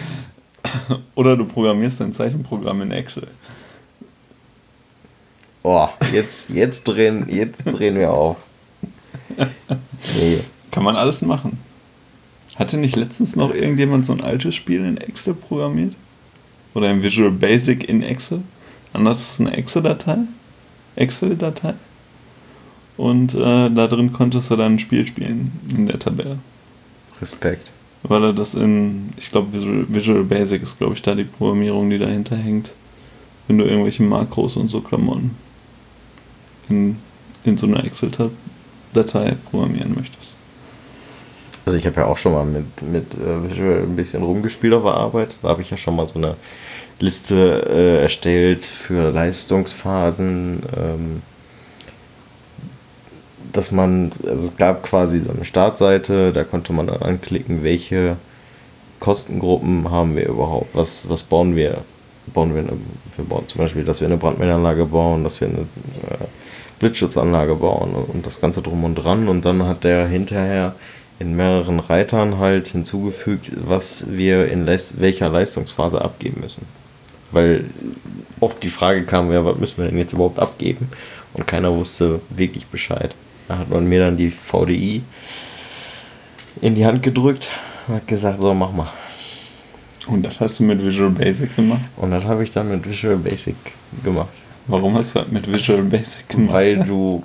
Oder 1.14 1.36
du 1.36 1.44
programmierst 1.44 2.00
dein 2.00 2.12
Zeichenprogramm 2.12 2.82
in 2.82 2.90
Excel. 2.90 3.28
Oh, 5.62 5.88
jetzt, 6.12 6.50
jetzt, 6.50 6.84
drehen, 6.84 7.28
jetzt 7.28 7.64
drehen 7.64 7.96
wir 7.96 8.12
auf. 8.12 8.36
Nee. 10.16 10.40
Kann 10.70 10.84
man 10.84 10.96
alles 10.96 11.22
machen. 11.22 11.58
Hatte 12.56 12.76
nicht 12.78 12.96
letztens 12.96 13.36
noch 13.36 13.52
irgendjemand 13.54 14.06
so 14.06 14.12
ein 14.12 14.20
altes 14.20 14.54
Spiel 14.54 14.84
in 14.84 14.96
Excel 14.96 15.34
programmiert? 15.34 15.94
Oder 16.74 16.90
in 16.90 17.02
Visual 17.02 17.30
Basic 17.30 17.88
in 17.88 18.02
Excel? 18.02 18.42
Anders 18.92 19.32
ist 19.32 19.40
eine 19.40 19.56
Excel-Datei. 19.56 20.18
Excel-Datei. 20.96 21.74
Und 22.96 23.34
äh, 23.34 23.70
da 23.70 23.86
drin 23.86 24.12
konntest 24.12 24.50
du 24.50 24.56
dann 24.56 24.74
ein 24.74 24.78
Spiel 24.78 25.06
spielen 25.06 25.52
in 25.76 25.86
der 25.86 25.98
Tabelle. 25.98 26.38
Respekt. 27.20 27.70
Weil 28.02 28.24
er 28.24 28.32
das 28.32 28.54
in, 28.54 29.10
ich 29.16 29.30
glaube, 29.30 29.52
Visual, 29.52 29.86
Visual 29.88 30.22
Basic 30.22 30.62
ist, 30.62 30.78
glaube 30.78 30.94
ich, 30.94 31.02
da 31.02 31.14
die 31.14 31.24
Programmierung, 31.24 31.90
die 31.90 31.98
dahinter 31.98 32.36
hängt. 32.36 32.72
Wenn 33.48 33.58
du 33.58 33.64
irgendwelche 33.64 34.02
Makros 34.02 34.56
und 34.56 34.68
so 34.68 34.80
Klamotten 34.80 35.32
in, 36.68 36.96
in 37.44 37.58
so 37.58 37.66
einer 37.66 37.84
Excel-Datei 37.84 39.36
programmieren 39.50 39.94
möchtest. 39.94 40.34
Also 41.64 41.78
ich 41.78 41.86
habe 41.86 42.00
ja 42.00 42.06
auch 42.06 42.18
schon 42.18 42.32
mal 42.32 42.44
mit, 42.44 42.82
mit 42.82 43.06
äh, 43.14 43.50
Visual 43.50 43.82
ein 43.82 43.96
bisschen 43.96 44.22
rumgespielt 44.22 44.72
auf 44.72 44.84
der 44.84 44.94
Arbeit. 44.94 45.36
Da 45.42 45.48
habe 45.48 45.62
ich 45.62 45.70
ja 45.70 45.76
schon 45.76 45.96
mal 45.96 46.06
so 46.06 46.18
eine 46.18 46.36
Liste 47.00 47.66
äh, 47.68 48.02
erstellt 48.02 48.64
für 48.64 49.10
Leistungsphasen. 49.10 50.62
Ähm, 50.76 51.22
dass 53.56 53.72
man, 53.72 54.12
also 54.26 54.48
es 54.48 54.56
gab 54.56 54.82
quasi 54.82 55.20
so 55.20 55.30
eine 55.30 55.44
Startseite, 55.44 56.32
da 56.32 56.44
konnte 56.44 56.72
man 56.72 56.86
dann 56.86 57.02
anklicken, 57.02 57.64
welche 57.64 58.16
Kostengruppen 59.00 59.90
haben 59.90 60.16
wir 60.16 60.26
überhaupt, 60.26 60.74
was, 60.74 61.08
was 61.08 61.22
bauen 61.22 61.56
wir. 61.56 61.78
Bauen 62.34 62.54
wir, 62.54 62.62
eine, 62.62 62.72
wir 63.16 63.24
bauen 63.24 63.44
zum 63.46 63.60
Beispiel, 63.60 63.84
dass 63.84 64.00
wir 64.00 64.08
eine 64.08 64.16
Brandmeldeanlage 64.16 64.86
bauen, 64.86 65.22
dass 65.22 65.40
wir 65.40 65.48
eine 65.48 65.58
äh, 65.58 66.26
Blitzschutzanlage 66.80 67.54
bauen 67.54 67.94
und, 67.94 68.26
das 68.26 68.40
Ganze 68.40 68.62
drum 68.62 68.84
und 68.84 68.96
dran. 68.96 69.28
Und 69.28 69.44
dann 69.44 69.62
hat 69.64 69.84
der 69.84 70.08
hinterher 70.08 70.74
in 71.18 71.36
mehreren 71.36 71.80
Reitern 71.80 72.38
halt 72.38 72.68
hinzugefügt, 72.68 73.50
was 73.54 74.04
wir 74.08 74.48
in 74.50 74.66
Leist 74.66 75.00
welcher 75.00 75.28
Leistungsphase 75.28 76.02
abgeben 76.02 76.40
müssen. 76.40 76.66
Weil 77.30 77.64
oft 78.40 78.62
die 78.62 78.68
Frage 78.68 79.04
kam, 79.04 79.32
ja, 79.32 79.44
was 79.44 79.56
müssen 79.58 79.78
wir 79.78 79.88
denn 79.88 79.98
jetzt 79.98 80.12
überhaupt 80.12 80.38
abgeben? 80.38 80.88
Und 81.32 81.46
keiner 81.46 81.74
wusste 81.74 82.20
wirklich 82.30 82.66
Bescheid. 82.66 83.14
Da 83.48 83.58
hat 83.58 83.70
man 83.70 83.86
mir 83.86 84.00
dann 84.00 84.16
die 84.16 84.30
VDI 84.30 85.02
in 86.60 86.74
die 86.74 86.86
Hand 86.86 87.02
gedrückt 87.02 87.48
und 87.86 87.96
hat 87.96 88.08
gesagt, 88.08 88.40
so 88.40 88.52
mach 88.54 88.72
mal. 88.72 88.88
Und 90.06 90.22
das 90.22 90.40
hast 90.40 90.60
du 90.60 90.64
mit 90.64 90.84
Visual 90.84 91.10
Basic 91.10 91.54
gemacht? 91.56 91.82
Und 91.96 92.10
das 92.12 92.24
habe 92.24 92.44
ich 92.44 92.50
dann 92.50 92.68
mit 92.68 92.88
Visual 92.88 93.16
Basic 93.16 93.56
gemacht. 94.04 94.28
Warum 94.66 94.94
hast 94.94 95.14
du 95.14 95.20
das 95.20 95.28
mit 95.28 95.52
Visual 95.52 95.82
Basic 95.82 96.28
gemacht? 96.28 96.52
Weil 96.52 96.84
du 96.84 97.22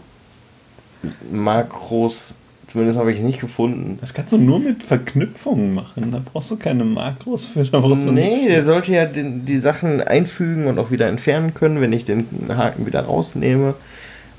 Makros, 1.31 2.35
zumindest 2.67 2.99
habe 2.99 3.11
ich 3.11 3.19
es 3.19 3.23
nicht 3.23 3.39
gefunden. 3.39 3.97
das 3.99 4.13
kannst 4.13 4.33
du 4.33 4.37
nur 4.37 4.59
mit 4.59 4.83
Verknüpfungen 4.83 5.73
machen. 5.73 6.11
Da 6.11 6.21
brauchst 6.23 6.51
du 6.51 6.57
keine 6.57 6.83
Makros 6.83 7.47
für. 7.47 7.63
Da 7.63 7.79
brauchst 7.79 8.05
du 8.05 8.11
Nee, 8.11 8.47
der 8.47 8.65
sollte 8.65 8.91
ja 8.93 9.05
den, 9.05 9.45
die 9.45 9.57
Sachen 9.57 10.01
einfügen 10.01 10.67
und 10.67 10.77
auch 10.79 10.91
wieder 10.91 11.07
entfernen 11.07 11.53
können, 11.53 11.81
wenn 11.81 11.93
ich 11.93 12.05
den 12.05 12.27
Haken 12.49 12.85
wieder 12.85 13.01
rausnehme 13.01 13.75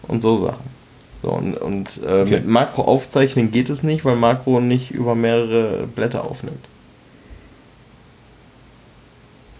und 0.02 0.22
so 0.22 0.38
Sachen. 0.38 0.71
So, 1.22 1.28
und 1.30 1.54
und 1.54 2.00
äh, 2.04 2.22
Okay. 2.22 2.30
mit 2.30 2.48
Makro 2.48 2.82
aufzeichnen 2.82 3.50
geht 3.52 3.70
es 3.70 3.82
nicht, 3.82 4.04
weil 4.04 4.16
Makro 4.16 4.60
nicht 4.60 4.90
über 4.90 5.14
mehrere 5.14 5.86
Blätter 5.86 6.24
aufnimmt. 6.24 6.64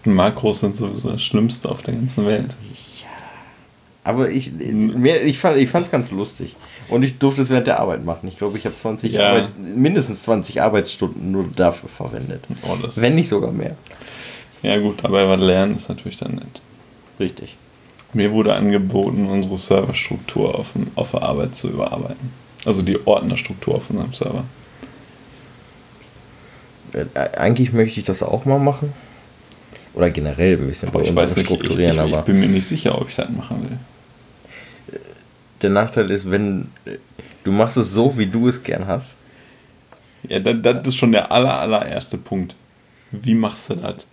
Makros 0.04 0.60
sind 0.60 0.74
sowieso 0.76 1.10
das 1.10 1.22
Schlimmste 1.22 1.68
auf 1.70 1.82
der 1.82 1.94
ganzen 1.94 2.26
Welt. 2.26 2.56
Aber 4.04 4.30
ich, 4.30 4.50
mir, 4.52 5.22
ich 5.22 5.38
fand 5.38 5.56
es 5.56 5.90
ganz 5.92 6.10
lustig. 6.10 6.56
Und 6.88 7.04
ich 7.04 7.18
durfte 7.18 7.42
es 7.42 7.50
während 7.50 7.68
der 7.68 7.78
Arbeit 7.78 8.04
machen. 8.04 8.26
Ich 8.28 8.36
glaube, 8.36 8.58
ich 8.58 8.64
habe 8.66 8.74
20 8.74 9.12
Ja. 9.12 9.28
Arbeit, 9.30 9.50
mindestens 9.58 10.22
20 10.24 10.60
Arbeitsstunden 10.60 11.30
nur 11.30 11.44
dafür 11.54 11.88
verwendet. 11.88 12.44
Oh, 12.62 12.76
Wenn 12.96 13.14
nicht 13.14 13.28
sogar 13.28 13.52
mehr. 13.52 13.76
Ja 14.62 14.78
gut, 14.78 15.04
was 15.04 15.40
lernen 15.40 15.76
ist 15.76 15.88
natürlich 15.88 16.18
dann 16.18 16.32
nett. 16.34 16.60
Richtig. 17.20 17.56
Mir 18.14 18.30
wurde 18.32 18.54
angeboten, 18.54 19.26
unsere 19.26 19.56
Serverstruktur 19.56 20.54
auf, 20.58 20.72
dem, 20.74 20.88
auf 20.94 21.12
der 21.12 21.22
Arbeit 21.22 21.54
zu 21.54 21.68
überarbeiten. 21.68 22.30
Also 22.64 22.82
die 22.82 22.98
Ordnerstruktur 23.06 23.76
auf 23.76 23.90
unserem 23.90 24.12
Server. 24.12 24.44
Äh, 26.92 27.06
eigentlich 27.38 27.72
möchte 27.72 28.00
ich 28.00 28.06
das 28.06 28.22
auch 28.22 28.44
mal 28.44 28.58
machen. 28.58 28.92
Oder 29.94 30.10
generell 30.10 30.58
ein 30.58 30.66
bisschen 30.66 30.88
Aber 30.88 30.98
bei 31.00 31.04
ich 31.04 31.10
uns 31.10 31.36
nicht, 31.36 31.38
ich, 31.38 31.44
strukturieren, 31.46 31.92
ich, 31.92 32.06
ich 32.10 32.14
aber 32.14 32.22
bin 32.22 32.40
mir 32.40 32.48
nicht 32.48 32.66
sicher, 32.66 33.00
ob 33.00 33.08
ich 33.08 33.16
das 33.16 33.30
machen 33.30 33.62
will. 33.68 34.98
der 35.62 35.70
Nachteil 35.70 36.10
ist, 36.10 36.30
wenn 36.30 36.70
äh, 36.84 36.96
du 37.44 37.52
machst 37.52 37.76
es 37.76 37.92
so, 37.92 38.16
wie 38.18 38.26
du 38.26 38.48
es 38.48 38.62
gern 38.62 38.86
hast. 38.86 39.16
Ja, 40.28 40.38
das, 40.38 40.56
das 40.62 40.88
ist 40.88 40.96
schon 40.96 41.12
der 41.12 41.32
aller, 41.32 41.58
allererste 41.60 42.18
Punkt. 42.18 42.54
Wie 43.10 43.34
machst 43.34 43.70
du 43.70 43.74
das? 43.76 44.06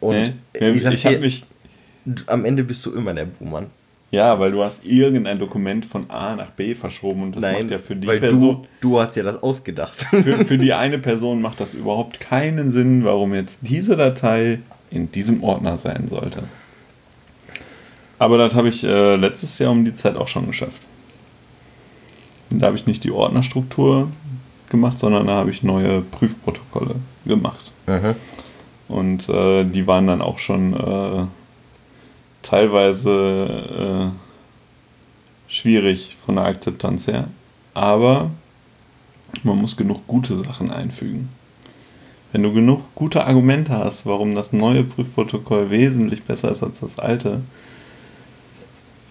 Und 0.00 0.16
Ne? 0.16 0.34
ich, 0.52 0.84
ich 0.84 1.06
habe 1.06 1.18
mich. 1.18 1.44
Am 2.26 2.44
Ende 2.44 2.64
bist 2.64 2.84
du 2.86 2.92
immer 2.92 3.14
der 3.14 3.26
Buhmann. 3.26 3.66
Ja, 4.10 4.38
weil 4.38 4.52
du 4.52 4.62
hast 4.62 4.84
irgendein 4.84 5.38
Dokument 5.38 5.86
von 5.86 6.10
A 6.10 6.36
nach 6.36 6.50
B 6.50 6.74
verschoben 6.74 7.22
und 7.22 7.36
das 7.36 7.42
Nein, 7.42 7.62
macht 7.62 7.70
ja 7.70 7.78
für 7.78 7.96
die 7.96 8.06
weil 8.06 8.20
Person. 8.20 8.66
du, 8.80 8.90
du 8.90 9.00
hast 9.00 9.16
ja 9.16 9.22
das 9.22 9.42
ausgedacht. 9.42 10.02
Für, 10.10 10.44
für 10.44 10.58
die 10.58 10.72
eine 10.74 10.98
Person 10.98 11.40
macht 11.40 11.60
das 11.60 11.72
überhaupt 11.72 12.20
keinen 12.20 12.70
Sinn, 12.70 13.04
warum 13.04 13.32
jetzt 13.32 13.60
diese 13.62 13.96
Datei 13.96 14.58
in 14.90 15.10
diesem 15.10 15.42
Ordner 15.42 15.78
sein 15.78 16.08
sollte. 16.08 16.42
Aber 18.18 18.36
das 18.36 18.54
habe 18.54 18.68
ich 18.68 18.84
äh, 18.84 19.16
letztes 19.16 19.58
Jahr 19.58 19.72
um 19.72 19.84
die 19.84 19.94
Zeit 19.94 20.16
auch 20.16 20.28
schon 20.28 20.46
geschafft. 20.46 20.82
Da 22.50 22.66
habe 22.66 22.76
ich 22.76 22.86
nicht 22.86 23.04
die 23.04 23.10
Ordnerstruktur 23.10 24.12
gemacht, 24.68 24.98
sondern 24.98 25.26
da 25.26 25.32
habe 25.34 25.50
ich 25.50 25.62
neue 25.62 26.02
Prüfprotokolle 26.02 26.96
gemacht. 27.24 27.72
Mhm. 27.86 28.14
Und 28.88 29.28
äh, 29.30 29.64
die 29.64 29.86
waren 29.86 30.06
dann 30.06 30.20
auch 30.20 30.38
schon 30.38 30.74
äh, 30.74 31.26
teilweise 32.42 34.10
äh, 34.10 35.52
schwierig 35.52 36.16
von 36.24 36.36
der 36.36 36.46
Akzeptanz 36.46 37.06
her. 37.06 37.28
Aber 37.74 38.30
man 39.42 39.58
muss 39.58 39.76
genug 39.76 40.06
gute 40.06 40.36
Sachen 40.42 40.70
einfügen. 40.70 41.28
Wenn 42.32 42.42
du 42.42 42.52
genug 42.52 42.94
gute 42.94 43.24
Argumente 43.24 43.76
hast, 43.76 44.06
warum 44.06 44.34
das 44.34 44.52
neue 44.52 44.84
Prüfprotokoll 44.84 45.70
wesentlich 45.70 46.24
besser 46.24 46.50
ist 46.50 46.62
als 46.62 46.80
das 46.80 46.98
alte, 46.98 47.42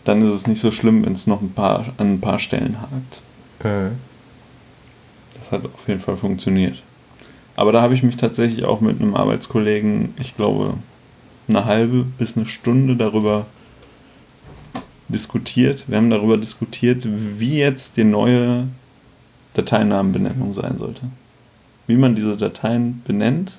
dann 0.03 0.21
ist 0.23 0.29
es 0.29 0.47
nicht 0.47 0.59
so 0.59 0.71
schlimm, 0.71 1.05
wenn 1.05 1.13
es 1.13 1.27
noch 1.27 1.41
ein 1.41 1.53
paar, 1.53 1.85
an 1.97 2.13
ein 2.13 2.21
paar 2.21 2.39
Stellen 2.39 2.81
hakt. 2.81 3.21
Mhm. 3.63 3.97
Das 5.39 5.51
hat 5.51 5.65
auf 5.65 5.87
jeden 5.87 5.99
Fall 5.99 6.17
funktioniert. 6.17 6.81
Aber 7.55 7.71
da 7.71 7.81
habe 7.81 7.93
ich 7.93 8.01
mich 8.01 8.17
tatsächlich 8.17 8.65
auch 8.65 8.81
mit 8.81 8.99
einem 8.99 9.15
Arbeitskollegen, 9.15 10.15
ich 10.17 10.35
glaube, 10.35 10.75
eine 11.55 11.65
halbe 11.65 12.03
bis 12.17 12.35
eine 12.35 12.45
Stunde 12.45 12.95
darüber 12.95 13.45
diskutiert. 15.07 15.85
Wir 15.89 15.97
haben 15.97 16.09
darüber 16.09 16.37
diskutiert, 16.37 17.05
wie 17.07 17.57
jetzt 17.59 17.97
die 17.97 18.03
neue 18.03 18.67
Dateinamenbenennung 19.53 20.53
sein 20.53 20.77
sollte. 20.77 21.01
Wie 21.87 21.95
man 21.97 22.15
diese 22.15 22.37
Dateien 22.37 23.01
benennt, 23.05 23.53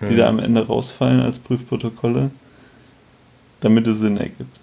die 0.00 0.14
Mhm. 0.14 0.16
da 0.16 0.28
am 0.28 0.38
Ende 0.38 0.66
rausfallen 0.66 1.20
als 1.20 1.38
Prüfprotokolle, 1.38 2.30
damit 3.60 3.86
es 3.86 3.98
Sinn 3.98 4.16
ergibt. 4.16 4.58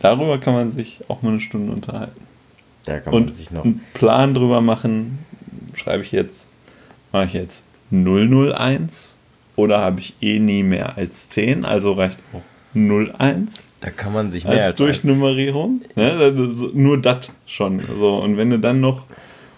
Darüber 0.00 0.38
kann 0.38 0.54
man 0.54 0.72
sich 0.72 1.00
auch 1.08 1.22
mal 1.22 1.30
eine 1.30 1.40
Stunde 1.40 1.72
unterhalten. 1.72 2.20
Da 2.84 3.00
kann 3.00 3.12
man 3.14 3.24
Und 3.24 3.36
sich 3.36 3.50
noch. 3.50 3.64
einen 3.64 3.80
Plan 3.94 4.34
drüber 4.34 4.60
machen, 4.60 5.18
schreibe 5.74 6.02
ich 6.02 6.12
jetzt, 6.12 6.48
mache 7.12 7.24
ich 7.26 7.32
jetzt 7.32 7.64
001 7.90 9.16
oder 9.56 9.80
habe 9.80 10.00
ich 10.00 10.14
eh 10.20 10.38
nie 10.38 10.62
mehr 10.62 10.96
als 10.96 11.28
10, 11.30 11.64
also 11.64 11.92
reicht 11.92 12.20
auch 12.32 12.42
01 12.74 13.68
Da 13.80 13.90
kann 13.90 14.12
man 14.12 14.30
sich 14.30 14.44
mehr 14.44 14.54
als, 14.54 14.66
als, 14.68 14.76
Durchnummerierung. 14.76 15.82
Ne? 15.94 16.32
Nur 16.74 17.00
das 17.00 17.32
schon. 17.46 17.80
So, 17.96 18.16
und 18.16 18.36
wenn 18.36 18.50
du 18.50 18.58
dann 18.58 18.80
noch 18.80 19.04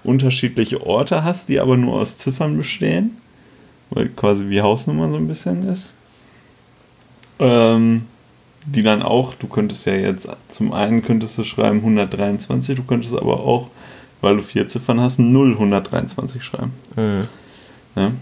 unterschiedliche 0.04 0.86
Orte 0.86 1.24
hast, 1.24 1.48
die 1.48 1.58
aber 1.58 1.76
nur 1.76 2.00
aus 2.00 2.18
Ziffern 2.18 2.56
bestehen, 2.56 3.16
weil 3.90 4.08
quasi 4.10 4.48
wie 4.48 4.60
Hausnummer 4.60 5.10
so 5.10 5.16
ein 5.16 5.28
bisschen 5.28 5.68
ist, 5.68 5.94
ähm, 7.38 8.04
die 8.66 8.82
dann 8.82 9.02
auch, 9.02 9.34
du 9.34 9.46
könntest 9.46 9.86
ja 9.86 9.94
jetzt, 9.94 10.28
zum 10.48 10.72
einen 10.72 11.02
könntest 11.02 11.38
du 11.38 11.44
schreiben 11.44 11.78
123, 11.78 12.76
du 12.76 12.82
könntest 12.82 13.14
aber 13.14 13.40
auch, 13.40 13.68
weil 14.20 14.36
du 14.36 14.42
vier 14.42 14.66
Ziffern 14.66 15.00
hast, 15.00 15.18
0123 15.18 16.42
schreiben. 16.42 16.72
Mhm. 16.96 17.28
Ne? 17.94 18.12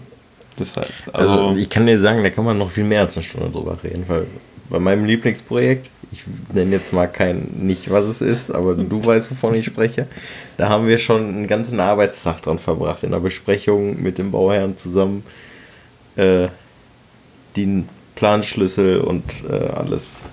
Deshalb, 0.59 0.89
Also, 1.11 1.33
also, 1.33 1.59
ich 1.59 1.69
kann 1.69 1.85
dir 1.85 1.99
sagen, 1.99 2.23
da 2.23 2.29
kann 2.29 2.45
man 2.45 2.57
noch 2.57 2.69
viel 2.69 2.85
mehr 2.85 3.01
als 3.01 3.17
eine 3.17 3.23
Stunde 3.23 3.49
drüber 3.49 3.77
reden, 3.83 4.05
weil 4.07 4.25
bei 4.69 4.79
meinem 4.79 5.05
Lieblingsprojekt, 5.05 5.89
ich 6.11 6.23
nenne 6.53 6.71
jetzt 6.71 6.93
mal 6.93 7.07
kein, 7.07 7.49
nicht 7.59 7.89
was 7.91 8.05
es 8.05 8.21
ist, 8.21 8.51
aber 8.51 8.75
du 8.75 9.05
weißt, 9.05 9.29
wovon 9.29 9.53
ich 9.55 9.65
spreche, 9.65 10.07
da 10.57 10.69
haben 10.69 10.87
wir 10.87 10.97
schon 10.97 11.27
einen 11.27 11.47
ganzen 11.47 11.79
Arbeitstag 11.79 12.41
dran 12.41 12.59
verbracht, 12.59 13.03
in 13.03 13.11
der 13.11 13.19
Besprechung 13.19 14.01
mit 14.01 14.17
dem 14.17 14.31
Bauherrn 14.31 14.77
zusammen, 14.77 15.23
äh, 16.15 16.47
den 17.55 17.89
Planschlüssel 18.15 18.99
und 18.99 19.43
äh, 19.49 19.67
alles 19.73 20.25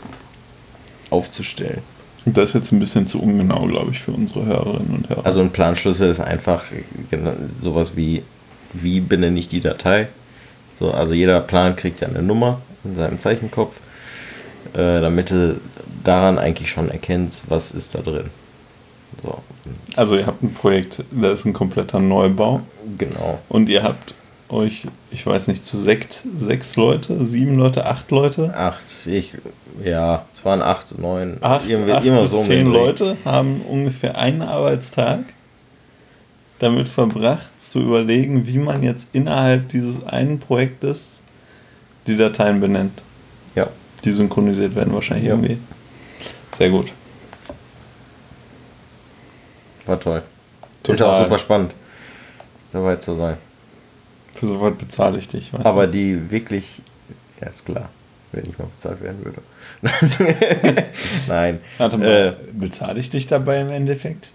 aufzustellen. 1.10 1.82
das 2.24 2.50
ist 2.50 2.54
jetzt 2.54 2.72
ein 2.72 2.78
bisschen 2.78 3.06
zu 3.06 3.20
ungenau, 3.20 3.66
glaube 3.66 3.90
ich, 3.90 4.00
für 4.00 4.12
unsere 4.12 4.46
Hörerinnen 4.46 4.94
und 4.94 5.10
Hörer. 5.10 5.26
Also 5.26 5.40
ein 5.40 5.50
Planschlüssel 5.50 6.08
ist 6.08 6.20
einfach 6.20 6.64
sowas 7.60 7.96
wie, 7.96 8.22
wie 8.72 9.00
benenne 9.00 9.38
ich 9.38 9.48
die 9.48 9.60
Datei. 9.60 10.08
So, 10.78 10.90
also 10.90 11.14
jeder 11.14 11.40
Plan 11.40 11.76
kriegt 11.76 12.00
ja 12.00 12.08
eine 12.08 12.22
Nummer 12.22 12.60
in 12.84 12.96
seinem 12.96 13.20
Zeichenkopf, 13.20 13.78
äh, 14.74 15.00
damit 15.00 15.30
du 15.30 15.60
daran 16.04 16.38
eigentlich 16.38 16.70
schon 16.70 16.90
erkennst, 16.90 17.50
was 17.50 17.72
ist 17.72 17.94
da 17.94 18.00
drin. 18.00 18.30
So, 19.22 19.38
Also 19.96 20.16
ihr 20.16 20.26
habt 20.26 20.42
ein 20.42 20.54
Projekt, 20.54 21.04
da 21.10 21.30
ist 21.30 21.44
ein 21.44 21.52
kompletter 21.52 22.00
Neubau 22.00 22.60
genau. 22.98 23.38
und 23.48 23.68
ihr 23.68 23.82
habt 23.82 24.14
euch, 24.48 24.86
ich 25.10 25.26
weiß 25.26 25.48
nicht, 25.48 25.64
zu 25.64 25.78
sekt, 25.78 26.22
sechs 26.36 26.76
Leute, 26.76 27.24
sieben 27.24 27.56
Leute, 27.56 27.86
acht 27.86 28.10
Leute, 28.10 28.54
Acht, 28.54 28.84
ich, 29.06 29.32
ja, 29.82 30.26
es 30.34 30.44
waren 30.44 30.62
acht, 30.62 30.98
neun, 30.98 31.38
acht, 31.40 31.68
irgendwie 31.68 31.92
acht 31.92 32.04
immer 32.04 32.22
bis 32.22 32.32
so 32.32 32.42
zehn. 32.42 32.66
Leute 32.66 33.16
haben 33.24 33.62
ungefähr 33.62 34.18
einen 34.18 34.42
Arbeitstag 34.42 35.20
damit 36.62 36.88
verbracht, 36.88 37.50
zu 37.60 37.80
überlegen, 37.80 38.46
wie 38.46 38.58
man 38.58 38.82
jetzt 38.82 39.08
innerhalb 39.12 39.68
dieses 39.70 40.04
einen 40.04 40.38
Projektes 40.38 41.20
die 42.06 42.16
Dateien 42.16 42.60
benennt. 42.60 43.02
Ja, 43.54 43.68
Die 44.04 44.10
synchronisiert 44.12 44.74
werden 44.74 44.92
wahrscheinlich 44.94 45.26
Ja. 45.28 45.34
irgendwie. 45.34 45.58
Sehr 46.56 46.70
gut. 46.70 46.88
war 49.86 49.98
toll. 49.98 50.22
Ist 50.74 50.82
Total. 50.84 51.08
auch 51.14 51.22
super 51.24 51.38
spannend, 51.38 51.74
dabei 52.72 52.96
zu 52.96 53.16
sein. 53.16 53.36
Für 54.34 54.46
sowas 54.46 54.74
bezahle 54.78 55.18
ich 55.18 55.28
dich. 55.28 55.50
Aber 55.64 55.86
du? 55.86 55.92
die 55.92 56.30
wirklich, 56.30 56.80
ja 57.40 57.48
ist 57.48 57.66
klar, 57.66 57.88
wenn 58.32 58.44
ich 58.48 58.58
mal 58.58 58.66
bezahlt 58.76 59.00
werden 59.02 59.24
würde. 59.24 59.42
Nein. 61.28 61.60
Warte 61.78 61.98
mal, 61.98 62.06
Äh, 62.08 62.32
bezahle 62.52 62.98
ich 63.00 63.10
dich 63.10 63.26
dabei 63.26 63.60
im 63.60 63.70
Endeffekt? 63.70 64.30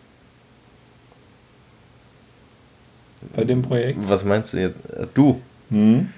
Bei 3.35 3.43
dem 3.43 3.61
Projekt? 3.61 3.97
was 4.07 4.23
meinst 4.23 4.53
du 4.53 4.57
jetzt? 4.57 4.75
Äh, 4.91 5.07
Du, 5.13 5.41
Hm? 5.69 6.09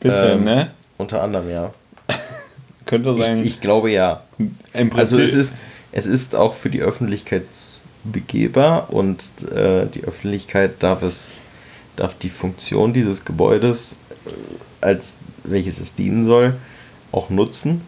Bisschen, 0.00 0.38
Ähm, 0.38 0.44
ne? 0.44 0.70
unter 0.98 1.22
anderem, 1.22 1.48
ja. 1.50 1.72
Könnte 2.86 3.16
sein. 3.16 3.38
Ich, 3.40 3.46
ich 3.54 3.60
glaube 3.60 3.90
ja. 3.90 4.22
Im 4.38 4.90
Prinzip, 4.90 4.98
Also 4.98 5.20
es 5.20 5.34
ist, 5.34 5.62
es 5.92 6.06
ist 6.06 6.34
auch 6.34 6.54
für 6.54 6.70
die 6.70 6.80
Öffentlichkeit 6.82 7.44
begehbar 8.04 8.92
und 8.92 9.22
äh, 9.54 9.86
die 9.86 10.02
Öffentlichkeit 10.04 10.82
darf 10.82 11.02
es, 11.02 11.34
darf 11.94 12.14
die 12.18 12.30
Funktion 12.30 12.92
dieses 12.92 13.24
Gebäudes, 13.24 13.96
äh, 14.26 14.30
als 14.84 15.16
welches 15.44 15.78
es 15.80 15.94
dienen 15.94 16.26
soll, 16.26 16.54
auch 17.12 17.30
nutzen. 17.30 17.82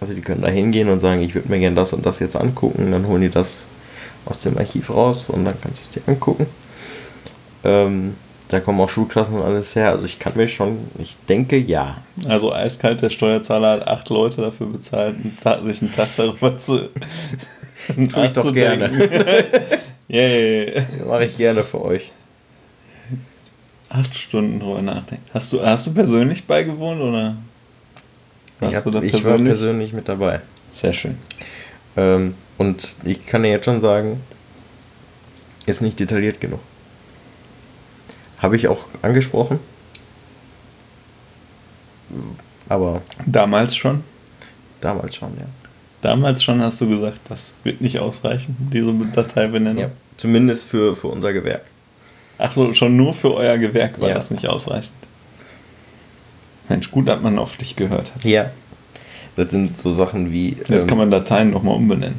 Also 0.00 0.14
die 0.14 0.20
können 0.22 0.40
da 0.42 0.48
hingehen 0.48 0.88
und 0.88 1.00
sagen, 1.00 1.20
ich 1.20 1.34
würde 1.34 1.48
mir 1.50 1.58
gerne 1.58 1.76
das 1.76 1.92
und 1.92 2.06
das 2.06 2.20
jetzt 2.20 2.36
angucken, 2.36 2.92
dann 2.92 3.06
holen 3.06 3.20
die 3.22 3.28
das 3.30 3.66
aus 4.24 4.42
dem 4.42 4.56
Archiv 4.56 4.90
raus 4.90 5.28
und 5.28 5.44
dann 5.44 5.60
kannst 5.60 5.80
du 5.80 5.84
es 5.84 5.90
dir 5.90 6.02
angucken. 6.10 6.46
Ähm, 7.64 8.14
da 8.48 8.60
kommen 8.60 8.80
auch 8.80 8.88
Schulklassen 8.88 9.36
und 9.36 9.42
alles 9.42 9.74
her. 9.74 9.90
Also 9.90 10.06
ich 10.06 10.18
kann 10.18 10.32
mir 10.36 10.48
schon, 10.48 10.78
ich 10.98 11.16
denke 11.28 11.56
ja. 11.58 11.98
Also 12.28 12.52
eiskalt, 12.52 13.02
der 13.02 13.10
Steuerzahler 13.10 13.72
hat 13.72 13.86
acht 13.86 14.08
Leute 14.08 14.40
dafür 14.40 14.68
bezahlt, 14.68 15.16
sich 15.64 15.82
einen 15.82 15.92
Tag 15.92 16.08
darüber 16.16 16.56
zu. 16.56 16.88
Tue 17.94 18.26
ich 18.26 18.32
doch 18.32 18.52
gerne. 18.52 19.10
Yay. 20.08 20.82
Mache 21.06 21.26
ich 21.26 21.36
gerne 21.36 21.62
für 21.62 21.82
euch. 21.82 22.10
Acht 23.90 24.14
Stunden 24.14 24.60
drüber 24.60 24.82
nachdenken. 24.82 25.24
Hast 25.32 25.52
du, 25.52 25.64
hast 25.64 25.86
du 25.86 25.94
persönlich 25.94 26.44
beigewohnt 26.46 27.00
oder? 27.00 27.36
Ich, 28.60 28.74
hab, 28.74 28.84
du 28.84 28.90
da 28.90 29.02
ich 29.02 29.12
war 29.12 29.20
persönlich? 29.20 29.48
persönlich 29.48 29.92
mit 29.92 30.08
dabei. 30.08 30.40
Sehr 30.72 30.92
schön. 30.92 31.16
Ähm, 31.96 32.34
und 32.58 32.96
ich 33.04 33.24
kann 33.26 33.42
dir 33.42 33.50
jetzt 33.50 33.66
schon 33.66 33.80
sagen, 33.80 34.20
ist 35.66 35.80
nicht 35.80 36.00
detailliert 36.00 36.40
genug. 36.40 36.60
Habe 38.40 38.56
ich 38.56 38.68
auch 38.68 38.84
angesprochen. 39.02 39.58
Aber 42.68 43.02
Damals 43.26 43.76
schon? 43.76 44.04
damals 44.80 45.16
schon, 45.16 45.30
ja. 45.38 45.46
Damals 46.02 46.44
schon 46.44 46.62
hast 46.62 46.80
du 46.80 46.88
gesagt, 46.88 47.18
das 47.28 47.54
wird 47.64 47.80
nicht 47.80 47.98
ausreichen, 47.98 48.56
diese 48.72 48.92
Dateibenennung. 49.12 49.82
ja. 49.82 49.90
Zumindest 50.16 50.64
für, 50.66 50.94
für 50.96 51.08
unser 51.08 51.32
Gewerk. 51.32 51.62
Ach 52.38 52.52
so, 52.52 52.72
schon 52.72 52.96
nur 52.96 53.12
für 53.14 53.34
euer 53.34 53.58
Gewerk 53.58 54.00
war 54.00 54.08
Ja. 54.10 54.14
das 54.14 54.30
nicht 54.30 54.46
ausreichend. 54.46 54.92
Mensch, 56.68 56.90
gut, 56.90 57.08
dass 57.08 57.20
man 57.20 57.38
auf 57.38 57.56
dich 57.56 57.74
gehört 57.74 58.14
hat. 58.14 58.24
Ja. 58.24 58.50
Das 59.34 59.50
sind 59.50 59.76
so 59.76 59.90
Sachen 59.92 60.30
wie. 60.30 60.50
Jetzt 60.68 60.70
ähm, 60.82 60.86
kann 60.86 60.98
man 60.98 61.10
Dateien 61.10 61.50
nochmal 61.50 61.74
umbenennen. 61.76 62.18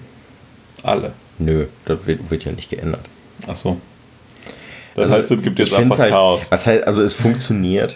Alle. 0.83 1.13
Nö, 1.37 1.67
das 1.85 2.05
wird, 2.05 2.29
wird 2.31 2.43
ja 2.45 2.51
nicht 2.51 2.69
geändert. 2.69 3.05
Ach 3.47 3.55
so. 3.55 3.77
Das 4.99 5.11
Also, 5.11 5.15
heißt, 5.15 5.31
es 5.31 5.41
gibt 5.41 5.59
jetzt 5.59 5.73
einfach 5.73 5.99
halt, 5.99 6.11
Chaos. 6.11 6.51
Was 6.51 6.67
halt, 6.67 6.85
also 6.85 7.03
es 7.03 7.13
funktioniert. 7.13 7.95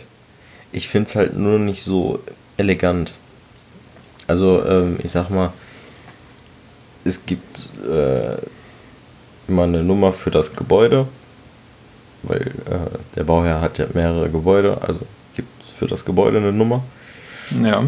Ich 0.71 0.87
finde 0.87 1.09
es 1.09 1.15
halt 1.15 1.37
nur 1.37 1.59
nicht 1.59 1.83
so 1.83 2.19
elegant. 2.57 3.13
Also, 4.27 4.65
ähm, 4.65 4.97
ich 5.03 5.11
sag 5.11 5.29
mal, 5.29 5.51
es 7.05 7.25
gibt 7.25 7.69
äh, 7.87 8.37
immer 9.47 9.63
eine 9.63 9.83
Nummer 9.83 10.13
für 10.13 10.31
das 10.31 10.55
Gebäude, 10.55 11.07
weil 12.23 12.41
äh, 12.41 12.97
der 13.15 13.23
Bauherr 13.23 13.59
hat 13.61 13.77
ja 13.77 13.85
mehrere 13.93 14.29
Gebäude, 14.29 14.77
also 14.81 15.01
gibt 15.35 15.49
für 15.77 15.87
das 15.87 16.05
Gebäude 16.05 16.37
eine 16.37 16.53
Nummer. 16.53 16.83
Ja. 17.63 17.83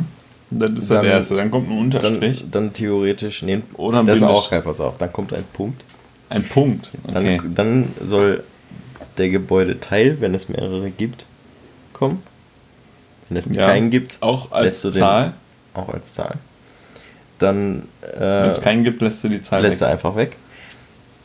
Das 0.52 0.70
ist 0.72 0.92
Dann- 0.92 1.04
der 1.04 1.14
erste. 1.14 1.38
Dann 1.38 1.50
kommt 1.50 1.70
ein 1.70 1.78
Unterstrich. 1.78 2.42
Dann, 2.42 2.52
dann 2.52 2.74
theoretisch, 2.74 3.42
nee, 3.42 3.62
Oder 3.78 4.00
ein 4.02 4.06
das 4.08 4.18
ist 4.18 4.26
Bindestrich. 4.28 4.60
auch, 4.60 4.64
pass 4.66 4.80
auf, 4.80 4.98
dann 4.98 5.12
kommt 5.12 5.34
ein 5.34 5.44
Punkt. 5.54 5.82
ein 6.30 6.44
Punkt. 6.44 6.92
Dann, 7.08 7.16
Okay. 7.24 7.42
dann 7.56 7.88
soll 8.04 8.44
der 9.18 9.30
Gebäudeteil, 9.30 10.20
wenn 10.22 10.34
es 10.36 10.50
mehrere 10.50 10.90
gibt, 10.90 11.26
kommen. 11.94 12.24
Wenn 13.30 13.38
es 13.38 13.48
Ja. 13.54 13.66
keinen 13.68 13.90
gibt, 13.90 14.18
Auch 14.22 14.52
als 14.52 14.66
lässt 14.66 14.84
du 14.84 14.90
den- 14.92 15.00
Zahl. 15.02 15.34
auch 15.74 15.90
als 15.90 16.14
Zahl. 16.14 16.36
Dann 17.40 17.88
Wenn 18.02 18.22
äh, 18.22 18.48
es 18.50 18.62
keinen 18.62 18.84
gibt, 18.84 19.02
lässt 19.02 19.24
du 19.24 19.30
die 19.30 19.42
Zahl 19.42 19.62
lässt 19.62 19.82
weg. 19.82 19.88
er 19.88 19.92
einfach 19.92 20.16
weg. 20.16 20.36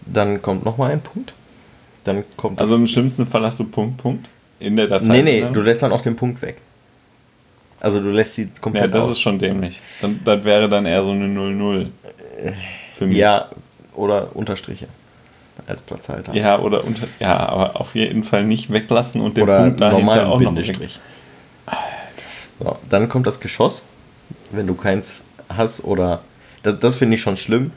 Dann 0.07 0.41
kommt 0.43 0.65
nochmal 0.65 0.93
ein 0.93 1.01
Punkt. 1.01 1.33
Dann 2.05 2.25
kommt 2.37 2.61
Also 2.61 2.77
im 2.77 2.87
schlimmsten 2.87 3.27
Fall 3.27 3.43
hast 3.45 3.61
du 3.61 3.65
Punkt, 3.65 3.99
Punkt 3.99 4.29
in 4.59 4.77
der 4.77 4.87
Datei. 4.87 5.09
Nee, 5.19 5.23
nee, 5.23 5.41
ne? 5.43 5.53
du 5.53 5.61
lässt 5.61 5.83
dann 5.83 5.93
auch 5.93 6.01
den 6.01 6.17
Punkt 6.17 6.41
weg. 6.43 6.57
Also 7.79 8.01
du 8.01 8.11
lässt 8.11 8.35
sie 8.35 8.43
Ja, 8.45 8.49
komplett 8.61 8.93
das 8.95 9.05
aus. 9.05 9.11
ist 9.13 9.21
schon 9.21 9.39
dämlich. 9.39 9.81
Dann, 10.01 10.21
das 10.25 10.45
wäre 10.45 10.69
dann 10.69 10.85
eher 10.87 11.03
so 11.05 11.13
eine 11.13 11.27
0-0. 11.27 11.87
Für 12.95 13.07
mich. 13.07 13.17
Ja, 13.19 13.49
oder 13.95 14.35
Unterstriche 14.35 14.89
als 15.67 15.83
Platzhalter. 15.83 16.35
Ja, 16.35 16.59
oder 16.59 16.85
unter, 16.85 17.07
ja, 17.19 17.37
aber 17.49 17.81
auf 17.81 17.95
jeden 17.95 18.25
Fall 18.25 18.45
nicht 18.45 18.73
weglassen 18.73 19.21
und 19.21 19.37
den 19.37 19.45
oder 19.45 19.59
Punkt 19.59 19.81
dahinter 19.81 19.99
normalen 19.99 20.27
auch 20.27 20.41
noch 20.41 20.57
weg. 20.57 20.67
Bindestrich. 20.67 21.01
So, 22.59 22.77
dann 22.89 23.09
kommt 23.09 23.27
das 23.27 23.41
Geschoss. 23.41 23.85
Wenn 24.51 24.67
du 24.67 24.75
keins 24.75 25.25
hast 25.49 25.85
oder. 25.85 26.21
Das, 26.63 26.79
das 26.79 26.97
finde 26.97 27.15
ich 27.15 27.23
schon 27.23 27.37
schlimm, 27.37 27.73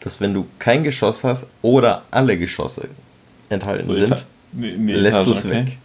dass 0.00 0.20
wenn 0.20 0.34
du 0.34 0.46
kein 0.58 0.84
Geschoss 0.84 1.24
hast 1.24 1.46
oder 1.62 2.02
alle 2.10 2.38
Geschosse 2.38 2.88
enthalten 3.48 3.86
So 3.86 3.94
sind, 3.94 4.24
nee, 4.52 4.74
nee, 4.76 4.92
lässt 4.94 5.26
du 5.26 5.32
es 5.32 5.44
okay. 5.44 5.50
weg. 5.50 5.78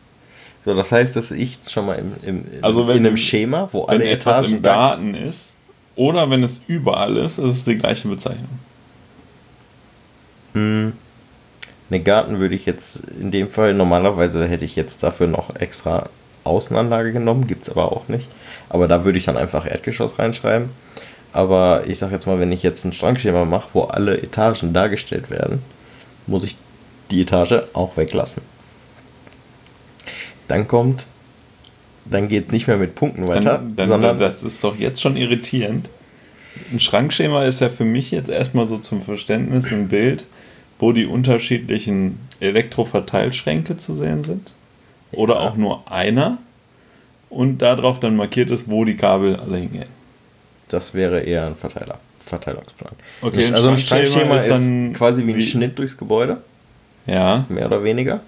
So, 0.64 0.76
das 0.76 0.92
heißt, 0.92 1.16
dass 1.16 1.32
ich 1.32 1.60
schon 1.70 1.86
mal 1.86 1.96
im, 1.96 2.14
im, 2.24 2.46
Also 2.62 2.88
wenn 2.88 2.98
in 2.98 3.08
einem 3.08 3.18
Schema, 3.18 3.70
wo 3.72 3.88
Wenn 3.88 4.02
alle 4.02 4.10
etwas 4.10 4.40
Etagen 4.40 4.56
im 4.58 4.62
Garten 4.62 5.14
ist 5.16 5.56
oder 5.96 6.30
wenn 6.30 6.44
es 6.44 6.62
überall 6.68 7.18
ist, 7.18 7.38
ist 7.38 7.54
es 7.54 7.66
die 7.66 7.78
gleiche 7.78 8.08
Bezeichnung. 8.08 8.60
Hm. 10.58 10.94
Ne, 11.90 12.02
Garten 12.02 12.40
würde 12.40 12.56
ich 12.56 12.66
jetzt 12.66 13.04
in 13.22 13.32
dem 13.32 13.50
Fall, 13.50 13.74
normalerweise 13.74 14.46
hätte 14.48 14.66
ich 14.66 14.76
jetzt 14.76 15.04
dafür 15.04 15.28
noch 15.28 15.56
extra 15.56 16.10
Außenanlage 16.44 17.14
genommen, 17.14 17.48
gibt 17.48 17.64
es 17.64 17.70
aber 17.70 17.92
auch 17.92 18.08
nicht. 18.08 18.28
Aber 18.70 18.88
da 18.88 19.06
würde 19.06 19.18
ich 19.18 19.26
dann 19.26 19.38
einfach 19.38 19.66
Erdgeschoss 19.66 20.20
reinschreiben. 20.20 20.70
Aber 21.32 21.84
ich 21.88 21.98
sag 22.00 22.12
jetzt 22.12 22.26
mal, 22.26 22.40
wenn 22.40 22.52
ich 22.52 22.64
jetzt 22.64 22.84
ein 22.84 22.94
Schrankschema 22.94 23.46
mache, 23.46 23.70
wo 23.74 23.84
alle 23.84 24.18
Etagen 24.22 24.74
dargestellt 24.74 25.30
werden, 25.30 25.62
muss 26.26 26.44
ich 26.44 26.56
die 27.12 27.22
Etage 27.22 27.64
auch 27.74 27.96
weglassen. 27.96 28.42
Dann 30.48 30.68
kommt, 30.68 31.06
dann 32.06 32.28
geht 32.28 32.52
nicht 32.52 32.68
mehr 32.68 32.78
mit 32.78 32.96
Punkten 32.96 33.28
weiter, 33.28 33.58
Dann, 33.58 33.76
dann, 33.76 33.88
sondern 33.88 34.20
das 34.20 34.44
ist 34.44 34.64
doch 34.64 34.78
jetzt 34.78 35.02
schon 35.02 35.16
irritierend. 35.16 35.90
Ein 36.72 36.80
Schrankschema 36.80 37.44
ist 37.44 37.62
ja 37.62 37.70
für 37.70 37.86
mich 37.86 38.12
jetzt 38.12 38.30
erstmal 38.30 38.68
so 38.68 38.78
zum 38.78 39.02
Verständnis 39.02 39.72
ein 39.72 39.90
Bild, 39.90 40.26
wo 40.80 40.92
die 40.92 41.06
unterschiedlichen 41.06 42.20
Elektroverteilschränke 42.40 43.78
zu 43.78 43.96
sehen 43.96 44.24
sind. 44.24 44.52
Oder 45.12 45.36
Ja. 45.36 45.42
auch 45.42 45.56
nur 45.56 45.90
einer. 45.92 46.38
Und 47.30 47.62
darauf 47.62 48.00
dann 48.00 48.16
markiert 48.16 48.52
ist, 48.52 48.70
wo 48.70 48.86
die 48.86 48.96
Kabel 48.96 49.36
alle 49.36 49.58
hingehen. 49.58 49.90
das 50.70 50.94
wäre 50.94 51.22
eher 51.22 51.46
ein 51.48 51.56
Verteiler, 51.56 51.98
Verteilungsplan. 52.20 52.92
Okay, 53.22 53.46
ein 53.46 53.54
also 53.56 53.70
ein 53.70 53.78
Schrankschema 53.78 54.36
ist 54.36 54.48
ist, 54.48 54.52
dann 54.52 54.92
quasi 54.92 55.26
wie 55.26 55.32
ein 55.32 55.38
wie- 55.38 55.42
Schnitt 55.42 55.80
durchs 55.80 55.98
Gebäude. 55.98 56.42
Ja. 57.06 57.46
mehr 57.48 57.68
oder 57.68 57.86
weniger. 57.86 58.20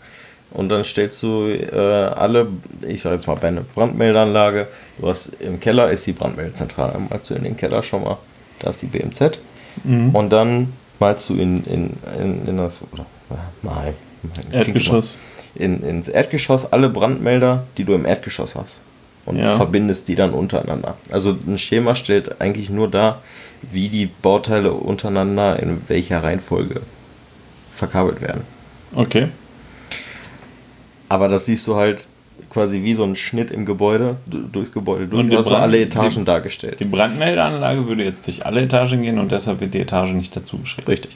Und 0.51 0.69
dann 0.69 0.85
stellst 0.85 1.21
du 1.21 1.47
äh, 1.49 1.75
alle, 1.75 2.47
ich 2.87 3.01
sag 3.01 3.11
jetzt 3.11 3.27
mal 3.27 3.35
bei 3.35 3.49
einer 3.49 3.61
Brandmeldeanlage, 3.61 4.67
du 4.99 5.07
hast 5.09 5.33
im 5.41 5.59
Keller 5.59 5.91
ist 5.91 6.07
die 6.07 6.13
Brandmeldezentrale, 6.13 6.93
du 7.27 7.33
in 7.35 7.43
den 7.43 7.57
Keller 7.57 7.83
schon 7.83 8.03
mal, 8.03 8.17
da 8.59 8.69
ist 8.69 8.81
die 8.81 8.87
BMZ. 8.87 9.37
Mhm. 9.83 10.09
Und 10.15 10.29
dann 10.29 10.71
malst 10.99 11.29
du 11.29 11.35
in, 11.35 11.63
in, 11.65 11.93
in, 12.19 12.47
in 12.47 12.57
das, 12.57 12.83
oder 12.91 13.05
äh, 13.31 13.65
mal, 13.65 13.93
Erdgeschoss. 14.51 15.19
in, 15.55 15.81
ins 15.83 16.07
Erdgeschoss 16.07 16.71
alle 16.71 16.89
Brandmelder, 16.89 17.63
die 17.77 17.83
du 17.85 17.93
im 17.93 18.05
Erdgeschoss 18.05 18.55
hast. 18.55 18.79
Und 19.25 19.37
Ja. 19.37 19.55
verbindest 19.57 20.07
die 20.07 20.15
dann 20.15 20.31
untereinander. 20.31 20.95
Also 21.11 21.37
ein 21.47 21.57
Schema 21.57 21.93
stellt 21.93 22.41
eigentlich 22.41 22.69
nur 22.69 22.89
dar, 22.89 23.21
wie 23.61 23.89
die 23.89 24.07
Bauteile 24.07 24.71
untereinander 24.73 25.59
in 25.61 25.81
welcher 25.87 26.23
Reihenfolge 26.23 26.81
verkabelt 27.75 28.21
werden. 28.21 28.41
Okay. 28.95 29.27
Aber 31.09 31.27
das 31.27 31.45
siehst 31.45 31.67
du 31.67 31.75
halt 31.75 32.07
quasi 32.49 32.83
wie 32.83 32.93
so 32.93 33.03
ein 33.03 33.15
Schnitt 33.15 33.51
im 33.51 33.65
Gebäude, 33.65 34.17
du- 34.25 34.39
durchs 34.43 34.71
Gebäude 34.71 35.07
durch. 35.07 35.21
Und 35.23 35.29
Du 35.29 35.37
hast 35.37 35.45
so 35.45 35.51
Brand- 35.51 35.63
alle 35.63 35.81
Etagen 35.81 36.09
die- 36.19 36.25
dargestellt. 36.25 36.79
Die 36.79 36.85
Brandmeldeanlage 36.85 37.87
würde 37.87 38.03
jetzt 38.03 38.25
durch 38.27 38.45
alle 38.45 38.61
Etagen 38.61 39.01
gehen 39.01 39.19
und 39.19 39.31
deshalb 39.31 39.59
wird 39.61 39.73
die 39.73 39.79
Etage 39.81 40.11
nicht 40.13 40.35
dazu 40.35 40.57
geschrieben. 40.57 40.87
Richtig. 40.87 41.15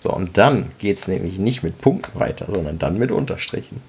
So, 0.00 0.12
und 0.12 0.36
dann 0.38 0.70
geht 0.78 0.98
es 0.98 1.08
nämlich 1.08 1.38
nicht 1.38 1.62
mit 1.62 1.78
Punkten 1.80 2.18
weiter, 2.20 2.46
sondern 2.48 2.78
dann 2.78 2.98
mit 2.98 3.10
Unterstrichen. 3.10 3.80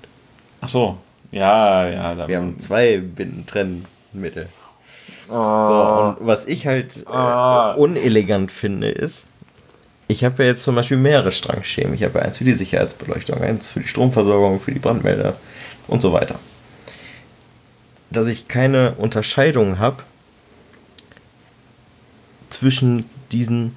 Ach 0.62 0.70
so. 0.70 0.98
Ja, 1.32 1.88
ja. 1.88 2.16
Da 2.16 2.28
Wir 2.28 2.38
haben 2.38 2.58
zwei 2.60 2.98
Bindentrennmittel. 3.00 4.48
So, 5.30 5.34
und 5.36 6.16
was 6.22 6.46
ich 6.46 6.66
halt 6.66 7.04
äh, 7.06 7.10
Ah. 7.10 7.74
unelegant 7.74 8.52
finde, 8.52 8.90
ist, 8.90 9.27
ich 10.08 10.24
habe 10.24 10.44
ja 10.44 10.50
jetzt 10.50 10.64
zum 10.64 10.76
Beispiel 10.76 10.98
mehrere 10.98 11.32
Strangschemen. 11.32 11.94
Ich 11.94 12.04
habe 12.04 12.20
ja 12.20 12.26
eins 12.26 12.38
für 12.38 12.46
die 12.46 12.54
Sicherheitsbeleuchtung, 12.54 13.42
eins 13.42 13.72
für 13.72 13.82
die 13.82 13.88
Stromversorgung, 13.88 14.60
für 14.60 14.72
die 14.72 14.80
Brandmelder 14.80 15.36
und 15.88 16.02
so 16.02 16.14
weiter. 16.14 16.40
Dass 18.10 18.28
ich 18.28 18.48
keine 18.48 18.94
Unterscheidung 18.94 19.80
habe 19.80 20.04
zwischen 22.50 23.06
diesen 23.32 23.76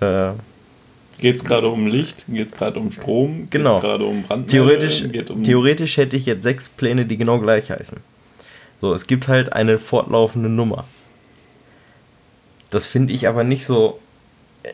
äh, 0.00 0.32
Geht 1.18 1.36
es 1.36 1.44
gerade 1.44 1.68
um 1.68 1.86
Licht? 1.86 2.26
Geht 2.28 2.48
es 2.48 2.52
gerade 2.52 2.78
um 2.78 2.90
Strom? 2.90 3.48
Genau. 3.48 3.70
Geht 3.70 3.76
es 3.76 3.82
gerade 3.82 4.04
um 4.04 4.22
Brandmelder? 4.22 4.50
Theoretisch, 4.50 5.30
um 5.30 5.42
theoretisch 5.42 5.96
hätte 5.96 6.16
ich 6.16 6.26
jetzt 6.26 6.42
sechs 6.42 6.68
Pläne, 6.68 7.06
die 7.06 7.16
genau 7.16 7.38
gleich 7.38 7.70
heißen. 7.70 7.98
So, 8.80 8.92
es 8.92 9.06
gibt 9.06 9.28
halt 9.28 9.52
eine 9.52 9.78
fortlaufende 9.78 10.50
Nummer. 10.50 10.84
Das 12.68 12.86
finde 12.86 13.14
ich 13.14 13.28
aber 13.28 13.44
nicht 13.44 13.64
so 13.64 14.00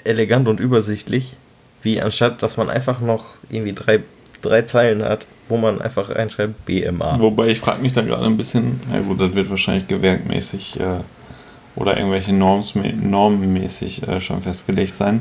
elegant 0.04 0.48
und 0.48 0.60
übersichtlich, 0.60 1.34
wie 1.82 2.00
anstatt, 2.00 2.42
dass 2.42 2.56
man 2.56 2.70
einfach 2.70 3.00
noch 3.00 3.24
irgendwie 3.48 3.72
drei, 3.72 4.00
drei 4.42 4.62
Zeilen 4.62 5.02
hat, 5.02 5.26
wo 5.48 5.56
man 5.56 5.80
einfach 5.80 6.10
reinschreibt 6.10 6.64
BMA. 6.66 7.18
Wobei 7.18 7.48
ich 7.48 7.60
frage 7.60 7.82
mich 7.82 7.92
da 7.92 8.02
gerade 8.02 8.26
ein 8.26 8.36
bisschen, 8.36 8.80
na 8.90 9.00
gut, 9.00 9.20
das 9.20 9.34
wird 9.34 9.50
wahrscheinlich 9.50 9.88
gewerkmäßig 9.88 10.78
äh, 10.80 11.00
oder 11.76 11.96
irgendwelche 11.96 12.32
Norms, 12.32 12.74
normenmäßig 12.74 14.06
äh, 14.06 14.20
schon 14.20 14.40
festgelegt 14.40 14.94
sein, 14.94 15.20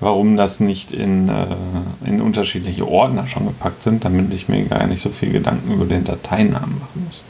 warum 0.00 0.36
das 0.36 0.60
nicht 0.60 0.92
in, 0.92 1.28
äh, 1.28 1.46
in 2.04 2.20
unterschiedliche 2.20 2.86
Ordner 2.86 3.26
schon 3.26 3.46
gepackt 3.46 3.82
sind, 3.82 4.04
damit 4.04 4.32
ich 4.32 4.48
mir 4.48 4.64
gar 4.64 4.86
nicht 4.86 5.02
so 5.02 5.10
viel 5.10 5.32
Gedanken 5.32 5.72
über 5.72 5.86
den 5.86 6.04
Dateinamen 6.04 6.78
machen 6.78 7.04
muss. 7.06 7.24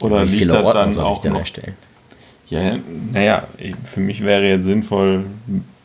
Oder 0.00 0.24
Wie 0.24 0.30
liegt 0.30 0.38
viele 0.44 0.62
das 0.62 0.74
dann 0.74 0.92
soll 0.92 1.04
ich 1.04 1.10
auch 1.10 1.20
denn 1.20 1.32
noch 1.32 1.40
erstellen? 1.40 1.76
Ja, 2.52 2.76
naja, 3.12 3.48
für 3.82 4.00
mich 4.00 4.22
wäre 4.22 4.46
jetzt 4.46 4.66
sinnvoll, 4.66 5.24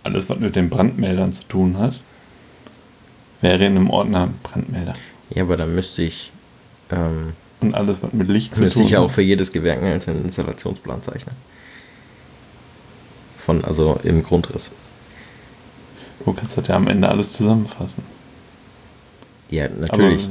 alles, 0.04 0.30
was 0.30 0.38
mit 0.40 0.58
den 0.58 0.70
Brandmeldern 0.70 1.32
zu 1.32 1.44
tun 1.44 1.78
hat, 1.78 1.94
wäre 3.40 3.64
in 3.66 3.78
einem 3.78 3.90
Ordner 3.90 4.28
Brandmelder. 4.44 4.94
Ja, 5.30 5.44
aber 5.44 5.56
dann 5.56 5.74
müsste 5.74 6.04
ich, 6.04 6.30
ähm, 6.92 7.32
Und 7.62 7.74
alles, 7.74 8.04
was 8.04 8.12
mit 8.12 8.28
Licht 8.28 8.54
zu 8.54 8.62
müsste 8.62 8.80
tun 8.80 8.86
ich 8.86 8.92
ja 8.92 9.00
auch 9.00 9.06
hat. 9.06 9.12
für 9.16 9.22
jedes 9.22 9.54
Gewerk 9.54 9.82
einen 9.82 9.94
einzelnen 9.94 10.26
Installationsplan 10.26 11.02
zeichnen. 11.04 11.36
Von, 13.38 13.64
also 13.64 13.98
im 14.04 14.22
Grundriss. 14.22 14.70
Du 16.26 16.34
kannst 16.34 16.58
das 16.58 16.68
ja 16.68 16.76
am 16.76 16.88
Ende 16.90 17.08
alles 17.08 17.32
zusammenfassen. 17.32 18.04
Ja, 19.50 19.70
natürlich. 19.70 20.28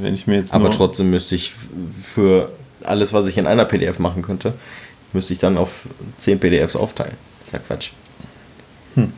Aber 0.51 0.65
Aber 0.65 0.71
trotzdem 0.71 1.09
müsste 1.09 1.33
ich 1.33 1.51
für 1.99 2.51
alles, 2.83 3.11
was 3.11 3.25
ich 3.25 3.39
in 3.39 3.47
einer 3.47 3.65
PDF 3.65 3.97
machen 3.97 4.21
könnte, 4.21 4.53
müsste 5.17 5.33
ich 5.33 5.39
dann 5.39 5.57
auf 5.57 5.87
10 6.19 6.39
PDFs 6.39 6.75
aufteilen. 6.75 7.15
Das 7.39 7.49
ist 7.49 7.53
ja 7.53 7.59
Quatsch. 7.59 7.91
Hm. 8.95 9.11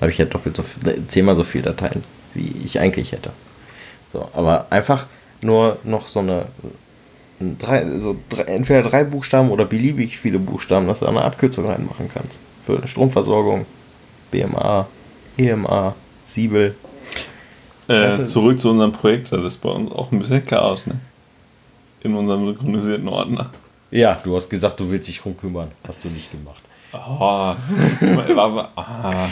Habe 0.00 0.10
ich 0.10 0.18
ja 0.18 0.24
doppelt 0.24 0.56
so 0.56 0.62
viel, 0.62 1.06
zehnmal 1.06 1.36
so 1.36 1.44
viele 1.44 1.64
Dateien, 1.64 2.02
wie 2.34 2.54
ich 2.64 2.80
eigentlich 2.80 3.12
hätte. 3.12 3.30
So, 4.12 4.28
aber 4.32 4.66
einfach 4.70 5.06
nur 5.40 5.78
noch 5.84 6.08
so 6.08 6.20
eine 6.20 6.46
ein 7.40 7.58
drei, 7.58 7.86
so 8.00 8.16
drei, 8.28 8.42
entweder 8.42 8.82
drei 8.82 9.04
Buchstaben 9.04 9.50
oder 9.50 9.64
beliebig 9.64 10.18
viele 10.18 10.38
Buchstaben, 10.38 10.86
dass 10.86 11.00
du 11.00 11.04
da 11.04 11.10
eine 11.10 11.22
Abkürzung 11.22 11.66
reinmachen 11.66 12.08
kannst. 12.12 12.40
Für 12.64 12.86
Stromversorgung, 12.86 13.66
BMA, 14.30 14.86
EMA, 15.36 15.94
Siebel. 16.26 16.74
äh, 17.88 18.24
zurück 18.24 18.58
zu 18.58 18.70
unserem 18.70 18.92
Projekt, 18.92 19.32
das 19.32 19.44
ist 19.44 19.58
bei 19.58 19.70
uns 19.70 19.92
auch 19.92 20.10
ein 20.12 20.18
bisschen 20.18 20.44
Chaos, 20.44 20.86
ne? 20.86 21.00
In 22.02 22.14
unserem 22.14 22.46
synchronisierten 22.46 23.08
Ordner. 23.08 23.50
Ja, 23.90 24.20
du 24.22 24.36
hast 24.36 24.48
gesagt, 24.50 24.78
du 24.80 24.90
willst 24.90 25.08
dich 25.08 25.20
drum 25.20 25.36
kümmern. 25.36 25.70
Hast 25.86 26.04
du 26.04 26.08
nicht 26.08 26.30
gemacht. 26.30 26.62
Oh, 26.92 26.98
ah, 28.76 29.28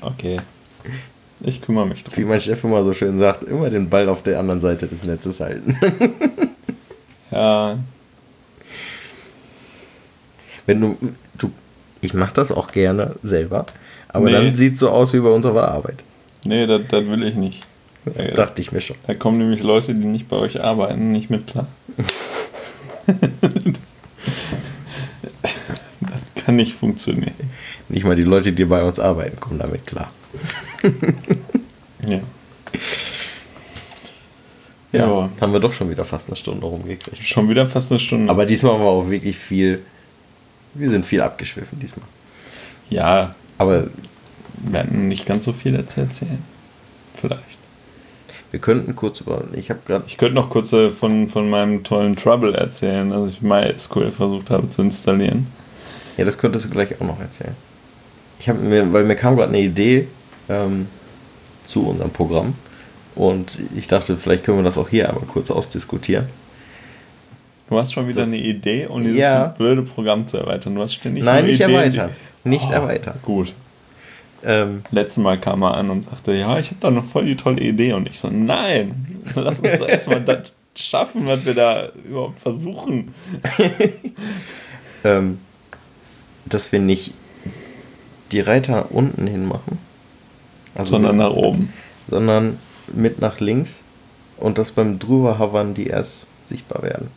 okay. 0.00 0.38
Ich 1.40 1.60
kümmere 1.60 1.86
mich 1.86 2.04
drum. 2.04 2.16
Wie 2.16 2.24
mein 2.24 2.40
Chef 2.40 2.62
immer 2.64 2.84
so 2.84 2.92
schön 2.92 3.18
sagt, 3.18 3.42
immer 3.44 3.70
den 3.70 3.88
Ball 3.88 4.08
auf 4.08 4.22
der 4.22 4.38
anderen 4.38 4.60
Seite 4.60 4.86
des 4.86 5.04
Netzes 5.04 5.40
halten. 5.40 5.76
Ja, 7.30 7.78
Wenn 10.66 10.80
du, 10.82 10.98
du 11.38 11.50
ich 12.02 12.12
mache 12.12 12.34
das 12.34 12.52
auch 12.52 12.70
gerne 12.70 13.16
selber, 13.22 13.64
aber 14.08 14.26
Nee. 14.26 14.32
dann 14.32 14.54
sieht 14.54 14.76
so 14.76 14.90
aus 14.90 15.14
wie 15.14 15.20
bei 15.20 15.30
unserer 15.30 15.68
Arbeit. 15.68 16.04
nee, 16.44 16.66
das, 16.66 16.82
das 16.90 17.06
will 17.06 17.22
ich 17.22 17.34
nicht. 17.36 17.62
Äh, 18.18 18.32
Dachte 18.36 18.60
ich 18.60 18.70
mir 18.72 18.82
schon. 18.82 18.96
Da 19.06 19.14
kommen 19.14 19.38
nämlich 19.38 19.62
Leute, 19.62 19.94
die 19.94 20.04
nicht 20.04 20.28
bei 20.28 20.36
euch 20.36 20.62
arbeiten, 20.62 21.10
nicht 21.10 21.30
mit 21.30 21.46
klar. 21.46 21.68
Kann 26.44 26.56
nicht 26.56 26.74
funktionieren. 26.74 27.34
Nicht 27.88 28.04
mal 28.04 28.16
die 28.16 28.24
Leute, 28.24 28.52
die 28.52 28.64
bei 28.64 28.82
uns 28.82 28.98
arbeiten, 28.98 29.38
kommen 29.40 29.58
damit 29.58 29.86
klar. 29.86 30.10
Ja. 32.06 32.20
Ja, 34.92 35.06
Ja, 35.08 35.30
haben 35.40 35.52
wir 35.52 35.60
doch 35.60 35.72
schon 35.72 35.88
wieder 35.90 36.04
fast 36.04 36.28
eine 36.28 36.36
Stunde 36.36 36.66
rumgekriegt. 36.66 37.16
schon 37.26 37.48
wieder 37.48 37.66
fast 37.66 37.90
eine 37.92 38.00
Stunde. 38.00 38.30
Aber 38.30 38.44
diesmal 38.44 38.74
haben 38.74 38.82
wir 38.82 38.88
auch 38.88 39.08
wirklich 39.08 39.36
viel. 39.38 39.80
Wir 40.74 40.90
sind 40.90 41.04
viel 41.06 41.20
abgeschwiffen 41.20 41.78
diesmal. 41.80 42.06
ja, 42.90 43.34
Aber 43.58 43.86
wir 44.64 44.78
hatten 44.80 45.08
nicht 45.08 45.26
ganz 45.26 45.44
so 45.44 45.52
viel 45.52 45.84
zu 45.86 46.00
erzählen. 46.00 46.42
Vielleicht. 47.14 47.58
wir 48.50 48.60
könnten 48.60 48.94
kurz 48.96 49.20
über. 49.20 49.44
Ich 49.54 49.70
habe 49.70 49.80
gerade. 49.86 50.04
Ich 50.06 50.16
könnte 50.18 50.34
noch 50.34 50.50
kurz 50.50 50.72
äh, 50.72 50.90
von, 50.90 51.28
von 51.28 51.48
meinem 51.48 51.84
tollen 51.84 52.16
Trouble 52.16 52.54
erzählen, 52.54 53.10
dass 53.10 53.28
ich 53.32 53.42
MySQL 53.42 54.12
versucht 54.12 54.50
habe 54.50 54.68
zu 54.68 54.82
installieren. 54.82 55.46
Ja, 56.16 56.24
das 56.24 56.38
könntest 56.38 56.66
du 56.66 56.70
gleich 56.70 57.00
auch 57.00 57.06
noch 57.06 57.20
erzählen. 57.20 57.54
Ich 58.38 58.48
habe 58.48 58.58
mir, 58.58 58.92
weil 58.92 59.04
mir 59.04 59.16
kam 59.16 59.36
gerade 59.36 59.48
eine 59.50 59.60
Idee 59.60 60.08
ähm, 60.48 60.86
zu 61.64 61.86
unserem 61.88 62.10
Programm 62.10 62.54
und 63.14 63.58
ich 63.76 63.86
dachte, 63.88 64.16
vielleicht 64.16 64.44
können 64.44 64.58
wir 64.58 64.64
das 64.64 64.76
auch 64.78 64.88
hier 64.88 65.08
einmal 65.08 65.24
kurz 65.26 65.50
ausdiskutieren. 65.50 66.26
Du 67.68 67.78
hast 67.78 67.92
schon 67.92 68.08
wieder 68.08 68.20
Das- 68.20 68.28
eine 68.28 68.36
Idee, 68.38 68.86
um 68.86 69.02
dieses 69.02 69.18
Ja. 69.18 69.46
blöde 69.46 69.82
Programm 69.82 70.26
zu 70.26 70.36
erweitern. 70.36 70.74
Du 70.74 70.82
hast 70.82 70.94
ständig 70.94 71.24
Nein, 71.24 71.46
nicht 71.46 71.60
Ideen, 71.60 71.70
erweitern. 71.76 72.10
Nicht 72.44 72.66
Oh. 72.68 72.72
erweitern. 72.72 73.14
Gut. 73.22 73.52
Ähm, 74.44 74.82
Letztes 74.90 75.22
Mal 75.22 75.38
kam 75.38 75.62
er 75.62 75.74
an 75.76 75.88
und 75.88 76.02
sagte, 76.02 76.32
ja, 76.34 76.58
ich 76.58 76.66
habe 76.66 76.76
da 76.80 76.90
noch 76.90 77.04
voll 77.04 77.24
die 77.26 77.36
tolle 77.36 77.60
Idee. 77.62 77.92
Und 77.92 78.08
ich 78.08 78.18
so, 78.18 78.28
nein, 78.28 79.22
lass 79.36 79.60
uns 79.60 79.80
erstmal 79.80 80.20
das 80.24 80.52
schaffen, 80.74 81.26
was 81.26 81.44
wir 81.46 81.54
da 81.54 81.90
überhaupt 82.04 82.40
versuchen. 82.40 83.14
ähm, 85.04 85.38
dass 86.44 86.72
wir 86.72 86.80
nicht 86.80 87.14
die 88.32 88.40
Reiter 88.40 88.90
unten 88.90 89.26
hin 89.26 89.46
machen, 89.46 89.78
also 90.74 90.90
Sondern 90.90 91.18
nach 91.18 91.32
oben. 91.32 91.72
sondern 92.08 92.58
mit 92.92 93.20
nach 93.20 93.40
links 93.40 93.82
und 94.38 94.58
dass 94.58 94.72
beim 94.72 94.98
drüber 94.98 95.38
hovern 95.38 95.74
die 95.74 95.86
erst 95.86 96.26
sichtbar 96.48 96.82
werden. 96.82 97.08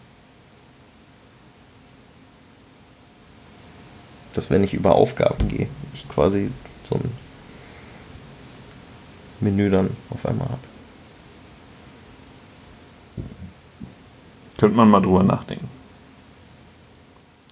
Dass 4.34 4.49
wenn 4.49 4.63
ich 4.63 4.73
über 4.73 4.95
Aufgaben 4.95 5.47
gehe, 5.47 5.67
ich 5.93 6.07
quasi 6.09 6.51
so 6.88 6.95
ein 6.95 7.11
Menü 9.39 9.69
dann 9.69 9.89
auf 10.09 10.26
einmal 10.26 10.47
habe. 10.47 10.59
Könnte 14.57 14.76
man 14.76 14.89
mal 14.89 15.01
drüber 15.01 15.23
nachdenken. 15.23 15.69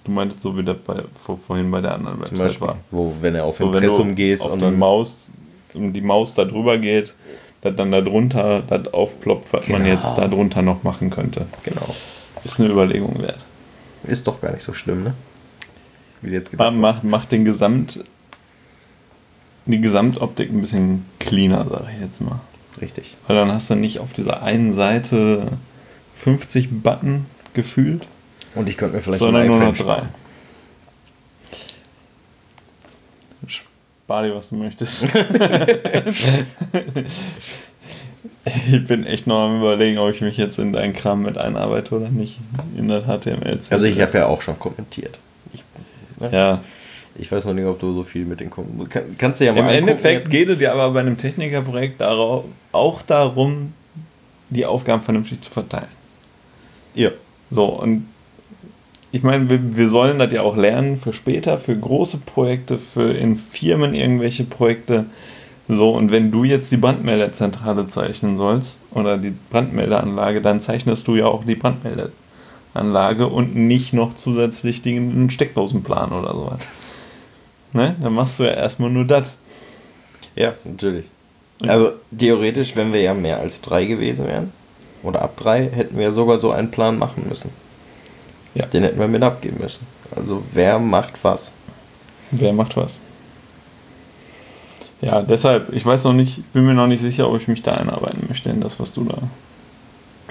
Du 0.03 0.11
meintest 0.11 0.41
so 0.41 0.57
wie 0.57 0.63
das 0.63 0.77
bei, 0.85 1.03
vor, 1.15 1.37
vorhin 1.37 1.71
bei 1.71 1.79
der 1.81 1.93
anderen 1.95 2.17
Zum 2.17 2.31
Website 2.39 2.47
Beispiel, 2.47 2.67
war. 2.67 2.77
wo 2.91 3.13
wenn 3.21 3.35
er 3.35 3.45
auf 3.45 3.55
So, 3.57 3.65
Impressum 3.65 4.15
gehst 4.15 4.41
auf 4.43 4.51
und 4.53 4.59
die 4.59 4.65
dann 4.65 4.77
Maus, 4.77 5.27
die 5.73 6.01
Maus 6.01 6.33
da 6.33 6.43
drüber 6.45 6.77
geht, 6.77 7.13
dass 7.61 7.75
dann 7.75 7.91
da 7.91 8.01
drunter 8.01 8.61
das 8.67 8.93
aufploppt, 8.93 9.53
was 9.53 9.67
man 9.69 9.83
Genau. 9.83 9.95
jetzt 9.95 10.13
da 10.17 10.27
drunter 10.27 10.61
noch 10.61 10.83
machen 10.83 11.09
könnte. 11.09 11.45
genau. 11.63 11.95
Ist 12.43 12.59
eine 12.59 12.69
Überlegung 12.69 13.21
wert. 13.21 13.45
Ist 14.05 14.27
doch 14.27 14.41
gar 14.41 14.51
nicht 14.51 14.63
so 14.63 14.73
schlimm, 14.73 15.03
ne? 15.03 15.13
Wie 16.21 16.31
jetzt 16.31 16.51
gedacht 16.51 16.73
Mach, 16.75 17.03
mach 17.03 17.23
den 17.25 17.45
Gesamt, 17.45 18.03
die 19.65 19.79
Gesamtoptik 19.79 20.51
ein 20.51 20.59
bisschen 20.59 21.05
cleaner, 21.19 21.65
sage 21.69 21.85
ich 21.95 22.01
jetzt 22.01 22.19
mal. 22.19 22.41
Richtig. 22.81 23.15
Weil 23.27 23.37
dann 23.37 23.51
hast 23.51 23.69
du 23.69 23.75
nicht 23.75 23.99
auf 23.99 24.11
dieser 24.11 24.43
einen 24.43 24.73
Seite 24.73 25.47
50 26.15 26.81
Button 26.83 27.25
gefühlt, 27.53 28.07
Und 28.55 28.69
ich 28.69 28.77
könnte 28.77 28.95
mir 28.95 29.01
vielleicht 29.01 29.19
sondern 29.19 29.43
ein 29.43 29.47
nur 29.47 29.59
noch 29.59 29.73
drei. 29.73 29.75
sparen. 29.75 30.09
Spar 33.47 34.23
dir, 34.23 34.35
was 34.35 34.49
du 34.49 34.55
möchtest. 34.55 35.03
ich 38.71 38.85
bin 38.85 39.05
echt 39.05 39.27
noch 39.27 39.47
am 39.47 39.59
überlegen, 39.59 39.97
ob 39.97 40.11
ich 40.11 40.21
mich 40.21 40.37
jetzt 40.37 40.59
in 40.59 40.73
deinen 40.73 40.93
Kram 40.93 41.23
mit 41.23 41.37
einarbeite 41.37 41.95
oder 41.95 42.09
nicht. 42.09 42.39
In 42.77 42.89
der 42.89 43.03
HTML. 43.03 43.59
Also 43.69 43.85
ich 43.85 44.01
habe 44.01 44.17
ja 44.17 44.27
auch 44.27 44.41
schon 44.41 44.59
kommentiert. 44.59 45.17
Ich, 45.53 45.63
ne? 46.19 46.29
Ja. 46.31 46.63
ich 47.15 47.31
weiß 47.31 47.45
noch 47.45 47.53
nicht, 47.53 47.65
ob 47.65 47.79
du 47.79 47.93
so 47.93 48.03
viel 48.03 48.25
mit 48.25 48.41
den 48.41 48.49
Kom 48.49 48.89
kann, 48.89 49.17
Kannst 49.17 49.39
du 49.39 49.45
ja 49.45 49.53
mal 49.53 49.59
Im 49.59 49.67
angucken 49.67 49.87
Endeffekt 49.89 50.29
geht 50.29 50.49
es 50.49 50.59
ja 50.59 50.73
aber 50.73 50.91
bei 50.91 50.99
einem 50.99 51.17
Technikerprojekt 51.17 52.01
darauf, 52.01 52.43
auch 52.71 53.01
darum, 53.01 53.73
die 54.49 54.65
Aufgaben 54.65 55.01
vernünftig 55.01 55.41
zu 55.41 55.49
verteilen. 55.49 55.87
Ja. 56.93 57.11
So, 57.49 57.65
und 57.65 58.07
ich 59.13 59.21
meine, 59.21 59.47
wir, 59.47 59.77
wir 59.77 59.89
sollen 59.89 60.17
das 60.17 60.33
ja 60.33 60.41
auch 60.41 60.57
lernen 60.57 60.97
für 60.97 61.13
später, 61.13 61.59
für 61.59 61.77
große 61.77 62.17
Projekte, 62.17 62.79
für 62.79 63.11
in 63.11 63.37
Firmen 63.37 63.93
irgendwelche 63.93 64.43
Projekte. 64.43 65.05
So, 65.69 65.91
und 65.91 66.11
wenn 66.11 66.31
du 66.31 66.43
jetzt 66.43 66.71
die 66.71 66.77
Brandmeldezentrale 66.77 67.87
zeichnen 67.87 68.37
sollst 68.37 68.79
oder 68.91 69.19
die 69.19 69.31
Brandmeldeanlage, 69.51 70.41
dann 70.41 70.59
zeichnest 70.59 71.07
du 71.07 71.15
ja 71.15 71.27
auch 71.27 71.45
die 71.45 71.53
Brandmeldeanlage 71.53 73.27
und 73.27 73.55
nicht 73.55 73.93
noch 73.93 74.15
zusätzlich 74.15 74.81
den 74.81 75.29
Steckdosenplan 75.29 76.11
oder 76.11 76.33
sowas. 76.33 76.61
Ne? 77.71 77.95
Dann 78.01 78.15
machst 78.15 78.39
du 78.39 78.43
ja 78.43 78.53
erstmal 78.53 78.89
nur 78.89 79.05
das. 79.05 79.37
Ja, 80.35 80.53
natürlich. 80.63 81.05
Also 81.61 81.91
theoretisch, 82.17 82.75
wenn 82.75 82.91
wir 82.91 83.01
ja 83.01 83.13
mehr 83.13 83.39
als 83.39 83.61
drei 83.61 83.85
gewesen 83.85 84.25
wären, 84.25 84.51
oder 85.03 85.21
ab 85.21 85.37
drei, 85.37 85.69
hätten 85.69 85.99
wir 85.99 86.13
sogar 86.13 86.39
so 86.39 86.49
einen 86.49 86.71
Plan 86.71 86.97
machen 86.97 87.25
müssen. 87.29 87.51
Ja. 88.55 88.65
Den 88.67 88.83
hätten 88.83 88.99
wir 88.99 89.07
mit 89.07 89.23
abgeben 89.23 89.57
müssen. 89.61 89.85
Also 90.15 90.43
wer 90.53 90.79
macht 90.79 91.13
was? 91.23 91.51
Wer 92.31 92.53
macht 92.53 92.77
was? 92.77 92.99
Ja, 95.01 95.21
deshalb, 95.21 95.73
ich 95.73 95.85
weiß 95.85 96.05
noch 96.05 96.13
nicht, 96.13 96.51
bin 96.53 96.65
mir 96.65 96.73
noch 96.73 96.87
nicht 96.87 97.01
sicher, 97.01 97.29
ob 97.29 97.37
ich 97.39 97.47
mich 97.47 97.61
da 97.61 97.73
einarbeiten 97.73 98.25
möchte 98.29 98.49
in 98.49 98.61
das, 98.61 98.79
was 98.79 98.93
du 98.93 99.03
da 99.03 99.17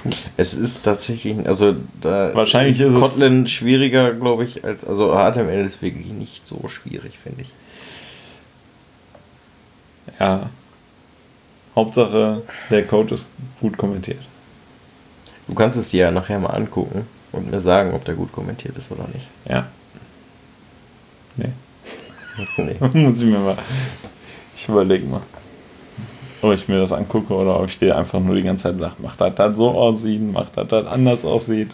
tust. 0.01 0.31
Es 0.35 0.53
ist 0.53 0.83
tatsächlich, 0.83 1.47
also 1.47 1.75
da 2.01 2.33
Wahrscheinlich 2.33 2.75
ist 2.79 2.81
ist 2.87 2.93
es- 2.95 2.99
Kotlin 2.99 3.45
schwieriger, 3.47 4.13
glaube 4.13 4.45
ich, 4.45 4.63
als, 4.65 4.83
also 4.85 5.13
HTML 5.13 5.65
ist 5.65 5.81
wirklich 5.81 6.07
nicht 6.07 6.47
so 6.47 6.67
schwierig, 6.69 7.19
finde 7.19 7.43
ich. 7.43 7.49
Ja. 10.19 10.49
Hauptsache, 11.75 12.41
der 12.69 12.85
Code 12.85 13.15
ist 13.15 13.29
gut 13.59 13.77
kommentiert. 13.77 14.21
Du 15.47 15.53
kannst 15.55 15.77
es 15.77 15.89
dir 15.89 16.05
ja 16.05 16.11
nachher 16.11 16.39
mal 16.39 16.51
angucken 16.51 17.07
und 17.33 17.51
mir 17.51 17.59
sagen, 17.59 17.93
ob 17.93 18.05
der 18.05 18.15
gut 18.15 18.31
kommentiert 18.31 18.77
ist 18.77 18.91
oder 18.91 19.07
nicht. 19.13 19.27
Ja. 19.47 19.65
Nee. 21.35 21.51
nee. 22.57 22.75
Muss 22.99 23.21
ich 23.21 23.29
mir 23.29 23.39
mal. 23.39 23.57
Ich 24.55 24.69
überlege 24.69 25.05
mal. 25.05 25.21
Ob 26.41 26.53
ich 26.53 26.67
mir 26.67 26.79
das 26.79 26.91
angucke 26.91 27.33
oder 27.33 27.59
ob 27.59 27.67
ich 27.67 27.79
dir 27.79 27.97
einfach 27.97 28.19
nur 28.19 28.35
die 28.35 28.43
ganze 28.43 28.63
Zeit 28.63 28.77
sage, 28.77 28.95
mach 28.99 29.15
das, 29.15 29.33
das 29.35 29.57
so 29.57 29.71
aussieht, 29.71 30.21
mach 30.21 30.49
das, 30.49 30.67
das 30.67 30.85
anders 30.85 31.25
aussieht. 31.25 31.71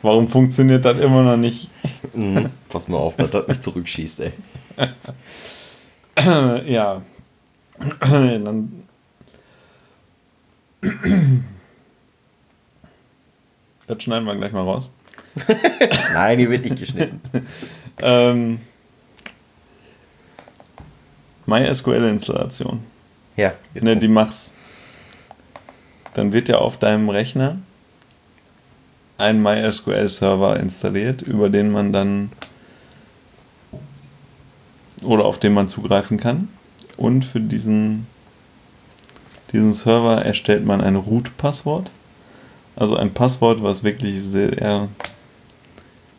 Warum 0.00 0.28
funktioniert 0.28 0.84
das 0.84 0.98
immer 0.98 1.22
noch 1.22 1.36
nicht? 1.36 1.68
Mhm. 2.14 2.50
Pass 2.68 2.88
mal 2.88 2.98
auf, 2.98 3.16
dass 3.16 3.30
das 3.30 3.48
nicht 3.48 3.62
zurückschießt, 3.62 4.20
ey. 4.20 4.32
ja. 6.66 7.02
Dann. 8.00 8.82
Das 13.90 14.04
schneiden 14.04 14.24
wir 14.24 14.36
gleich 14.36 14.52
mal 14.52 14.62
raus. 14.62 14.92
Nein, 16.14 16.38
die 16.38 16.48
wird 16.48 16.64
nicht 16.64 16.78
geschnitten. 16.78 17.20
Ähm, 18.02 18.60
MySQL-Installation. 21.44 22.82
Ja, 23.36 23.52
Wenn 23.74 23.84
du 23.84 23.96
die 23.98 24.08
machst, 24.08 24.54
dann 26.14 26.32
wird 26.32 26.48
ja 26.48 26.56
auf 26.56 26.78
deinem 26.78 27.10
Rechner 27.10 27.58
ein 29.18 29.42
MySQL-Server 29.42 30.58
installiert, 30.58 31.20
über 31.20 31.50
den 31.50 31.70
man 31.70 31.92
dann 31.92 32.32
oder 35.02 35.26
auf 35.26 35.38
den 35.38 35.52
man 35.52 35.68
zugreifen 35.68 36.16
kann. 36.16 36.48
Und 36.96 37.26
für 37.26 37.40
diesen, 37.40 38.06
diesen 39.52 39.74
Server 39.74 40.24
erstellt 40.24 40.64
man 40.64 40.80
ein 40.80 40.96
Root-Passwort. 40.96 41.90
Also 42.80 42.96
ein 42.96 43.12
Passwort, 43.12 43.62
was 43.62 43.84
wirklich 43.84 44.18
sehr, 44.22 44.88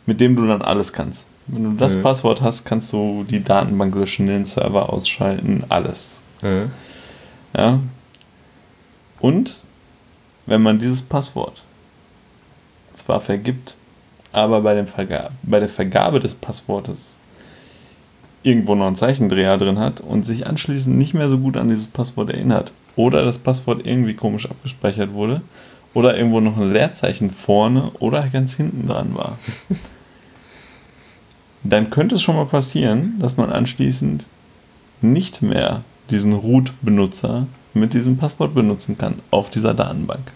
mit 0.06 0.20
dem 0.20 0.36
du 0.36 0.46
dann 0.46 0.62
alles 0.62 0.92
kannst. 0.92 1.26
Wenn 1.48 1.64
du 1.64 1.72
das 1.72 1.96
Mhm. 1.96 2.02
Passwort 2.02 2.40
hast, 2.40 2.64
kannst 2.64 2.92
du 2.92 3.24
die 3.28 3.42
Datenbank 3.42 3.92
löschen, 3.96 4.28
den 4.28 4.46
Server 4.46 4.92
ausschalten, 4.92 5.64
alles. 5.68 6.22
Mhm. 6.40 6.70
Ja. 7.56 7.80
Und 9.18 9.56
wenn 10.46 10.62
man 10.62 10.78
dieses 10.78 11.02
Passwort 11.02 11.64
zwar 12.94 13.20
vergibt, 13.20 13.74
aber 14.30 14.60
bei, 14.60 14.74
dem 14.74 14.86
Verga 14.86 15.30
bei 15.42 15.58
der 15.58 15.68
Vergabe 15.68 16.20
des 16.20 16.36
Passwortes 16.36 17.18
irgendwo 18.44 18.76
noch 18.76 18.86
einen 18.86 18.96
Zeichendreher 18.96 19.58
drin 19.58 19.80
hat 19.80 20.00
und 20.00 20.24
sich 20.24 20.46
anschließend 20.46 20.96
nicht 20.96 21.12
mehr 21.12 21.28
so 21.28 21.38
gut 21.38 21.56
an 21.56 21.70
dieses 21.70 21.88
Passwort 21.88 22.30
erinnert 22.30 22.72
oder 22.94 23.24
das 23.24 23.38
Passwort 23.38 23.84
irgendwie 23.84 24.14
komisch 24.14 24.48
abgespeichert 24.48 25.12
wurde 25.12 25.42
oder 25.94 26.16
irgendwo 26.16 26.40
noch 26.40 26.56
ein 26.56 26.72
Leerzeichen 26.72 27.30
vorne 27.30 27.90
oder 27.98 28.28
ganz 28.28 28.54
hinten 28.54 28.88
dran 28.88 29.14
war, 29.14 29.38
dann 31.64 31.90
könnte 31.90 32.16
es 32.16 32.22
schon 32.22 32.36
mal 32.36 32.46
passieren, 32.46 33.18
dass 33.20 33.36
man 33.36 33.50
anschließend 33.50 34.26
nicht 35.00 35.42
mehr 35.42 35.82
diesen 36.10 36.32
Root-Benutzer 36.32 37.46
mit 37.74 37.94
diesem 37.94 38.16
Passwort 38.16 38.54
benutzen 38.54 38.98
kann 38.98 39.20
auf 39.30 39.50
dieser 39.50 39.74
Datenbank. 39.74 40.32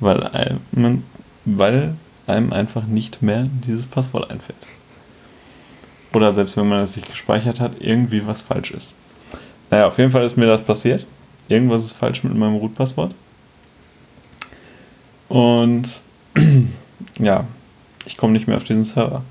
Weil 0.00 0.26
einem, 0.28 1.04
weil 1.44 1.94
einem 2.26 2.52
einfach 2.52 2.84
nicht 2.84 3.22
mehr 3.22 3.48
dieses 3.66 3.86
Passwort 3.86 4.30
einfällt. 4.30 4.58
Oder 6.12 6.32
selbst 6.32 6.56
wenn 6.56 6.68
man 6.68 6.84
es 6.84 6.94
sich 6.94 7.04
gespeichert 7.04 7.60
hat, 7.60 7.72
irgendwie 7.80 8.26
was 8.26 8.42
falsch 8.42 8.72
ist. 8.72 8.94
Naja, 9.70 9.88
auf 9.88 9.98
jeden 9.98 10.10
Fall 10.10 10.24
ist 10.24 10.36
mir 10.36 10.46
das 10.46 10.60
passiert. 10.60 11.06
Irgendwas 11.48 11.84
ist 11.84 11.92
falsch 11.92 12.22
mit 12.24 12.34
meinem 12.34 12.56
Root-Passwort. 12.56 13.14
Und 15.32 15.88
ja, 17.18 17.46
ich 18.04 18.18
komme 18.18 18.34
nicht 18.34 18.48
mehr 18.48 18.58
auf 18.58 18.64
diesen 18.64 18.84
Server. 18.84 19.22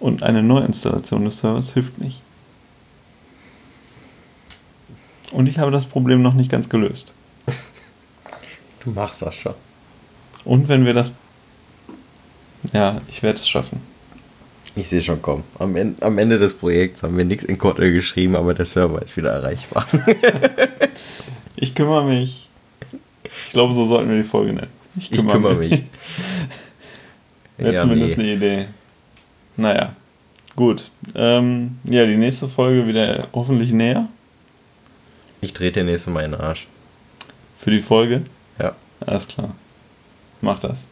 Und 0.00 0.22
eine 0.22 0.42
Neuinstallation 0.42 1.26
des 1.26 1.40
Servers 1.40 1.74
hilft 1.74 1.98
nicht. 1.98 2.22
Und 5.30 5.46
ich 5.46 5.58
habe 5.58 5.70
das 5.70 5.84
Problem 5.84 6.22
noch 6.22 6.32
nicht 6.32 6.50
ganz 6.50 6.70
gelöst. 6.70 7.12
Du 8.82 8.92
machst 8.92 9.20
das 9.20 9.34
schon. 9.34 9.54
Und 10.44 10.68
wenn 10.68 10.86
wir 10.86 10.94
das. 10.94 11.10
Ja, 12.72 13.00
ich 13.08 13.22
werde 13.22 13.40
es 13.40 13.48
schaffen. 13.48 13.80
Ich 14.74 14.88
sehe 14.88 15.02
schon 15.02 15.20
kommen. 15.20 15.44
Am 15.58 15.74
Ende, 15.76 16.00
am 16.02 16.16
Ende 16.16 16.38
des 16.38 16.54
Projekts 16.54 17.02
haben 17.02 17.16
wir 17.16 17.24
nichts 17.24 17.44
in 17.44 17.58
Kotlin 17.58 17.92
geschrieben, 17.92 18.36
aber 18.36 18.54
der 18.54 18.64
Server 18.64 19.02
ist 19.02 19.16
wieder 19.16 19.32
erreichbar. 19.32 19.86
ich 21.56 21.74
kümmere 21.74 22.04
mich. 22.06 22.45
Ich 23.46 23.52
glaube, 23.52 23.72
so 23.74 23.86
sollten 23.86 24.10
wir 24.10 24.16
die 24.16 24.28
Folge 24.28 24.52
nennen. 24.52 24.70
Ich 24.98 25.10
kümmere, 25.10 25.26
ich 25.26 25.32
kümmere 25.32 25.54
mich. 25.54 25.70
mich. 25.70 25.82
Wäre 27.58 27.74
ja, 27.74 27.80
zumindest 27.80 28.16
nee. 28.16 28.22
eine 28.24 28.32
Idee. 28.34 28.66
Naja, 29.56 29.94
gut. 30.54 30.90
Ähm, 31.14 31.78
ja, 31.84 32.04
die 32.06 32.16
nächste 32.16 32.48
Folge 32.48 32.86
wieder 32.86 33.28
hoffentlich 33.32 33.72
näher. 33.72 34.08
Ich 35.40 35.52
trete 35.52 35.84
nächste 35.84 36.10
Mal 36.10 36.24
in 36.24 36.32
den 36.32 36.40
Arsch. 36.40 36.66
Für 37.58 37.70
die 37.70 37.80
Folge? 37.80 38.22
Ja. 38.58 38.74
Alles 39.00 39.26
klar. 39.26 39.54
Mach 40.40 40.58
das. 40.58 40.88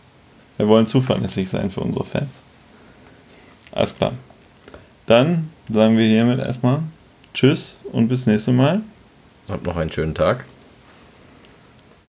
Wir 0.57 0.68
wollen 0.68 0.86
zuverlässig 0.86 1.50
sein 1.50 1.70
für 1.70 1.80
unsere 1.80 2.05
Fans. 2.05 2.42
Alles 3.72 3.96
klar. 3.96 4.12
Dann 5.07 5.50
sagen 5.70 5.98
wir 5.98 6.07
hiermit 6.07 6.38
erstmal 6.38 6.80
Tschüss 7.34 7.80
und 7.92 8.09
bis 8.09 8.26
nächste 8.26 8.52
Mal. 8.52 8.80
Habt 9.48 9.66
noch 9.66 9.76
einen 9.76 9.90
schönen 9.90 10.14
Tag. 10.14 10.44